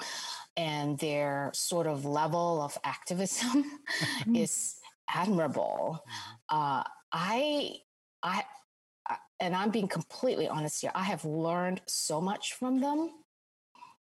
and 0.58 0.98
their 1.00 1.52
sort 1.54 1.88
of 1.88 2.06
level 2.06 2.62
of 2.62 2.78
activism 2.84 3.64
mm-hmm. 4.02 4.36
is 4.36 4.76
admirable. 5.10 6.04
Mm-hmm. 6.50 6.58
Uh, 6.58 6.84
I, 7.14 7.76
I, 8.24 8.44
and 9.40 9.56
I'm 9.56 9.70
being 9.70 9.88
completely 9.88 10.48
honest 10.48 10.82
here. 10.82 10.92
I 10.96 11.04
have 11.04 11.26
learned 11.26 11.82
so 11.88 12.22
much 12.22 12.54
from 12.54 12.80
them. 12.80 13.12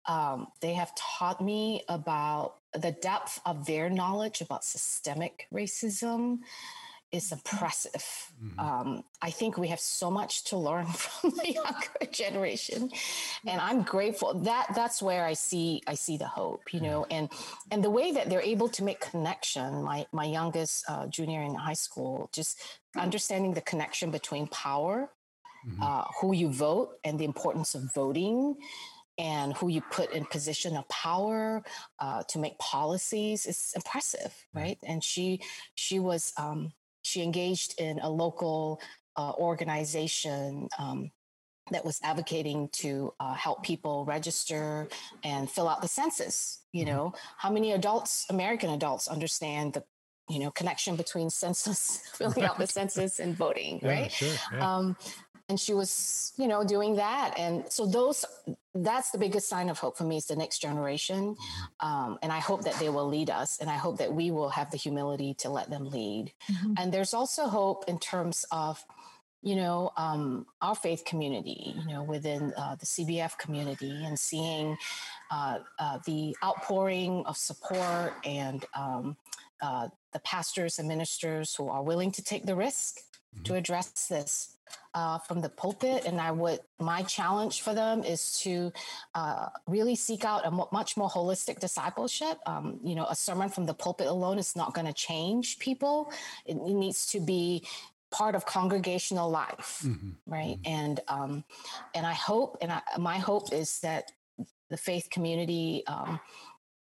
Um, 0.08 0.48
they 0.62 0.74
have 0.74 0.94
taught 0.96 1.42
me 1.42 1.84
about 1.90 2.58
the 2.74 2.92
depth 2.92 3.40
of 3.46 3.66
their 3.66 3.90
knowledge 3.90 4.42
about 4.42 4.64
systemic 4.64 5.48
racism 5.54 6.40
is 7.16 7.32
impressive. 7.32 8.06
Mm-hmm. 8.44 8.60
Um, 8.60 9.04
I 9.22 9.32
think 9.32 9.58
we 9.58 9.70
have 9.70 9.80
so 9.80 10.12
much 10.12 10.44
to 10.46 10.58
learn 10.58 10.86
from 11.04 11.32
the 11.32 11.54
younger 11.54 12.12
generation, 12.12 12.92
and 13.48 13.62
I'm 13.62 13.84
grateful 13.84 14.34
that 14.42 14.68
that's 14.76 15.02
where 15.02 15.26
I 15.26 15.34
see 15.34 15.82
I 15.88 15.96
see 15.96 16.18
the 16.18 16.28
hope, 16.28 16.74
you 16.74 16.82
know, 16.82 17.06
and 17.10 17.30
and 17.72 17.84
the 17.84 17.90
way 17.90 18.12
that 18.12 18.30
they're 18.30 18.42
able 18.42 18.70
to 18.70 18.84
make 18.84 19.00
connection. 19.00 19.84
My 19.84 20.06
my 20.12 20.26
youngest 20.26 20.86
uh, 20.88 21.08
junior 21.08 21.42
in 21.42 21.56
high 21.56 21.80
school, 21.86 22.30
just 22.34 22.62
understanding 22.98 23.54
the 23.54 23.62
connection 23.62 24.12
between 24.12 24.48
power, 24.48 25.10
mm-hmm. 25.68 25.82
uh, 25.82 26.04
who 26.20 26.34
you 26.34 26.50
vote, 26.50 27.00
and 27.04 27.20
the 27.20 27.26
importance 27.26 27.76
of 27.76 27.94
voting 27.94 28.56
and 29.18 29.56
who 29.56 29.70
you 29.70 29.82
put 29.92 30.12
in 30.12 30.26
position 30.26 30.76
of 30.76 30.88
power 30.90 31.64
uh, 32.00 32.24
to 32.24 32.40
make 32.40 32.58
policies 32.60 33.46
is 33.46 33.72
impressive 33.76 34.34
right 34.54 34.78
and 34.84 35.04
she 35.04 35.40
she 35.76 36.00
was 36.00 36.34
um, 36.38 36.74
she 37.06 37.22
engaged 37.22 37.80
in 37.80 38.00
a 38.00 38.10
local 38.10 38.82
uh, 39.16 39.32
organization 39.38 40.68
um, 40.80 41.12
that 41.70 41.86
was 41.86 42.00
advocating 42.04 42.68
to 42.70 43.14
uh, 43.20 43.36
help 43.36 43.64
people 43.64 44.06
register 44.06 44.88
and 45.24 45.50
fill 45.50 45.70
out 45.70 45.84
the 45.84 45.88
census. 45.88 46.64
You 46.72 46.84
mm-hmm. 46.84 46.96
know, 46.96 47.14
how 47.38 47.52
many 47.52 47.74
adults, 47.74 48.26
American 48.32 48.72
adults, 48.72 49.08
understand 49.08 49.74
the 49.74 49.84
you 50.30 50.40
know 50.40 50.50
connection 50.50 50.96
between 50.96 51.30
census 51.42 52.02
filling 52.16 52.44
out 52.44 52.58
the 52.58 52.66
census 52.66 53.20
and 53.20 53.38
voting, 53.38 53.80
yeah, 53.84 53.90
right? 53.90 54.12
Sure, 54.12 54.34
yeah. 54.52 54.76
um, 54.76 54.98
and 55.50 55.60
she 55.60 55.74
was 55.74 56.34
you 56.38 56.48
know 56.48 56.64
doing 56.64 56.96
that 56.96 57.34
and 57.38 57.72
so 57.72 57.86
those 57.86 58.26
that's 58.74 59.12
the 59.12 59.18
biggest 59.18 59.48
sign 59.48 59.70
of 59.70 59.78
hope 59.80 59.98
for 59.98 60.04
me 60.04 60.18
is 60.18 60.26
the 60.26 60.36
next 60.36 60.60
generation 60.60 61.36
mm-hmm. 61.36 61.88
um, 61.88 62.20
and 62.22 62.32
i 62.32 62.40
hope 62.40 62.64
that 62.64 62.76
they 62.76 62.90
will 62.90 63.08
lead 63.08 63.30
us 63.30 63.60
and 63.60 63.70
i 63.70 63.76
hope 63.76 63.98
that 63.98 64.14
we 64.14 64.32
will 64.32 64.50
have 64.50 64.72
the 64.72 64.78
humility 64.78 65.34
to 65.34 65.50
let 65.50 65.70
them 65.70 65.90
lead 65.90 66.32
mm-hmm. 66.52 66.74
and 66.78 66.92
there's 66.92 67.14
also 67.14 67.48
hope 67.48 67.86
in 67.88 68.00
terms 68.00 68.46
of 68.52 68.84
you 69.42 69.56
know 69.56 69.92
um, 69.98 70.46
our 70.62 70.76
faith 70.76 71.06
community 71.06 71.76
you 71.86 71.94
know 71.94 72.04
within 72.04 72.54
uh, 72.58 72.76
the 72.76 72.86
cbf 72.86 73.38
community 73.38 74.04
and 74.04 74.20
seeing 74.20 74.78
uh, 75.32 75.60
uh, 75.80 76.00
the 76.06 76.36
outpouring 76.44 77.24
of 77.26 77.38
support 77.38 78.14
and 78.26 78.66
um, 78.76 79.16
uh, 79.62 79.88
the 80.12 80.20
pastors 80.20 80.80
and 80.80 80.88
ministers 80.88 81.56
who 81.56 81.70
are 81.70 81.84
willing 81.84 82.12
to 82.12 82.24
take 82.24 82.46
the 82.46 82.56
risk 82.56 82.98
mm-hmm. 82.98 83.44
to 83.44 83.54
address 83.54 84.08
this 84.08 84.55
uh, 84.94 85.20
from 85.20 85.42
the 85.42 85.50
pulpit. 85.50 86.06
And 86.06 86.20
I 86.20 86.32
would, 86.32 86.60
my 86.80 87.04
challenge 87.04 87.62
for 87.62 87.74
them 87.74 88.04
is 88.04 88.40
to 88.40 88.72
uh, 89.14 89.50
really 89.68 89.96
seek 89.96 90.26
out 90.26 90.46
a 90.46 90.52
much 90.52 90.98
more 90.98 91.10
holistic 91.10 91.60
discipleship. 91.60 92.38
Um, 92.46 92.80
you 92.84 92.96
know, 92.96 93.06
a 93.06 93.16
sermon 93.16 93.50
from 93.50 93.66
the 93.66 93.74
pulpit 93.74 94.08
alone 94.08 94.38
is 94.38 94.56
not 94.56 94.74
going 94.74 94.88
to 94.88 94.94
change 94.94 95.60
people. 95.60 96.12
It, 96.46 96.56
it, 96.56 96.76
needs 96.76 97.08
to 97.08 97.20
be 97.20 97.66
part 98.12 98.36
of 98.36 98.46
congregational 98.46 99.30
life, 99.30 99.82
mm-hmm. 99.86 100.12
right? 100.26 100.58
Mm-hmm. 100.62 100.72
And 100.72 101.00
um, 101.08 101.44
and 101.94 102.06
I 102.06 102.14
hope, 102.14 102.58
and 102.62 102.72
I, 102.72 102.82
my 102.98 103.18
hope 103.18 103.54
is 103.54 103.80
that 103.80 104.12
the 104.70 104.78
faith 104.78 105.10
community 105.10 105.84
um, 105.88 106.20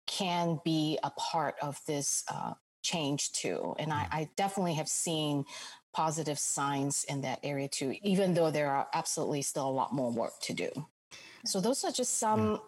can 0.07 0.61
be 0.65 0.99
a 1.03 1.11
part 1.11 1.57
of 1.63 1.81
this 1.87 2.25
uh, 2.29 2.55
change 2.83 3.33
too. 3.33 3.75
And 3.79 3.93
I, 3.93 4.07
I, 4.11 4.29
definitely 4.37 4.75
have 4.75 4.89
seen 4.89 5.45
positive 5.95 6.39
signs 6.39 7.05
in 7.09 7.23
that 7.23 7.41
area 7.43 7.69
too, 7.69 7.95
even 8.03 8.35
though 8.35 8.51
there 8.51 8.71
are 8.71 8.89
absolutely 8.93 9.43
still 9.43 9.69
a 9.69 9.71
lot 9.71 9.93
more 9.93 10.11
work 10.11 10.33
to 10.43 10.53
do. 10.53 10.71
So 11.47 11.61
those 11.61 11.85
are 11.85 11.93
just 11.93 12.19
some 12.19 12.61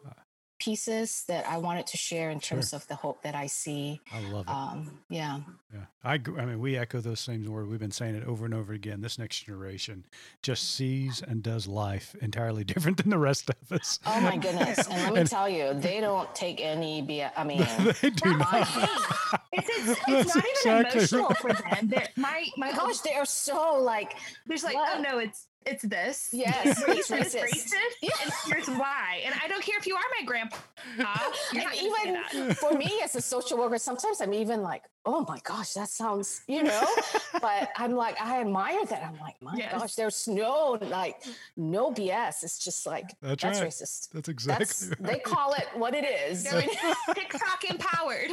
pieces 0.58 1.24
that 1.28 1.46
I 1.46 1.58
wanted 1.58 1.86
to 1.88 1.96
share 1.96 2.30
in 2.30 2.40
terms 2.40 2.70
sure. 2.70 2.76
of 2.76 2.88
the 2.88 2.94
hope 2.94 3.22
that 3.22 3.34
I 3.34 3.46
see. 3.46 4.00
I 4.12 4.20
love 4.30 4.46
it. 4.46 4.50
Um, 4.50 5.00
yeah. 5.08 5.40
Yeah. 5.72 5.84
I, 6.02 6.14
I 6.14 6.44
mean, 6.44 6.60
we 6.60 6.76
echo 6.76 7.00
those 7.00 7.20
same 7.20 7.44
words. 7.44 7.68
We've 7.68 7.80
been 7.80 7.90
saying 7.90 8.14
it 8.14 8.24
over 8.24 8.44
and 8.44 8.54
over 8.54 8.72
again. 8.72 9.00
This 9.00 9.18
next 9.18 9.44
generation 9.44 10.06
just 10.42 10.74
sees 10.74 11.22
and 11.22 11.42
does 11.42 11.66
life 11.66 12.14
entirely 12.20 12.64
different 12.72 12.98
than 12.98 13.10
the 13.10 13.18
rest 13.18 13.50
of 13.50 13.72
us. 13.72 13.98
Oh 14.06 14.20
my 14.20 14.36
goodness. 14.36 14.86
And 14.88 15.02
let 15.02 15.12
me 15.12 15.20
and, 15.20 15.28
tell 15.28 15.48
you, 15.48 15.74
they 15.74 16.00
don't 16.00 16.32
take 16.34 16.60
any 16.60 17.02
BS. 17.02 17.32
I 17.36 17.44
mean, 17.44 17.66
they 18.00 18.10
do 18.10 18.36
not. 18.36 18.68
it's, 19.52 19.68
it's, 19.68 20.00
it's 20.08 20.34
not 20.34 20.44
even 20.44 20.50
exactly 20.50 21.00
emotional 21.00 21.28
right. 21.28 21.38
for 21.38 21.52
them. 21.52 21.88
They're, 21.88 22.08
my, 22.16 22.46
my 22.56 22.72
gosh, 22.72 23.00
they 23.00 23.14
are 23.14 23.26
so 23.26 23.78
like, 23.82 24.16
there's 24.46 24.64
like, 24.64 24.74
what? 24.74 24.96
oh 24.96 25.00
no, 25.02 25.18
it's, 25.18 25.46
it's 25.66 25.82
this. 25.82 26.30
Yes, 26.32 26.80
it's 26.88 27.10
racist. 27.10 27.42
racist 27.42 27.74
yeah. 28.00 28.10
And 28.22 28.32
here's 28.46 28.68
why. 28.68 29.22
And 29.24 29.34
I 29.42 29.48
don't 29.48 29.62
care 29.62 29.76
if 29.78 29.86
you 29.86 29.96
are 29.96 30.04
my 30.18 30.24
grandpa. 30.24 30.56
and 31.54 31.64
even 31.82 32.54
for 32.54 32.72
me 32.72 33.00
as 33.02 33.14
a 33.16 33.20
social 33.20 33.58
worker, 33.58 33.78
sometimes 33.78 34.20
I'm 34.20 34.32
even 34.32 34.62
like, 34.62 34.82
oh 35.06 35.24
my 35.28 35.38
gosh, 35.44 35.72
that 35.74 35.88
sounds, 35.88 36.42
you 36.48 36.64
know, 36.64 36.86
but 37.40 37.70
I'm 37.76 37.92
like, 37.92 38.20
I 38.20 38.40
admire 38.40 38.84
that. 38.86 39.04
I'm 39.04 39.18
like, 39.20 39.40
my 39.40 39.54
yes. 39.56 39.72
gosh, 39.72 39.94
there's 39.94 40.26
no 40.26 40.76
like 40.80 41.22
no 41.56 41.92
BS. 41.92 42.42
It's 42.42 42.58
just 42.58 42.86
like 42.86 43.14
that's, 43.22 43.42
that's 43.42 43.60
right. 43.60 43.68
racist. 43.68 44.10
That's 44.10 44.28
exactly 44.28 44.64
that's, 44.66 44.88
right. 45.00 45.12
They 45.12 45.18
call 45.20 45.54
it 45.54 45.68
what 45.74 45.94
it 45.94 46.04
is. 46.04 46.42
TikTok 47.14 47.64
empowered. 47.70 48.32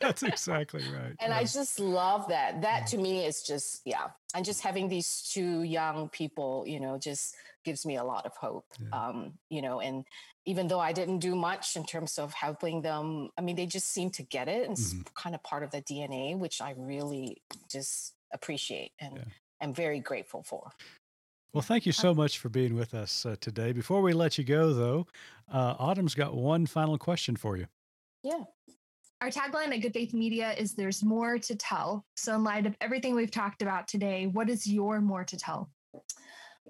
that's 0.00 0.22
exactly 0.22 0.82
right. 0.94 1.14
And 1.18 1.30
yeah. 1.30 1.38
I 1.38 1.44
just 1.44 1.80
love 1.80 2.28
that. 2.28 2.60
That 2.60 2.86
to 2.88 2.98
me 2.98 3.24
is 3.24 3.42
just, 3.42 3.80
yeah. 3.86 4.08
And 4.34 4.44
just 4.44 4.60
having 4.60 4.88
these 4.88 5.28
two 5.32 5.62
young 5.62 6.08
people, 6.10 6.64
you 6.66 6.78
know, 6.78 6.98
just 6.98 7.34
gives 7.64 7.84
me 7.84 7.96
a 7.96 8.04
lot 8.04 8.26
of 8.26 8.36
hope. 8.36 8.66
Yeah. 8.78 9.08
Um, 9.08 9.32
you 9.48 9.62
know, 9.62 9.80
and 9.80 10.04
even 10.50 10.66
though 10.66 10.80
I 10.80 10.92
didn't 10.92 11.20
do 11.20 11.36
much 11.36 11.76
in 11.76 11.84
terms 11.84 12.18
of 12.18 12.34
helping 12.34 12.82
them, 12.82 13.30
I 13.38 13.40
mean, 13.40 13.54
they 13.54 13.66
just 13.66 13.92
seem 13.92 14.10
to 14.10 14.24
get 14.24 14.48
it 14.48 14.68
and 14.68 14.76
mm-hmm. 14.76 15.00
it's 15.02 15.10
kind 15.14 15.36
of 15.36 15.42
part 15.44 15.62
of 15.62 15.70
the 15.70 15.80
DNA, 15.80 16.36
which 16.36 16.60
I 16.60 16.74
really 16.76 17.40
just 17.70 18.14
appreciate 18.32 18.90
and 19.00 19.16
yeah. 19.16 19.22
am 19.60 19.72
very 19.72 20.00
grateful 20.00 20.42
for. 20.42 20.72
Well, 21.52 21.62
thank 21.62 21.86
you 21.86 21.92
so 21.92 22.12
much 22.14 22.38
for 22.38 22.48
being 22.48 22.74
with 22.74 22.94
us 22.94 23.24
uh, 23.24 23.36
today. 23.40 23.70
Before 23.70 24.02
we 24.02 24.12
let 24.12 24.38
you 24.38 24.44
go, 24.44 24.72
though, 24.72 25.06
uh, 25.52 25.74
Autumn's 25.78 26.16
got 26.16 26.34
one 26.34 26.66
final 26.66 26.98
question 26.98 27.36
for 27.36 27.56
you. 27.56 27.66
Yeah. 28.24 28.44
Our 29.20 29.30
tagline 29.30 29.72
at 29.72 29.82
Good 29.82 29.92
Faith 29.92 30.14
Media 30.14 30.52
is 30.52 30.74
There's 30.74 31.04
more 31.04 31.38
to 31.38 31.54
tell. 31.54 32.04
So, 32.16 32.34
in 32.34 32.42
light 32.42 32.66
of 32.66 32.74
everything 32.80 33.14
we've 33.14 33.30
talked 33.30 33.62
about 33.62 33.86
today, 33.86 34.26
what 34.26 34.48
is 34.48 34.66
your 34.66 35.00
more 35.00 35.24
to 35.24 35.36
tell? 35.36 35.70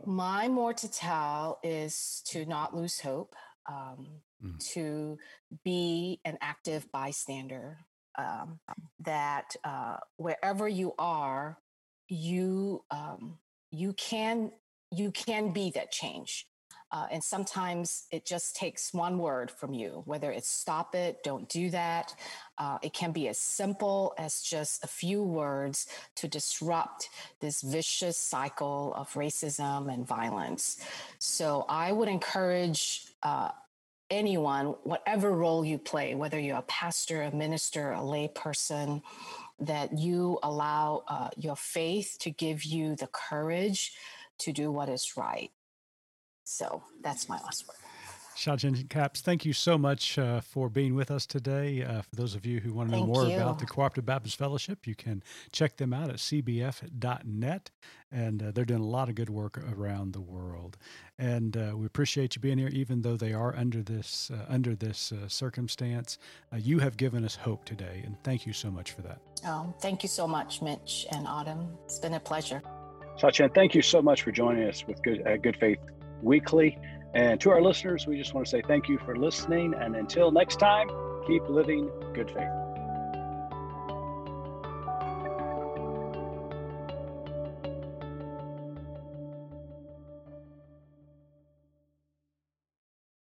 My 0.06 0.48
more 0.48 0.72
to 0.72 0.90
tell 0.90 1.60
is 1.62 2.22
to 2.26 2.46
not 2.46 2.74
lose 2.74 2.98
hope, 3.00 3.34
um, 3.68 4.06
mm. 4.44 4.58
to 4.72 5.18
be 5.64 6.20
an 6.24 6.38
active 6.40 6.90
bystander, 6.92 7.78
um, 8.18 8.58
that 9.00 9.56
uh, 9.64 9.96
wherever 10.16 10.68
you 10.68 10.94
are, 10.98 11.58
you 12.08 12.84
um, 12.90 13.38
you 13.70 13.92
can 13.92 14.52
you 14.90 15.10
can 15.12 15.52
be 15.52 15.70
that 15.70 15.90
change. 15.92 16.46
Uh, 16.92 17.06
and 17.12 17.22
sometimes 17.22 18.06
it 18.10 18.26
just 18.26 18.56
takes 18.56 18.92
one 18.92 19.16
word 19.16 19.48
from 19.48 19.72
you, 19.72 20.02
whether 20.06 20.32
it's 20.32 20.50
stop 20.50 20.94
it, 20.96 21.22
don't 21.22 21.48
do 21.48 21.70
that. 21.70 22.12
Uh, 22.58 22.78
it 22.82 22.92
can 22.92 23.12
be 23.12 23.28
as 23.28 23.38
simple 23.38 24.12
as 24.18 24.42
just 24.42 24.82
a 24.82 24.88
few 24.88 25.22
words 25.22 25.86
to 26.16 26.26
disrupt 26.26 27.08
this 27.40 27.62
vicious 27.62 28.16
cycle 28.16 28.92
of 28.96 29.12
racism 29.14 29.92
and 29.92 30.04
violence. 30.04 30.84
So 31.20 31.64
I 31.68 31.92
would 31.92 32.08
encourage 32.08 33.06
uh, 33.22 33.50
anyone, 34.10 34.66
whatever 34.84 35.32
role 35.32 35.64
you 35.64 35.78
play, 35.78 36.14
whether 36.14 36.38
you're 36.38 36.58
a 36.58 36.62
pastor, 36.62 37.22
a 37.22 37.34
minister, 37.34 37.92
a 37.92 38.04
lay 38.04 38.28
person, 38.28 39.02
that 39.60 39.98
you 39.98 40.38
allow 40.42 41.04
uh, 41.08 41.28
your 41.36 41.56
faith 41.56 42.16
to 42.20 42.30
give 42.30 42.64
you 42.64 42.96
the 42.96 43.08
courage 43.08 43.92
to 44.38 44.52
do 44.52 44.72
what 44.72 44.88
is 44.88 45.16
right. 45.16 45.50
So 46.44 46.82
that's 47.02 47.28
my 47.28 47.36
last 47.36 47.68
word. 47.68 47.76
Shauw 48.36 48.58
Chin 48.58 48.74
Capps, 48.88 49.20
thank 49.20 49.44
you 49.44 49.52
so 49.52 49.76
much 49.76 50.18
uh, 50.18 50.40
for 50.40 50.68
being 50.68 50.94
with 50.94 51.10
us 51.10 51.26
today. 51.26 51.82
Uh, 51.82 52.02
for 52.02 52.16
those 52.16 52.34
of 52.34 52.46
you 52.46 52.60
who 52.60 52.72
want 52.72 52.88
to 52.88 52.92
know 52.96 53.02
thank 53.02 53.14
more 53.14 53.26
you. 53.26 53.36
about 53.36 53.58
the 53.58 53.66
Cooperative 53.66 54.06
Baptist 54.06 54.38
Fellowship, 54.38 54.86
you 54.86 54.94
can 54.94 55.22
check 55.52 55.76
them 55.76 55.92
out 55.92 56.10
at 56.10 56.16
cbf.net. 56.16 57.70
And 58.12 58.42
uh, 58.42 58.50
they're 58.52 58.64
doing 58.64 58.80
a 58.80 58.86
lot 58.86 59.08
of 59.08 59.14
good 59.14 59.30
work 59.30 59.62
around 59.72 60.12
the 60.12 60.20
world. 60.20 60.78
And 61.18 61.56
uh, 61.56 61.72
we 61.76 61.86
appreciate 61.86 62.34
you 62.34 62.40
being 62.40 62.58
here, 62.58 62.68
even 62.68 63.02
though 63.02 63.16
they 63.16 63.32
are 63.32 63.54
under 63.54 63.82
this 63.82 64.30
uh, 64.32 64.46
under 64.48 64.74
this 64.74 65.12
uh, 65.12 65.28
circumstance. 65.28 66.18
you 66.56 66.78
have 66.78 66.96
given 66.96 67.24
us 67.24 67.36
hope 67.36 67.64
today, 67.64 68.02
and 68.04 68.16
thank 68.24 68.46
you 68.46 68.52
so 68.52 68.70
much 68.70 68.92
for 68.92 69.02
that. 69.02 69.20
Oh, 69.46 69.72
thank 69.80 70.02
you 70.02 70.08
so 70.08 70.26
much, 70.26 70.60
Mitch 70.60 71.06
and 71.12 71.26
Autumn. 71.28 71.68
It's 71.84 71.98
been 71.98 72.14
a 72.14 72.20
pleasure. 72.20 72.62
Shauw 73.18 73.32
Chin, 73.32 73.50
thank 73.54 73.74
you 73.74 73.82
so 73.82 74.00
much 74.00 74.22
for 74.22 74.32
joining 74.32 74.66
us 74.66 74.84
with 74.86 75.02
Good, 75.02 75.22
Good 75.42 75.56
Faith 75.60 75.78
Weekly. 76.22 76.78
And 77.14 77.40
to 77.40 77.50
our 77.50 77.60
listeners, 77.60 78.06
we 78.06 78.16
just 78.16 78.34
want 78.34 78.46
to 78.46 78.50
say 78.50 78.62
thank 78.66 78.88
you 78.88 78.98
for 78.98 79.16
listening. 79.16 79.74
And 79.74 79.96
until 79.96 80.30
next 80.30 80.56
time, 80.56 80.88
keep 81.26 81.42
living 81.48 81.90
good 82.14 82.30
faith. 82.30 82.59